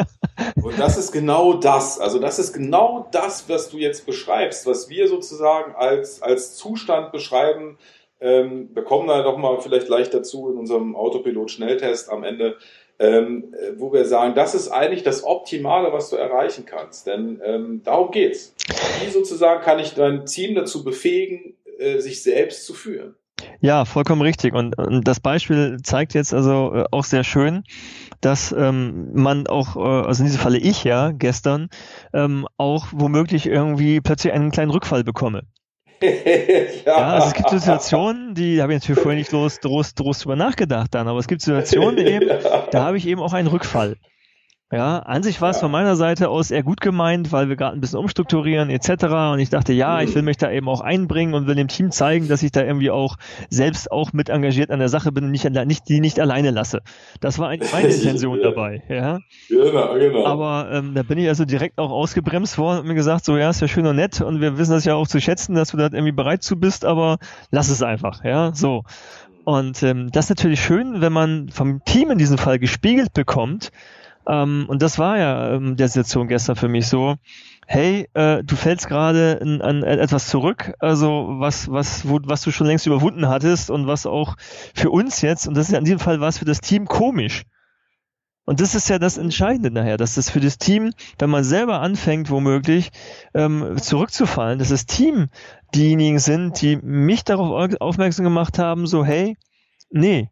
Und 0.62 0.78
das 0.78 0.98
ist 0.98 1.12
genau 1.12 1.54
das, 1.54 2.00
also 2.00 2.18
das 2.18 2.38
ist 2.38 2.52
genau 2.52 3.08
das, 3.12 3.48
was 3.48 3.70
du 3.70 3.78
jetzt 3.78 4.06
beschreibst, 4.06 4.66
was 4.66 4.88
wir 4.88 5.08
sozusagen 5.08 5.74
als, 5.76 6.20
als 6.20 6.56
Zustand 6.56 7.12
beschreiben, 7.12 7.78
ähm, 8.20 8.70
wir 8.72 8.82
kommen 8.82 9.08
da 9.08 9.22
nochmal 9.22 9.60
vielleicht 9.60 9.88
leicht 9.88 10.14
dazu 10.14 10.50
in 10.50 10.58
unserem 10.58 10.96
Autopilot-Schnelltest 10.96 12.10
am 12.10 12.24
Ende, 12.24 12.56
ähm, 12.98 13.54
wo 13.76 13.92
wir 13.92 14.04
sagen, 14.04 14.34
das 14.34 14.54
ist 14.54 14.68
eigentlich 14.68 15.02
das 15.02 15.24
Optimale, 15.24 15.92
was 15.92 16.10
du 16.10 16.16
erreichen 16.16 16.64
kannst. 16.66 17.06
Denn 17.06 17.40
ähm, 17.44 17.82
darum 17.84 18.10
geht's. 18.10 18.54
Wie 19.04 19.10
sozusagen 19.10 19.62
kann 19.62 19.78
ich 19.78 19.94
dein 19.94 20.26
Team 20.26 20.54
dazu 20.54 20.84
befähigen, 20.84 21.54
äh, 21.78 21.98
sich 21.98 22.22
selbst 22.22 22.64
zu 22.64 22.74
führen? 22.74 23.14
Ja, 23.60 23.84
vollkommen 23.84 24.22
richtig. 24.22 24.54
Und, 24.54 24.78
und 24.78 25.06
das 25.06 25.20
Beispiel 25.20 25.78
zeigt 25.82 26.14
jetzt 26.14 26.32
also 26.32 26.72
äh, 26.74 26.84
auch 26.90 27.04
sehr 27.04 27.24
schön, 27.24 27.64
dass 28.20 28.52
ähm, 28.52 29.10
man 29.12 29.46
auch, 29.46 29.76
äh, 29.76 30.06
also 30.06 30.22
in 30.22 30.26
diesem 30.26 30.40
Falle 30.40 30.58
ich 30.58 30.84
ja 30.84 31.10
gestern, 31.12 31.68
ähm, 32.14 32.46
auch 32.56 32.86
womöglich 32.92 33.46
irgendwie 33.46 34.00
plötzlich 34.00 34.32
einen 34.32 34.50
kleinen 34.50 34.70
Rückfall 34.70 35.04
bekomme. 35.04 35.42
Ja. 36.00 36.10
ja. 36.86 36.96
also 36.96 37.28
es 37.28 37.34
gibt 37.34 37.50
Situationen, 37.50 38.34
die 38.34 38.60
habe 38.62 38.72
ich 38.74 38.80
natürlich 38.80 39.02
vorher 39.02 39.18
nicht 39.18 39.30
groß, 39.30 39.60
groß, 39.60 39.94
groß 39.94 40.20
drüber 40.20 40.36
nachgedacht 40.36 40.94
dann, 40.94 41.08
aber 41.08 41.18
es 41.18 41.28
gibt 41.28 41.42
Situationen 41.42 41.98
eben, 41.98 42.28
da 42.70 42.84
habe 42.84 42.96
ich 42.96 43.06
eben 43.06 43.20
auch 43.20 43.32
einen 43.32 43.48
Rückfall. 43.48 43.96
Ja, 44.72 44.98
an 44.98 45.22
sich 45.22 45.40
war 45.40 45.50
es 45.50 45.58
ja. 45.58 45.60
von 45.60 45.70
meiner 45.70 45.94
Seite 45.94 46.28
aus 46.28 46.50
eher 46.50 46.64
gut 46.64 46.80
gemeint, 46.80 47.30
weil 47.30 47.48
wir 47.48 47.54
gerade 47.54 47.76
ein 47.76 47.80
bisschen 47.80 48.00
umstrukturieren 48.00 48.68
etc. 48.68 49.04
Und 49.32 49.38
ich 49.38 49.48
dachte, 49.48 49.72
ja, 49.72 50.00
ich 50.02 50.12
will 50.16 50.22
mich 50.22 50.38
da 50.38 50.50
eben 50.50 50.68
auch 50.68 50.80
einbringen 50.80 51.34
und 51.34 51.46
will 51.46 51.54
dem 51.54 51.68
Team 51.68 51.92
zeigen, 51.92 52.26
dass 52.26 52.42
ich 52.42 52.50
da 52.50 52.64
irgendwie 52.64 52.90
auch 52.90 53.16
selbst 53.48 53.92
auch 53.92 54.12
mit 54.12 54.28
engagiert 54.28 54.72
an 54.72 54.80
der 54.80 54.88
Sache 54.88 55.12
bin 55.12 55.22
und 55.22 55.30
nicht, 55.30 55.48
nicht 55.48 55.88
die 55.88 56.00
nicht 56.00 56.18
alleine 56.18 56.50
lasse. 56.50 56.82
Das 57.20 57.38
war 57.38 57.48
eigentlich 57.48 57.72
meine 57.72 57.88
Intention 57.88 58.40
dabei. 58.42 58.82
Ja. 58.88 59.20
Genau, 59.48 59.94
genau. 59.94 60.26
Aber 60.26 60.68
ähm, 60.72 60.94
da 60.96 61.04
bin 61.04 61.18
ich 61.18 61.28
also 61.28 61.44
direkt 61.44 61.78
auch 61.78 61.92
ausgebremst 61.92 62.58
worden 62.58 62.80
und 62.80 62.88
mir 62.88 62.96
gesagt, 62.96 63.24
so 63.24 63.36
ja, 63.36 63.50
ist 63.50 63.60
ja 63.60 63.68
schön 63.68 63.86
und 63.86 63.94
nett 63.94 64.20
und 64.20 64.40
wir 64.40 64.58
wissen 64.58 64.72
das 64.72 64.84
ja 64.84 64.96
auch 64.96 65.06
zu 65.06 65.20
schätzen, 65.20 65.54
dass 65.54 65.70
du 65.70 65.76
da 65.76 65.84
irgendwie 65.84 66.10
bereit 66.10 66.42
zu 66.42 66.58
bist, 66.58 66.84
aber 66.84 67.18
lass 67.52 67.68
es 67.68 67.84
einfach. 67.84 68.24
Ja, 68.24 68.50
so. 68.52 68.82
Und 69.44 69.80
ähm, 69.84 70.10
das 70.10 70.24
ist 70.24 70.30
natürlich 70.30 70.60
schön, 70.60 71.00
wenn 71.00 71.12
man 71.12 71.50
vom 71.50 71.84
Team 71.84 72.10
in 72.10 72.18
diesem 72.18 72.36
Fall 72.36 72.58
gespiegelt 72.58 73.12
bekommt, 73.12 73.70
ähm, 74.28 74.66
und 74.68 74.82
das 74.82 74.98
war 74.98 75.18
ja 75.18 75.54
ähm, 75.54 75.76
der 75.76 75.88
Situation 75.88 76.28
gestern 76.28 76.56
für 76.56 76.68
mich 76.68 76.86
so. 76.88 77.16
Hey, 77.66 78.08
äh, 78.14 78.44
du 78.44 78.54
fällst 78.54 78.86
gerade 78.86 79.40
an, 79.40 79.82
etwas 79.82 80.28
zurück, 80.28 80.72
also 80.78 81.26
was, 81.38 81.70
was, 81.70 82.08
wo, 82.08 82.20
was 82.24 82.42
du 82.42 82.52
schon 82.52 82.66
längst 82.68 82.86
überwunden 82.86 83.28
hattest 83.28 83.70
und 83.70 83.86
was 83.86 84.06
auch 84.06 84.36
für 84.74 84.90
uns 84.90 85.20
jetzt, 85.20 85.48
und 85.48 85.56
das 85.56 85.66
ist 85.66 85.72
ja 85.72 85.78
in 85.78 85.84
diesem 85.84 85.98
Fall 85.98 86.20
was 86.20 86.38
für 86.38 86.44
das 86.44 86.60
Team 86.60 86.86
komisch. 86.86 87.44
Und 88.44 88.60
das 88.60 88.76
ist 88.76 88.88
ja 88.88 89.00
das 89.00 89.18
Entscheidende 89.18 89.72
nachher, 89.72 89.96
dass 89.96 90.14
das 90.14 90.30
für 90.30 90.38
das 90.38 90.56
Team, 90.58 90.92
wenn 91.18 91.30
man 91.30 91.42
selber 91.42 91.80
anfängt, 91.80 92.30
womöglich 92.30 92.90
ähm, 93.34 93.76
zurückzufallen, 93.76 94.60
dass 94.60 94.68
das 94.68 94.86
Team 94.86 95.30
diejenigen 95.74 96.20
sind, 96.20 96.62
die 96.62 96.76
mich 96.76 97.24
darauf 97.24 97.76
aufmerksam 97.80 98.24
gemacht 98.24 98.60
haben, 98.60 98.86
so 98.86 99.04
hey, 99.04 99.36
nee, 99.90 100.30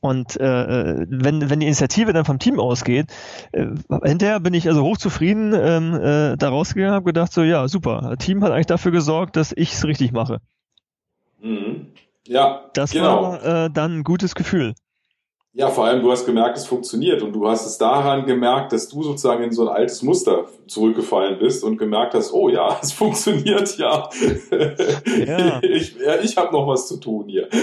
und 0.00 0.38
äh, 0.38 1.06
wenn, 1.08 1.50
wenn 1.50 1.60
die 1.60 1.66
Initiative 1.66 2.12
dann 2.12 2.24
vom 2.24 2.38
Team 2.38 2.58
ausgeht, 2.58 3.06
äh, 3.52 3.66
hinterher 4.02 4.40
bin 4.40 4.54
ich 4.54 4.68
also 4.68 4.82
hochzufrieden 4.82 5.52
ähm, 5.54 5.94
äh, 5.94 6.36
da 6.36 6.48
rausgegangen, 6.48 6.94
habe 6.94 7.06
gedacht, 7.06 7.32
so 7.32 7.42
ja, 7.42 7.68
super, 7.68 8.16
Team 8.18 8.42
hat 8.42 8.52
eigentlich 8.52 8.66
dafür 8.66 8.92
gesorgt, 8.92 9.36
dass 9.36 9.52
ich 9.52 9.72
es 9.72 9.84
richtig 9.84 10.12
mache. 10.12 10.40
Mhm. 11.42 11.88
Ja, 12.26 12.64
das 12.74 12.92
genau. 12.92 13.22
war 13.22 13.64
äh, 13.64 13.70
dann 13.70 13.98
ein 13.98 14.04
gutes 14.04 14.34
Gefühl. 14.34 14.74
Ja, 15.52 15.68
vor 15.68 15.84
allem, 15.84 16.00
du 16.00 16.12
hast 16.12 16.26
gemerkt, 16.26 16.56
es 16.56 16.64
funktioniert 16.64 17.22
und 17.22 17.32
du 17.32 17.48
hast 17.48 17.66
es 17.66 17.76
daran 17.76 18.24
gemerkt, 18.24 18.72
dass 18.72 18.88
du 18.88 19.02
sozusagen 19.02 19.42
in 19.42 19.50
so 19.50 19.62
ein 19.62 19.68
altes 19.68 20.00
Muster 20.00 20.44
zurückgefallen 20.68 21.40
bist 21.40 21.64
und 21.64 21.76
gemerkt 21.76 22.14
hast, 22.14 22.32
oh 22.32 22.48
ja, 22.48 22.78
es 22.82 22.92
funktioniert 22.92 23.76
ja. 23.76 24.08
ja. 25.26 25.60
Ich, 25.70 25.96
ja, 25.96 26.20
ich 26.22 26.36
habe 26.36 26.52
noch 26.52 26.68
was 26.68 26.86
zu 26.86 26.98
tun 26.98 27.28
hier. 27.28 27.48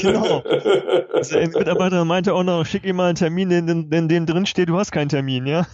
Genau. 0.00 0.42
Also 1.12 1.36
ein 1.36 1.50
Mitarbeiter 1.50 2.04
meinte 2.06 2.32
auch 2.34 2.42
noch, 2.42 2.64
schick 2.64 2.84
ihm 2.86 2.96
mal 2.96 3.08
einen 3.08 3.16
Termin, 3.16 3.50
in, 3.50 3.68
in, 3.68 3.92
in 3.92 4.08
dem 4.08 4.24
drin 4.24 4.46
steht, 4.46 4.70
du 4.70 4.78
hast 4.78 4.90
keinen 4.90 5.10
Termin, 5.10 5.46
ja? 5.46 5.66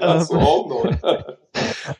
Hast 0.00 0.32
du 0.32 0.36
auch 0.36 0.68
noch. 0.68 1.36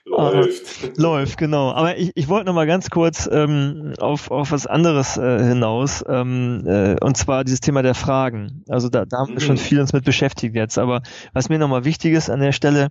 Läuft. 0.05 0.99
läuft, 0.99 1.39
genau. 1.39 1.73
Aber 1.73 1.97
ich, 1.97 2.13
ich 2.15 2.29
wollte 2.29 2.47
noch 2.47 2.55
mal 2.55 2.67
ganz 2.67 2.91
kurz 2.91 3.29
ähm, 3.31 3.95
auf, 3.99 4.31
auf 4.31 4.53
was 4.53 4.67
anderes 4.67 5.17
äh, 5.17 5.45
hinaus, 5.45 6.05
ähm, 6.09 6.65
äh, 6.67 6.97
und 7.03 7.17
zwar 7.17 7.45
dieses 7.45 7.61
Thema 7.61 7.83
der 7.83 7.95
Fragen. 7.95 8.65
Also 8.69 8.89
da, 8.89 9.05
da 9.05 9.19
haben 9.19 9.29
wir 9.29 9.35
mhm. 9.35 9.41
schon 9.41 9.57
viel 9.57 9.81
uns 9.81 9.93
mit 9.93 10.05
beschäftigt 10.05 10.55
jetzt. 10.55 10.79
Aber 10.79 11.03
was 11.33 11.49
mir 11.49 11.59
noch 11.59 11.69
mal 11.69 11.85
wichtig 11.85 12.13
ist 12.15 12.31
an 12.31 12.41
der 12.41 12.53
Stelle, 12.53 12.89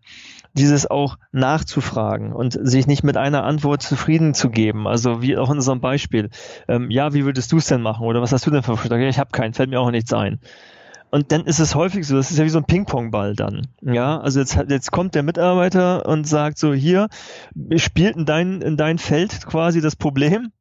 dieses 0.53 0.89
auch 0.89 1.17
nachzufragen 1.31 2.31
und 2.31 2.57
sich 2.61 2.87
nicht 2.87 3.03
mit 3.03 3.17
einer 3.17 3.43
Antwort 3.43 3.81
zufrieden 3.81 4.33
zu 4.33 4.49
geben. 4.49 4.87
Also 4.87 5.21
wie 5.21 5.37
auch 5.37 5.49
in 5.49 5.57
unserem 5.57 5.81
Beispiel. 5.81 6.29
Ähm, 6.67 6.89
ja, 6.89 7.13
wie 7.13 7.25
würdest 7.25 7.51
du 7.51 7.57
es 7.57 7.67
denn 7.67 7.81
machen? 7.81 8.05
Oder 8.05 8.21
was 8.21 8.31
hast 8.31 8.45
du 8.45 8.51
denn 8.51 8.63
für 8.63 8.77
Vorschlag? 8.77 8.99
Ja, 8.99 9.09
ich 9.09 9.19
habe 9.19 9.31
keinen, 9.31 9.53
fällt 9.53 9.69
mir 9.69 9.79
auch 9.79 9.91
nichts 9.91 10.13
ein. 10.13 10.39
Und 11.15 11.31
dann 11.31 11.45
ist 11.45 11.59
es 11.59 11.75
häufig 11.75 12.05
so, 12.05 12.17
das 12.17 12.29
ist 12.29 12.37
ja 12.37 12.43
wie 12.43 12.49
so 12.49 12.57
ein 12.57 12.65
Ping-Pong-Ball 12.65 13.37
dann. 13.37 13.67
Ja, 13.81 14.19
also 14.19 14.41
jetzt, 14.41 14.59
jetzt 14.67 14.91
kommt 14.91 15.15
der 15.15 15.23
Mitarbeiter 15.23 16.05
und 16.05 16.27
sagt 16.27 16.57
so, 16.57 16.73
hier, 16.73 17.07
spielt 17.77 18.17
in 18.17 18.25
dein, 18.25 18.61
in 18.61 18.75
dein 18.75 18.97
Feld 18.97 19.45
quasi 19.45 19.79
das 19.79 19.95
Problem, 19.95 20.51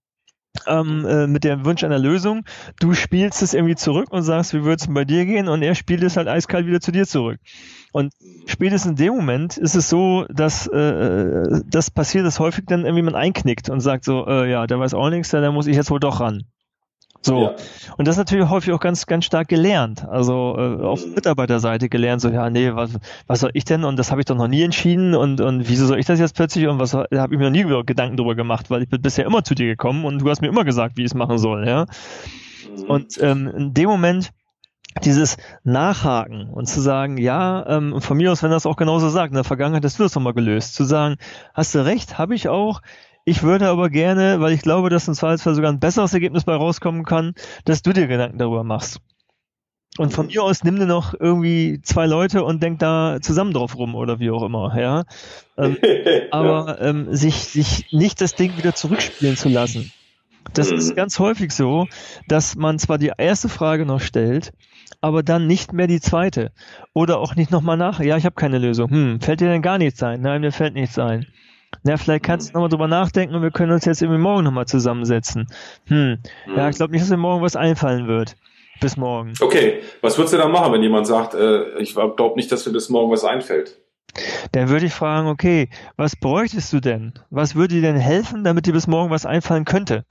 ähm, 0.69 1.05
äh, 1.07 1.27
mit 1.27 1.43
dem 1.43 1.65
Wunsch 1.65 1.83
einer 1.83 1.99
Lösung. 1.99 2.45
Du 2.79 2.95
spielst 2.95 3.43
es 3.43 3.53
irgendwie 3.53 3.75
zurück 3.75 4.13
und 4.13 4.23
sagst, 4.23 4.55
wie 4.55 4.63
würde 4.63 4.77
es 4.81 4.87
bei 4.87 5.05
dir 5.05 5.27
gehen? 5.27 5.49
Und 5.49 5.63
er 5.63 5.75
spielt 5.75 6.05
es 6.05 6.17
halt 6.17 6.29
eiskalt 6.29 6.69
wieder 6.69 6.81
zu 6.81 6.93
dir 6.93 7.05
zurück. 7.05 7.41
Und 7.91 8.13
spätestens 8.47 8.91
in 8.91 8.97
dem 8.97 9.17
Moment 9.17 9.57
ist 9.57 9.75
es 9.75 9.89
so, 9.89 10.25
dass 10.33 10.69
äh, 10.69 10.79
äh 10.79 11.63
das 11.67 11.91
passiert, 11.91 12.27
dass 12.27 12.39
häufig 12.39 12.67
dann 12.69 12.85
irgendwie 12.85 13.03
man 13.03 13.17
einknickt 13.17 13.71
und 13.71 13.81
sagt 13.81 14.05
so, 14.05 14.25
äh, 14.29 14.49
ja, 14.49 14.69
der 14.69 14.79
weiß 14.79 14.95
auch 14.95 15.11
nichts, 15.11 15.31
da 15.31 15.51
muss 15.51 15.67
ich 15.67 15.75
jetzt 15.75 15.91
wohl 15.91 15.99
doch 15.99 16.21
ran. 16.21 16.45
So. 17.25 17.43
Ja. 17.43 17.55
Und 17.97 18.07
das 18.07 18.17
ist 18.17 18.19
natürlich 18.19 18.49
häufig 18.51 18.73
auch 18.75 18.81
ganz, 18.81 19.07
ganz 19.07 19.25
stark 19.25 19.49
gelernt. 19.49 20.07
Also 20.07 20.57
äh, 20.59 20.83
auf 20.83 21.05
mhm. 21.05 21.15
Mitarbeiterseite 21.15 21.89
gelernt, 21.89 22.21
so, 22.21 22.29
ja, 22.29 22.51
nee, 22.51 22.75
was, 22.75 22.91
was 23.27 23.41
soll 23.41 23.51
ich 23.55 23.65
denn? 23.65 23.85
Und 23.85 23.99
das 23.99 24.11
habe 24.11 24.21
ich 24.21 24.27
doch 24.27 24.37
noch 24.37 24.49
nie 24.49 24.63
entschieden 24.63 25.15
und, 25.15 25.41
und 25.41 25.69
wieso 25.69 25.87
soll 25.87 25.99
ich 25.99 26.07
das 26.07 26.21
jetzt 26.21 26.37
plötzlich? 26.37 26.69
Und 26.69 26.79
was 26.79 26.93
habe 26.93 27.09
ich 27.11 27.39
mir 27.39 27.51
noch 27.51 27.51
nie 27.51 27.65
Gedanken 27.87 28.19
darüber 28.19 28.35
gemacht, 28.35 28.71
weil 28.71 28.83
ich 28.83 28.91
bin 28.91 29.01
bisher 29.01 29.25
immer 29.25 29.43
zu 29.43 29.55
dir 29.55 29.67
gekommen 29.67 30.05
und 30.05 30.19
du 30.19 30.29
hast 30.29 30.43
mir 30.43 30.49
immer 30.49 30.65
gesagt, 30.65 30.99
wie 30.99 31.03
ich 31.03 31.13
es 31.13 31.15
machen 31.15 31.39
soll, 31.39 31.67
ja. 31.67 31.87
Mhm. 32.77 32.85
Und 32.85 33.23
ähm, 33.23 33.49
in 33.49 33.75
dem 33.75 33.89
Moment 33.89 34.31
dieses 35.03 35.39
Nachhaken 35.65 36.51
und 36.51 36.67
zu 36.67 36.81
sagen, 36.81 37.17
ja, 37.17 37.67
ähm, 37.67 38.01
von 38.01 38.17
mir 38.17 38.31
aus, 38.33 38.43
wenn 38.43 38.51
das 38.51 38.67
auch 38.67 38.77
genauso 38.77 39.09
sagt, 39.09 39.31
in 39.31 39.35
der 39.35 39.45
Vergangenheit 39.45 39.85
hast 39.85 39.99
du 39.99 40.03
das 40.05 40.15
nochmal 40.15 40.35
gelöst, 40.35 40.75
zu 40.75 40.85
sagen, 40.85 41.17
hast 41.53 41.75
du 41.75 41.85
recht, 41.85 42.19
habe 42.19 42.35
ich 42.35 42.49
auch, 42.49 42.81
ich 43.25 43.43
würde 43.43 43.69
aber 43.69 43.91
gerne, 43.91 44.41
weil 44.41 44.53
ich 44.53 44.63
glaube, 44.63 44.91
dass 44.91 45.09
im 45.09 45.15
Zweifelsfall 45.15 45.55
sogar 45.55 45.73
ein 45.73 45.81
besseres 45.81 46.13
Ergebnis 46.13 46.45
bei 46.45 46.55
rauskommen 46.55 47.05
kann, 47.05 47.35
dass 47.65 47.83
du 47.83 47.93
dir 47.93 48.07
Gedanken 48.07 48.39
darüber 48.39 48.65
machst. 48.65 49.01
Und 49.97 50.13
von 50.13 50.27
mir 50.27 50.43
aus 50.43 50.65
nimm 50.65 50.77
dir 50.77 50.87
noch 50.87 51.15
irgendwie 51.19 51.81
zwei 51.83 52.07
Leute 52.07 52.43
und 52.43 52.63
denk 52.63 52.81
da 52.81 53.19
zusammen 53.21 53.53
drauf 53.53 53.79
rum 53.79 53.95
oder 53.95 54.19
wie 54.19 54.31
auch 54.31 54.43
immer, 54.43 54.77
ja. 54.77 55.05
Ähm, 55.57 55.77
aber 56.33 56.81
ähm, 56.81 57.15
sich, 57.15 57.37
sich 57.37 57.93
nicht 57.93 58.21
das 58.21 58.35
Ding 58.35 58.57
wieder 58.57 58.75
zurückspielen 58.75 59.37
zu 59.37 59.49
lassen. 59.49 59.93
Das 60.53 60.71
ist 60.71 60.91
mhm. 60.91 60.97
ganz 60.97 61.19
häufig 61.21 61.53
so, 61.53 61.87
dass 62.29 62.57
man 62.57 62.79
zwar 62.79 62.99
die 62.99 63.13
erste 63.17 63.49
Frage 63.49 63.87
noch 63.87 64.01
stellt, 64.01 64.53
aber 65.01 65.23
dann 65.23 65.47
nicht 65.47 65.73
mehr 65.73 65.87
die 65.87 66.01
zweite. 66.01 66.51
Oder 66.93 67.19
auch 67.19 67.37
nicht 67.37 67.53
nochmal 67.53 67.77
nach, 67.77 68.01
ja, 68.01 68.17
ich 68.17 68.25
habe 68.25 68.35
keine 68.35 68.59
Lösung. 68.59 68.91
Hm, 68.91 69.21
fällt 69.21 69.41
dir 69.41 69.49
denn 69.49 69.63
gar 69.63 69.79
nichts 69.79 70.03
ein? 70.03 70.21
Nein, 70.21 70.41
mir 70.41 70.53
fällt 70.53 70.75
nichts 70.75 70.99
ein. 70.99 71.27
Na, 71.83 71.97
vielleicht 71.97 72.25
kannst 72.25 72.49
du 72.49 72.53
nochmal 72.55 72.69
drüber 72.69 72.89
nachdenken 72.89 73.35
und 73.35 73.43
wir 73.43 73.51
können 73.51 73.73
uns 73.73 73.85
jetzt 73.85 74.03
irgendwie 74.03 74.21
morgen 74.21 74.45
nochmal 74.45 74.67
zusammensetzen. 74.67 75.49
Hm. 75.87 76.19
Ja, 76.57 76.69
ich 76.69 76.77
glaube 76.77 76.93
nicht, 76.93 77.03
dass 77.03 77.11
mir 77.11 77.17
morgen 77.17 77.43
was 77.43 77.57
einfallen 77.57 78.07
wird. 78.07 78.37
Bis 78.81 78.97
morgen. 78.97 79.35
Okay, 79.41 79.83
was 80.01 80.19
würdest 80.19 80.35
du 80.35 80.39
dann 80.39 80.51
machen, 80.51 80.73
wenn 80.73 80.83
jemand 80.83 81.07
sagt, 81.07 81.35
äh, 81.35 81.79
ich 81.79 81.95
glaube 81.95 82.35
nicht, 82.37 82.51
dass 82.51 82.67
mir 82.67 82.73
bis 82.73 82.89
morgen 82.89 83.13
was 83.13 83.25
einfällt? 83.25 83.79
Dann 84.53 84.69
würde 84.69 84.87
ich 84.87 84.93
fragen, 84.93 85.29
okay, 85.29 85.69
was 85.97 86.17
bräuchtest 86.17 86.73
du 86.73 86.81
denn? 86.81 87.15
Was 87.31 87.55
würde 87.55 87.75
dir 87.75 87.83
denn 87.83 87.97
helfen, 87.97 88.45
damit 88.45 88.67
dir 88.67 88.73
bis 88.73 88.87
morgen 88.87 89.11
was 89.11 89.27
einfallen 89.27 89.65
könnte? 89.65 90.05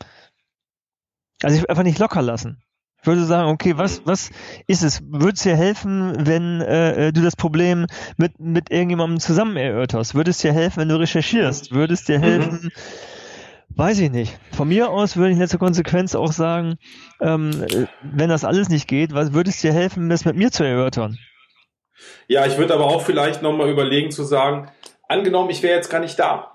Also 1.42 1.58
ich 1.58 1.70
einfach 1.70 1.84
nicht 1.84 2.00
locker 2.00 2.22
lassen. 2.22 2.62
Ich 3.04 3.08
würde 3.08 3.26
sagen, 3.26 3.50
okay, 3.50 3.74
was, 3.78 4.02
was 4.06 4.32
ist 4.66 4.82
es? 4.82 5.02
Würde 5.06 5.34
es 5.34 5.44
dir 5.44 5.58
helfen, 5.58 6.26
wenn 6.26 6.62
äh, 6.62 7.12
du 7.12 7.22
das 7.22 7.36
Problem 7.36 7.86
mit, 8.16 8.40
mit 8.40 8.72
irgendjemandem 8.72 9.20
zusammen 9.20 9.58
erörterst? 9.58 10.16
Würde 10.16 10.32
es 10.32 10.38
dir 10.38 10.54
helfen, 10.54 10.80
wenn 10.80 10.90
du 10.90 10.96
recherchierst? 10.96 11.74
Würde 11.74 11.94
es 11.94 12.06
dir 12.06 12.20
mhm. 12.20 12.24
helfen, 12.24 12.72
Weiß 13.76 14.00
ich 14.00 14.12
nicht. 14.12 14.38
Von 14.52 14.68
mir 14.68 14.90
aus 14.90 15.18
würde 15.18 15.30
ich 15.30 15.34
in 15.34 15.42
letzter 15.42 15.58
Konsequenz 15.58 16.14
auch 16.14 16.32
sagen, 16.32 16.78
ähm, 17.20 17.66
wenn 18.04 18.30
das 18.30 18.46
alles 18.46 18.70
nicht 18.70 18.88
geht, 18.88 19.14
was 19.14 19.34
würde 19.34 19.50
es 19.50 19.62
dir 19.62 19.74
helfen, 19.74 20.10
das 20.10 20.26
mit 20.26 20.36
mir 20.36 20.52
zu 20.52 20.64
erörtern? 20.64 21.18
Ja, 22.28 22.46
ich 22.46 22.58
würde 22.58 22.74
aber 22.74 22.86
auch 22.86 23.02
vielleicht 23.02 23.42
nochmal 23.42 23.70
überlegen 23.70 24.12
zu 24.12 24.24
sagen, 24.24 24.70
angenommen, 25.08 25.50
ich 25.50 25.64
wäre 25.64 25.76
jetzt 25.76 25.90
gar 25.90 26.00
nicht 26.00 26.20
da. 26.20 26.53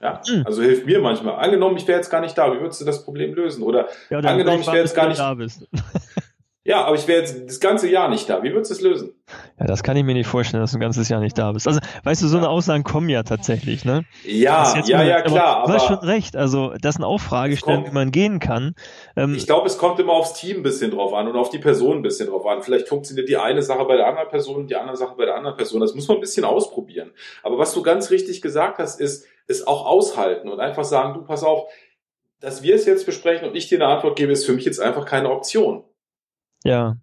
Ja, 0.00 0.20
hm. 0.26 0.42
also 0.44 0.62
hilft 0.62 0.86
mir 0.86 1.00
manchmal. 1.00 1.36
Angenommen, 1.36 1.76
ich 1.76 1.88
wäre 1.88 1.98
jetzt 1.98 2.10
gar 2.10 2.20
nicht 2.20 2.36
da, 2.36 2.52
wie 2.52 2.60
würdest 2.60 2.80
du 2.80 2.84
das 2.84 3.04
Problem 3.04 3.34
lösen? 3.34 3.62
Oder 3.62 3.88
ja, 4.10 4.18
angenommen, 4.18 4.60
ich 4.60 4.66
wäre 4.66 4.78
jetzt 4.78 4.94
gar 4.94 5.08
nicht 5.08 5.20
da. 5.20 5.34
Bist. 5.34 5.66
Ja, 6.66 6.84
aber 6.84 6.96
ich 6.96 7.06
wäre 7.06 7.20
jetzt 7.20 7.48
das 7.48 7.60
ganze 7.60 7.88
Jahr 7.88 8.08
nicht 8.08 8.28
da. 8.28 8.42
Wie 8.42 8.52
würdest 8.52 8.72
du 8.72 8.74
es 8.74 8.80
lösen? 8.80 9.14
Ja, 9.60 9.66
das 9.66 9.84
kann 9.84 9.96
ich 9.96 10.02
mir 10.02 10.14
nicht 10.14 10.26
vorstellen, 10.26 10.60
dass 10.60 10.72
du 10.72 10.78
ein 10.78 10.80
ganzes 10.80 11.08
Jahr 11.08 11.20
nicht 11.20 11.38
da 11.38 11.52
bist. 11.52 11.68
Also, 11.68 11.78
weißt 12.02 12.22
du, 12.22 12.26
so 12.26 12.38
eine 12.38 12.48
Aussagen 12.48 12.82
kommen 12.82 13.08
ja 13.08 13.22
tatsächlich, 13.22 13.84
ne? 13.84 14.04
Ja, 14.24 14.76
ja, 14.84 15.04
ja, 15.04 15.22
klar. 15.22 15.58
Aber 15.58 15.68
du 15.68 15.74
hast 15.74 15.86
schon 15.86 15.98
recht. 15.98 16.34
Also, 16.34 16.74
das 16.80 16.96
sind 16.96 17.04
auch 17.04 17.20
Fragestellen, 17.20 17.86
wie 17.86 17.92
man 17.92 18.10
gehen 18.10 18.40
kann. 18.40 18.74
Ähm, 19.14 19.36
ich 19.36 19.46
glaube, 19.46 19.68
es 19.68 19.78
kommt 19.78 20.00
immer 20.00 20.14
aufs 20.14 20.32
Team 20.34 20.56
ein 20.56 20.62
bisschen 20.64 20.90
drauf 20.90 21.14
an 21.14 21.28
und 21.28 21.36
auf 21.36 21.50
die 21.50 21.60
Person 21.60 21.98
ein 21.98 22.02
bisschen 22.02 22.28
drauf 22.28 22.44
an. 22.46 22.62
Vielleicht 22.62 22.88
funktioniert 22.88 23.28
die 23.28 23.36
eine 23.36 23.62
Sache 23.62 23.84
bei 23.84 23.96
der 23.96 24.08
anderen 24.08 24.28
Person 24.28 24.56
und 24.56 24.68
die 24.68 24.74
andere 24.74 24.96
Sache 24.96 25.14
bei 25.16 25.24
der 25.24 25.36
anderen 25.36 25.56
Person. 25.56 25.80
Das 25.80 25.94
muss 25.94 26.08
man 26.08 26.16
ein 26.16 26.20
bisschen 26.20 26.44
ausprobieren. 26.44 27.12
Aber 27.44 27.58
was 27.58 27.74
du 27.74 27.82
ganz 27.82 28.10
richtig 28.10 28.42
gesagt 28.42 28.78
hast, 28.78 29.00
ist, 29.00 29.24
ist 29.46 29.66
auch 29.66 29.86
aushalten 29.86 30.48
und 30.48 30.60
einfach 30.60 30.84
sagen, 30.84 31.14
du, 31.14 31.24
pass 31.24 31.44
auf, 31.44 31.70
dass 32.40 32.62
wir 32.62 32.74
es 32.74 32.86
jetzt 32.86 33.06
besprechen 33.06 33.48
und 33.48 33.56
ich 33.56 33.68
dir 33.68 33.80
eine 33.80 33.92
Antwort 33.92 34.16
gebe, 34.16 34.32
ist 34.32 34.46
für 34.46 34.52
mich 34.52 34.64
jetzt 34.64 34.80
einfach 34.80 35.06
keine 35.06 35.30
Option. 35.30 35.84
Ja. 36.64 36.96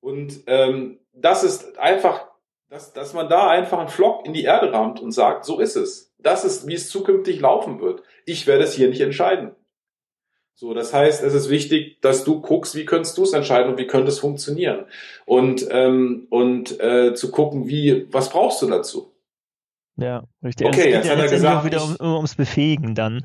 Und 0.00 0.40
ähm, 0.46 1.00
das 1.12 1.44
ist 1.44 1.78
einfach, 1.78 2.26
dass, 2.68 2.92
dass 2.92 3.14
man 3.14 3.28
da 3.28 3.48
einfach 3.48 3.78
einen 3.78 3.88
Flock 3.88 4.26
in 4.26 4.32
die 4.32 4.44
Erde 4.44 4.72
rammt 4.72 5.00
und 5.00 5.12
sagt, 5.12 5.44
so 5.44 5.58
ist 5.60 5.76
es. 5.76 6.12
Das 6.18 6.44
ist, 6.44 6.66
wie 6.66 6.74
es 6.74 6.88
zukünftig 6.88 7.40
laufen 7.40 7.80
wird. 7.80 8.02
Ich 8.26 8.46
werde 8.46 8.64
es 8.64 8.74
hier 8.74 8.88
nicht 8.88 9.00
entscheiden. 9.00 9.54
So, 10.54 10.74
das 10.74 10.92
heißt, 10.92 11.22
es 11.22 11.34
ist 11.34 11.50
wichtig, 11.50 12.00
dass 12.00 12.24
du 12.24 12.40
guckst, 12.40 12.74
wie 12.74 12.84
könntest 12.84 13.16
du 13.16 13.22
es 13.22 13.32
entscheiden 13.32 13.70
und 13.70 13.78
wie 13.78 13.86
könnte 13.86 14.08
es 14.08 14.18
funktionieren. 14.18 14.86
Und, 15.24 15.68
ähm, 15.70 16.26
und 16.30 16.80
äh, 16.80 17.14
zu 17.14 17.30
gucken, 17.30 17.68
wie, 17.68 18.12
was 18.12 18.30
brauchst 18.30 18.60
du 18.62 18.66
dazu? 18.66 19.12
Ja, 20.00 20.22
richtig. 20.44 20.68
Okay, 20.68 20.76
also 20.76 20.84
geht 20.84 20.94
jetzt 20.94 21.10
hat 21.10 21.18
er 21.18 21.28
gesagt, 21.28 21.56
auch 21.56 21.64
wieder 21.64 21.82
um, 21.82 22.14
ums 22.14 22.36
Befähigen 22.36 22.94
dann. 22.94 23.22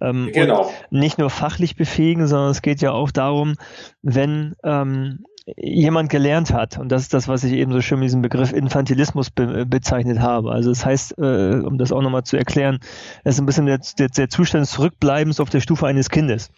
Ähm, 0.00 0.30
genau. 0.32 0.68
nicht 0.90 1.18
nur 1.18 1.30
fachlich 1.30 1.76
befähigen, 1.76 2.26
sondern 2.26 2.50
es 2.50 2.62
geht 2.62 2.80
ja 2.80 2.90
auch 2.90 3.12
darum, 3.12 3.54
wenn 4.02 4.56
ähm, 4.64 5.24
jemand 5.56 6.10
gelernt 6.10 6.52
hat, 6.52 6.78
und 6.78 6.90
das 6.90 7.02
ist 7.02 7.14
das, 7.14 7.28
was 7.28 7.44
ich 7.44 7.52
eben 7.52 7.72
so 7.72 7.80
schön 7.80 8.00
mit 8.00 8.06
diesem 8.06 8.22
Begriff 8.22 8.52
Infantilismus 8.52 9.30
be 9.30 9.64
bezeichnet 9.64 10.18
habe. 10.18 10.50
Also 10.50 10.70
das 10.70 10.84
heißt, 10.84 11.18
äh, 11.18 11.60
um 11.64 11.78
das 11.78 11.92
auch 11.92 12.02
nochmal 12.02 12.24
zu 12.24 12.36
erklären, 12.36 12.80
es 13.22 13.36
ist 13.36 13.40
ein 13.40 13.46
bisschen 13.46 13.66
der, 13.66 13.78
der, 13.96 14.08
der 14.08 14.28
Zustand 14.28 14.62
des 14.62 14.72
Zurückbleibens 14.72 15.38
auf 15.38 15.48
der 15.48 15.60
Stufe 15.60 15.86
eines 15.86 16.10
Kindes. 16.10 16.50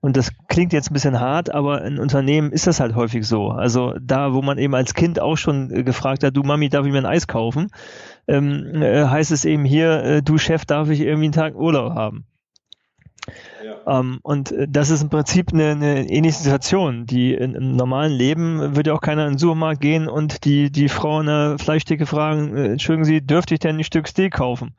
Und 0.00 0.18
das 0.18 0.30
klingt 0.48 0.74
jetzt 0.74 0.90
ein 0.90 0.94
bisschen 0.94 1.18
hart, 1.18 1.54
aber 1.54 1.82
in 1.82 1.98
Unternehmen 1.98 2.52
ist 2.52 2.66
das 2.66 2.80
halt 2.80 2.94
häufig 2.94 3.26
so. 3.26 3.48
Also 3.48 3.94
da, 4.00 4.34
wo 4.34 4.42
man 4.42 4.58
eben 4.58 4.74
als 4.74 4.92
Kind 4.92 5.18
auch 5.18 5.36
schon 5.36 5.70
äh, 5.70 5.82
gefragt 5.82 6.22
hat, 6.22 6.36
du 6.36 6.42
Mami, 6.42 6.68
darf 6.68 6.84
ich 6.84 6.92
mir 6.92 6.98
ein 6.98 7.06
Eis 7.06 7.26
kaufen? 7.26 7.68
Ähm, 8.28 8.82
äh, 8.82 9.04
heißt 9.04 9.30
es 9.30 9.44
eben 9.44 9.64
hier, 9.64 10.02
äh, 10.02 10.22
du 10.22 10.38
Chef, 10.38 10.64
darf 10.64 10.90
ich 10.90 11.00
irgendwie 11.00 11.26
einen 11.26 11.32
Tag 11.32 11.54
Urlaub 11.54 11.94
haben? 11.94 12.26
Ja. 13.64 14.00
Ähm, 14.00 14.18
und 14.22 14.52
äh, 14.52 14.66
das 14.68 14.90
ist 14.90 15.02
im 15.02 15.10
Prinzip 15.10 15.52
eine, 15.52 15.70
eine 15.70 16.08
ähnliche 16.08 16.38
Situation. 16.38 17.06
Die 17.06 17.34
in, 17.34 17.54
im 17.54 17.76
normalen 17.76 18.12
Leben 18.12 18.76
würde 18.76 18.94
auch 18.94 19.00
keiner 19.00 19.26
in 19.26 19.34
den 19.34 19.38
Supermarkt 19.38 19.80
gehen 19.80 20.08
und 20.08 20.44
die, 20.44 20.70
die 20.70 20.88
Frau 20.88 21.20
in 21.20 21.26
der 21.26 21.56
Fleischtheke 21.58 22.06
fragen, 22.06 22.56
äh, 22.56 22.66
entschuldigen 22.72 23.04
Sie, 23.04 23.20
dürfte 23.20 23.54
ich 23.54 23.60
denn 23.60 23.78
ein 23.78 23.84
Stück 23.84 24.08
Steak 24.08 24.34
kaufen? 24.34 24.74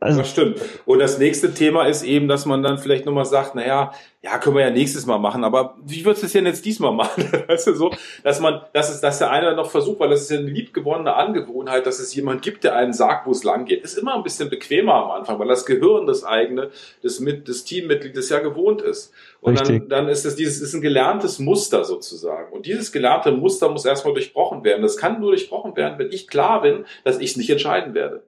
Also, 0.00 0.20
das 0.20 0.30
stimmt. 0.30 0.58
Und 0.86 0.98
das 0.98 1.18
nächste 1.18 1.52
Thema 1.52 1.86
ist 1.86 2.02
eben, 2.02 2.26
dass 2.26 2.46
man 2.46 2.62
dann 2.62 2.78
vielleicht 2.78 3.04
nochmal 3.04 3.26
sagt, 3.26 3.54
naja, 3.54 3.92
ja, 4.22 4.38
können 4.38 4.56
wir 4.56 4.62
ja 4.62 4.70
nächstes 4.70 5.04
Mal 5.04 5.18
machen, 5.18 5.44
aber 5.44 5.76
wie 5.82 6.04
würdest 6.04 6.22
du 6.22 6.26
es 6.26 6.32
denn 6.32 6.46
jetzt 6.46 6.64
diesmal 6.64 6.92
machen? 6.94 7.30
weißt 7.46 7.66
du, 7.68 7.74
so, 7.74 7.90
dass 8.22 8.40
man, 8.40 8.62
dass 8.72 8.90
es, 8.90 9.02
dass 9.02 9.18
der 9.18 9.30
eine 9.30 9.54
noch 9.54 9.70
versucht, 9.70 10.00
weil 10.00 10.08
das 10.08 10.22
ist 10.22 10.30
ja 10.30 10.38
eine 10.38 10.48
liebgewonnene 10.48 11.14
Angewohnheit, 11.14 11.84
dass 11.84 11.98
es 12.00 12.14
jemand 12.14 12.40
gibt, 12.40 12.64
der 12.64 12.76
einen 12.76 12.94
sagt, 12.94 13.26
wo 13.26 13.30
es 13.30 13.44
lang 13.44 13.66
geht. 13.66 13.82
Ist 13.82 13.98
immer 13.98 14.14
ein 14.14 14.22
bisschen 14.22 14.48
bequemer 14.48 14.94
am 14.94 15.10
Anfang, 15.10 15.38
weil 15.38 15.48
das 15.48 15.66
Gehirn, 15.66 16.06
das 16.06 16.24
eigene, 16.24 16.70
das 17.02 17.20
mit, 17.20 17.46
das 17.48 17.64
Teammitglied, 17.64 18.16
das 18.16 18.30
ja 18.30 18.38
gewohnt 18.40 18.80
ist. 18.80 19.12
Und 19.42 19.58
Richtig. 19.58 19.80
dann, 19.80 19.88
dann 19.88 20.08
ist 20.08 20.24
es 20.24 20.34
dieses, 20.34 20.62
ist 20.62 20.72
ein 20.72 20.80
gelerntes 20.80 21.38
Muster 21.38 21.84
sozusagen. 21.84 22.52
Und 22.52 22.64
dieses 22.64 22.92
gelernte 22.92 23.32
Muster 23.32 23.68
muss 23.68 23.84
erstmal 23.84 24.14
durchbrochen 24.14 24.64
werden. 24.64 24.80
Das 24.80 24.96
kann 24.96 25.20
nur 25.20 25.30
durchbrochen 25.30 25.76
werden, 25.76 25.98
wenn 25.98 26.10
ich 26.10 26.26
klar 26.26 26.62
bin, 26.62 26.86
dass 27.04 27.18
ich 27.18 27.32
es 27.32 27.36
nicht 27.36 27.50
entscheiden 27.50 27.92
werde. 27.92 28.22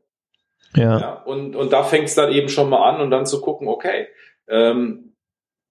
Ja. 0.74 0.98
ja 0.98 1.12
und, 1.24 1.56
und 1.56 1.72
da 1.72 1.84
fängt 1.84 2.04
es 2.04 2.14
dann 2.14 2.32
eben 2.32 2.48
schon 2.48 2.68
mal 2.68 2.88
an 2.88 3.00
und 3.00 3.10
dann 3.10 3.26
zu 3.26 3.40
gucken, 3.40 3.68
okay, 3.68 4.08
ähm, 4.48 5.14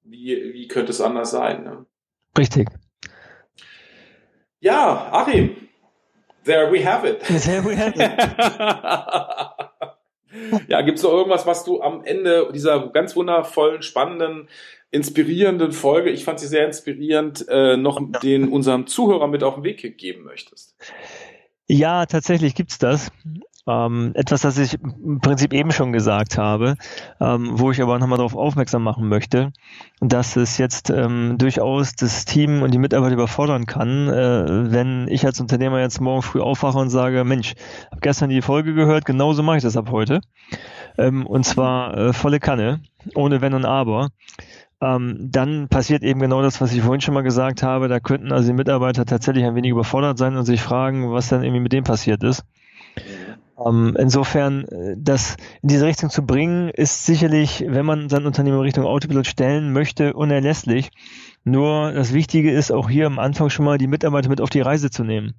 wie, 0.04 0.54
wie 0.54 0.68
könnte 0.68 0.91
es 0.91 1.02
anders 1.02 1.32
sein? 1.32 1.64
Ne? 1.64 1.86
Richtig. 2.38 2.68
Ja, 4.60 5.10
Achim, 5.12 5.56
there 6.45 6.72
we 6.72 6.86
have 6.86 7.08
it. 7.08 7.20
There 7.43 7.66
we 7.66 7.76
have 7.78 7.95
it. 7.95 8.12
ja, 10.70 10.82
gibt 10.82 10.97
es 10.99 11.04
noch 11.04 11.12
irgendwas, 11.12 11.47
was 11.47 11.64
du 11.64 11.82
am 11.82 12.04
Ende 12.04 12.52
dieser 12.54 12.89
ganz 12.89 13.16
wundervollen, 13.16 13.82
spannenden, 13.82 14.49
inspirierenden 14.91 15.72
Folge, 15.72 16.10
ich 16.10 16.24
fand 16.26 16.39
sie 16.39 16.47
sehr 16.47 16.66
inspirierend, 16.66 17.45
äh, 17.49 17.78
noch 17.78 17.99
den 18.22 18.49
unserem 18.49 18.88
Zuhörer 18.88 19.28
mit 19.28 19.43
auf 19.43 19.56
den 19.56 19.64
Weg 19.64 19.97
geben 19.97 20.24
möchtest? 20.24 20.76
Ja, 21.68 22.06
tatsächlich 22.06 22.54
gibt's 22.54 22.78
das. 22.78 23.12
Ähm, 23.68 24.12
etwas, 24.16 24.41
das 24.41 24.57
ich 24.57 24.80
im 24.82 25.20
Prinzip 25.20 25.53
eben 25.53 25.72
schon 25.72 25.91
gesagt 25.91 26.38
habe, 26.38 26.76
ähm, 27.20 27.59
wo 27.59 27.72
ich 27.72 27.82
aber 27.82 27.99
nochmal 27.99 28.18
darauf 28.18 28.36
aufmerksam 28.36 28.84
machen 28.84 29.07
möchte, 29.07 29.51
dass 29.99 30.36
es 30.36 30.57
jetzt 30.57 30.89
ähm, 30.89 31.36
durchaus 31.38 31.95
das 31.95 32.26
Team 32.26 32.64
und 32.64 32.74
die 32.74 32.80
Mitarbeiter 32.80 33.14
überfordern 33.14 33.68
kann, 33.68 34.07
äh, 34.07 34.72
wenn 34.72 35.07
ich 35.07 35.26
als 35.26 35.39
Unternehmer 35.39 35.80
jetzt 35.80 36.01
morgen 36.01 36.24
früh 36.24 36.41
aufwache 36.41 36.80
und 36.80 36.89
sage, 36.89 37.24
Mensch, 37.24 37.53
habe 37.91 38.01
gestern 38.01 38.30
die 38.30 38.41
Folge 38.41 38.74
gehört, 38.74 39.05
genauso 39.05 39.43
mache 39.43 39.57
ich 39.57 39.64
das 39.64 39.78
ab 39.78 39.89
heute. 39.91 40.22
Ähm, 40.97 41.28
und 41.28 41.45
zwar 41.45 41.95
äh, 41.95 42.14
volle 42.14 42.39
Kanne, 42.39 42.82
ohne 43.14 43.41
Wenn 43.41 43.53
und 43.53 43.66
Aber. 43.66 44.09
Ähm, 44.82 45.30
dann 45.32 45.68
passiert 45.68 46.01
eben 46.01 46.20
genau 46.20 46.41
das, 46.41 46.59
was 46.59 46.74
ich 46.74 46.82
vorhin 46.82 47.01
schon 47.01 47.14
mal 47.14 47.22
gesagt 47.22 47.62
habe. 47.62 47.88
Da 47.88 47.99
könnten 47.99 48.32
also 48.32 48.47
die 48.47 48.55
Mitarbeiter 48.55 49.05
tatsächlich 49.05 49.45
ein 49.45 49.53
wenig 49.53 49.70
überfordert 49.70 50.18
sein 50.18 50.36
und 50.36 50.45
sich 50.45 50.62
fragen, 50.62 51.12
was 51.12 51.30
dann 51.30 51.43
irgendwie 51.43 51.62
mit 51.62 51.74
dem 51.74 51.84
passiert 51.84 52.24
ist. 52.24 52.43
Ähm, 53.66 53.95
insofern, 53.97 54.66
äh, 54.66 54.95
das 54.97 55.36
in 55.62 55.70
diese 55.70 55.86
Richtung 55.86 56.09
zu 56.09 56.26
bringen, 56.26 56.70
ist 56.70 57.05
sicherlich, 57.05 57.64
wenn 57.68 57.86
man 57.86 58.09
sein 58.09 58.26
Unternehmen 58.26 58.57
in 58.57 58.64
Richtung 58.64 58.86
Autopilot 58.86 59.28
stellen 59.28 59.74
möchte, 59.74 60.14
unerlässlich. 60.14 60.91
Nur 61.43 61.91
das 61.91 62.14
Wichtige 62.14 62.51
ist 62.51 62.72
auch 62.72 62.89
hier 62.89 63.07
am 63.07 63.20
Anfang 63.20 63.49
schon 63.49 63.66
mal 63.66 63.78
die 63.78 63.88
Mitarbeiter 63.88 64.30
mit 64.30 64.41
auf 64.41 64.49
die 64.49 64.62
Reise 64.62 64.89
zu 64.89 65.03
nehmen 65.03 65.34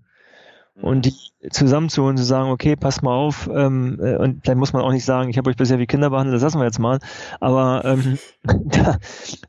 und 0.80 1.04
die 1.04 1.14
zusammenzuholen, 1.50 2.16
zu 2.16 2.24
sagen, 2.24 2.50
okay, 2.50 2.76
passt 2.76 3.02
mal 3.02 3.14
auf, 3.14 3.48
ähm, 3.52 3.98
äh, 4.02 4.16
und 4.16 4.42
vielleicht 4.42 4.58
muss 4.58 4.72
man 4.72 4.82
auch 4.82 4.92
nicht 4.92 5.04
sagen, 5.04 5.28
ich 5.28 5.36
habe 5.36 5.50
euch 5.50 5.56
bisher 5.56 5.78
wie 5.78 5.86
Kinder 5.86 6.10
behandelt, 6.10 6.34
das 6.34 6.42
lassen 6.42 6.58
wir 6.58 6.64
jetzt 6.64 6.78
mal, 6.78 6.98
aber 7.40 7.84
ähm, 7.84 8.18
da, 8.64 8.96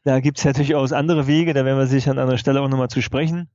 da 0.03 0.19
gibt 0.19 0.37
es 0.37 0.43
ja 0.43 0.53
durchaus 0.53 0.91
andere 0.91 1.27
Wege, 1.27 1.53
da 1.53 1.65
werden 1.65 1.77
wir 1.77 1.87
sicher 1.87 2.11
an 2.11 2.19
anderer 2.19 2.37
Stelle 2.37 2.61
auch 2.61 2.67
nochmal 2.67 2.89
zu 2.89 3.01
sprechen. 3.01 3.49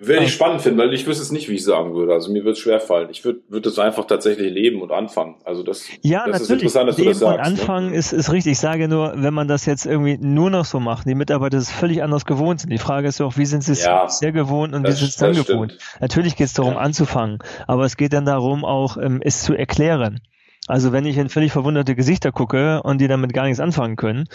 Werde 0.00 0.24
ich 0.24 0.32
spannend 0.32 0.62
finden, 0.62 0.78
weil 0.78 0.92
ich 0.94 1.06
wüsste 1.06 1.22
es 1.22 1.32
nicht, 1.32 1.48
wie 1.48 1.54
ich 1.54 1.64
sagen 1.64 1.94
würde. 1.94 2.12
Also 2.12 2.30
mir 2.30 2.44
wird 2.44 2.56
es 2.56 2.62
schwerfallen. 2.62 3.08
Ich 3.10 3.24
würde 3.24 3.40
würd 3.48 3.66
es 3.66 3.78
einfach 3.78 4.06
tatsächlich 4.06 4.52
leben 4.52 4.80
und 4.80 4.92
anfangen. 4.92 5.36
Also 5.44 5.62
das, 5.62 5.84
ja, 6.02 6.26
das 6.26 6.42
ist 6.42 6.50
interessant, 6.50 6.88
dass 6.88 6.98
leben 6.98 7.08
du 7.08 7.12
das 7.12 7.18
sagst. 7.18 7.38
Und 7.38 7.56
ne? 7.56 7.60
anfangen 7.60 7.90
ne? 7.90 7.96
ist, 7.96 8.12
ist 8.12 8.32
richtig. 8.32 8.52
Ich 8.52 8.58
sage 8.60 8.88
nur, 8.88 9.14
wenn 9.16 9.34
man 9.34 9.48
das 9.48 9.66
jetzt 9.66 9.86
irgendwie 9.86 10.16
nur 10.18 10.50
noch 10.50 10.64
so 10.64 10.78
macht, 10.78 11.08
die 11.08 11.14
Mitarbeiter 11.14 11.58
es 11.58 11.70
völlig 11.70 12.02
anders 12.02 12.24
gewohnt 12.24 12.60
sind. 12.60 12.70
Die 12.70 12.78
Frage 12.78 13.08
ist 13.08 13.18
ja 13.18 13.26
auch, 13.26 13.36
wie 13.36 13.46
sind 13.46 13.64
sie 13.64 13.72
es 13.72 13.84
ja, 13.84 14.08
sehr 14.08 14.32
gewohnt 14.32 14.74
und 14.74 14.86
wie 14.86 14.92
sind 14.92 14.98
sie 14.98 15.04
es 15.06 15.16
dann 15.16 15.34
gewohnt? 15.34 15.78
Natürlich 16.00 16.36
geht 16.36 16.46
es 16.46 16.52
darum, 16.54 16.74
ja. 16.74 16.78
anzufangen. 16.78 17.38
Aber 17.66 17.84
es 17.84 17.96
geht 17.96 18.12
dann 18.12 18.24
darum, 18.24 18.64
auch 18.64 18.96
ähm, 18.98 19.20
es 19.22 19.42
zu 19.42 19.54
erklären. 19.54 20.20
Also 20.68 20.92
wenn 20.92 21.06
ich 21.06 21.16
in 21.16 21.30
völlig 21.30 21.50
verwunderte 21.50 21.94
Gesichter 21.94 22.30
gucke 22.30 22.82
und 22.82 23.00
die 23.00 23.08
damit 23.08 23.32
gar 23.32 23.44
nichts 23.44 23.58
anfangen 23.58 23.96
können, 23.96 24.28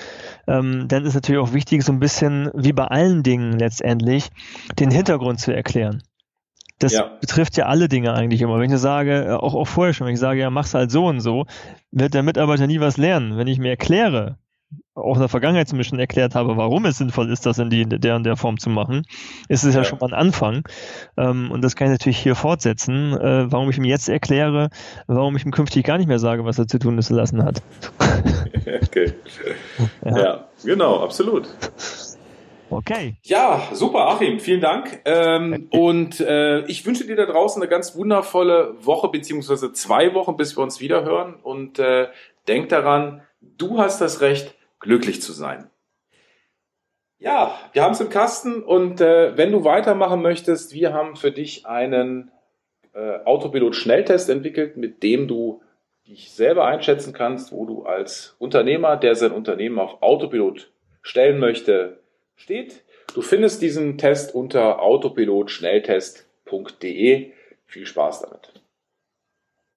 ähm, 0.47 0.87
dann 0.87 1.05
ist 1.05 1.13
natürlich 1.13 1.39
auch 1.39 1.53
wichtig, 1.53 1.83
so 1.83 1.93
ein 1.93 1.99
bisschen 1.99 2.49
wie 2.53 2.73
bei 2.73 2.85
allen 2.85 3.23
Dingen 3.23 3.57
letztendlich, 3.57 4.29
den 4.79 4.91
Hintergrund 4.91 5.39
zu 5.39 5.55
erklären. 5.55 6.03
Das 6.79 6.93
ja. 6.93 7.11
betrifft 7.21 7.55
ja 7.55 7.67
alle 7.67 7.87
Dinge 7.87 8.13
eigentlich 8.13 8.41
immer. 8.41 8.59
Wenn 8.59 8.71
ich 8.71 8.77
sage, 8.79 9.25
äh, 9.25 9.31
auch, 9.31 9.53
auch 9.53 9.67
vorher 9.67 9.93
schon, 9.93 10.07
wenn 10.07 10.15
ich 10.15 10.19
sage, 10.19 10.41
ja, 10.41 10.49
mach's 10.49 10.73
halt 10.73 10.91
so 10.91 11.05
und 11.05 11.21
so, 11.21 11.45
wird 11.91 12.13
der 12.13 12.23
Mitarbeiter 12.23 12.67
nie 12.67 12.79
was 12.79 12.97
lernen. 12.97 13.37
Wenn 13.37 13.47
ich 13.47 13.59
mir 13.59 13.69
erkläre, 13.69 14.37
auch 14.95 15.15
in 15.15 15.21
der 15.21 15.29
Vergangenheit 15.29 15.67
zumindest 15.67 15.89
schon 15.89 15.99
erklärt 15.99 16.35
habe, 16.35 16.55
warum 16.57 16.85
es 16.85 16.97
sinnvoll 16.97 17.31
ist, 17.31 17.45
das 17.45 17.57
in 17.57 17.69
die, 17.69 17.85
der 17.85 18.15
und 18.15 18.23
der 18.23 18.37
Form 18.37 18.57
zu 18.57 18.69
machen, 18.69 19.05
ist 19.47 19.63
es 19.63 19.73
ja, 19.73 19.81
ja 19.81 19.85
schon 19.85 19.99
mal 19.99 20.07
ein 20.07 20.13
Anfang. 20.13 20.67
Ähm, 21.17 21.49
und 21.51 21.63
das 21.63 21.75
kann 21.75 21.87
ich 21.87 21.93
natürlich 21.93 22.19
hier 22.19 22.35
fortsetzen, 22.35 23.13
äh, 23.13 23.51
warum 23.51 23.69
ich 23.69 23.77
ihm 23.77 23.85
jetzt 23.85 24.09
erkläre, 24.09 24.69
warum 25.07 25.35
ich 25.35 25.45
ihm 25.45 25.51
künftig 25.51 25.85
gar 25.85 25.97
nicht 25.97 26.07
mehr 26.07 26.19
sage, 26.19 26.45
was 26.45 26.59
er 26.59 26.67
zu 26.67 26.79
tun 26.79 26.97
ist 26.97 27.09
lassen 27.09 27.43
hat. 27.43 27.61
okay. 28.83 29.13
Ja. 30.05 30.17
ja, 30.17 30.47
genau, 30.63 31.03
absolut. 31.03 31.47
Okay. 32.69 33.15
Ja, 33.23 33.69
super, 33.71 34.07
Achim, 34.07 34.39
vielen 34.39 34.61
Dank. 34.61 35.01
Ähm, 35.05 35.67
und 35.69 36.19
äh, 36.19 36.65
ich 36.65 36.85
wünsche 36.85 37.05
dir 37.05 37.15
da 37.15 37.25
draußen 37.25 37.61
eine 37.61 37.69
ganz 37.69 37.95
wundervolle 37.95 38.75
Woche, 38.81 39.09
beziehungsweise 39.09 39.73
zwei 39.73 40.13
Wochen, 40.13 40.37
bis 40.37 40.57
wir 40.57 40.63
uns 40.63 40.79
wieder 40.79 41.03
hören. 41.03 41.35
Und 41.43 41.77
äh, 41.77 42.07
denk 42.47 42.69
daran, 42.69 43.21
du 43.57 43.77
hast 43.77 44.01
das 44.01 44.21
Recht, 44.21 44.55
glücklich 44.83 45.21
zu 45.21 45.33
sein. 45.33 45.69
Ja, 47.17 47.57
wir 47.71 47.83
haben 47.83 47.93
es 47.93 48.01
im 48.01 48.09
Kasten 48.09 48.61
und 48.61 49.01
äh, 49.01 49.35
wenn 49.37 49.51
du 49.51 49.63
weitermachen 49.63 50.21
möchtest, 50.21 50.73
wir 50.73 50.93
haben 50.93 51.15
für 51.15 51.31
dich 51.31 51.65
einen 51.65 52.29
äh, 52.93 53.23
Autopilot-Schnelltest 53.23 54.29
entwickelt, 54.29 54.77
mit 54.77 55.01
dem 55.03 55.27
du 55.27 55.61
dich 56.05 56.31
selber 56.31 56.65
einschätzen 56.65 57.13
kannst, 57.13 57.53
wo 57.53 57.65
du 57.65 57.83
als 57.83 58.35
Unternehmer, 58.39 58.97
der 58.97 59.15
sein 59.15 59.31
Unternehmen 59.31 59.79
auf 59.79 60.01
Autopilot 60.01 60.69
stellen 61.01 61.39
möchte, 61.39 62.01
steht. 62.35 62.83
Du 63.13 63.21
findest 63.21 63.61
diesen 63.61 63.97
Test 63.97 64.35
unter 64.35 64.81
autopilotschnelltest.de. 64.81 67.31
Viel 67.65 67.85
Spaß 67.85 68.23
damit. 68.23 68.52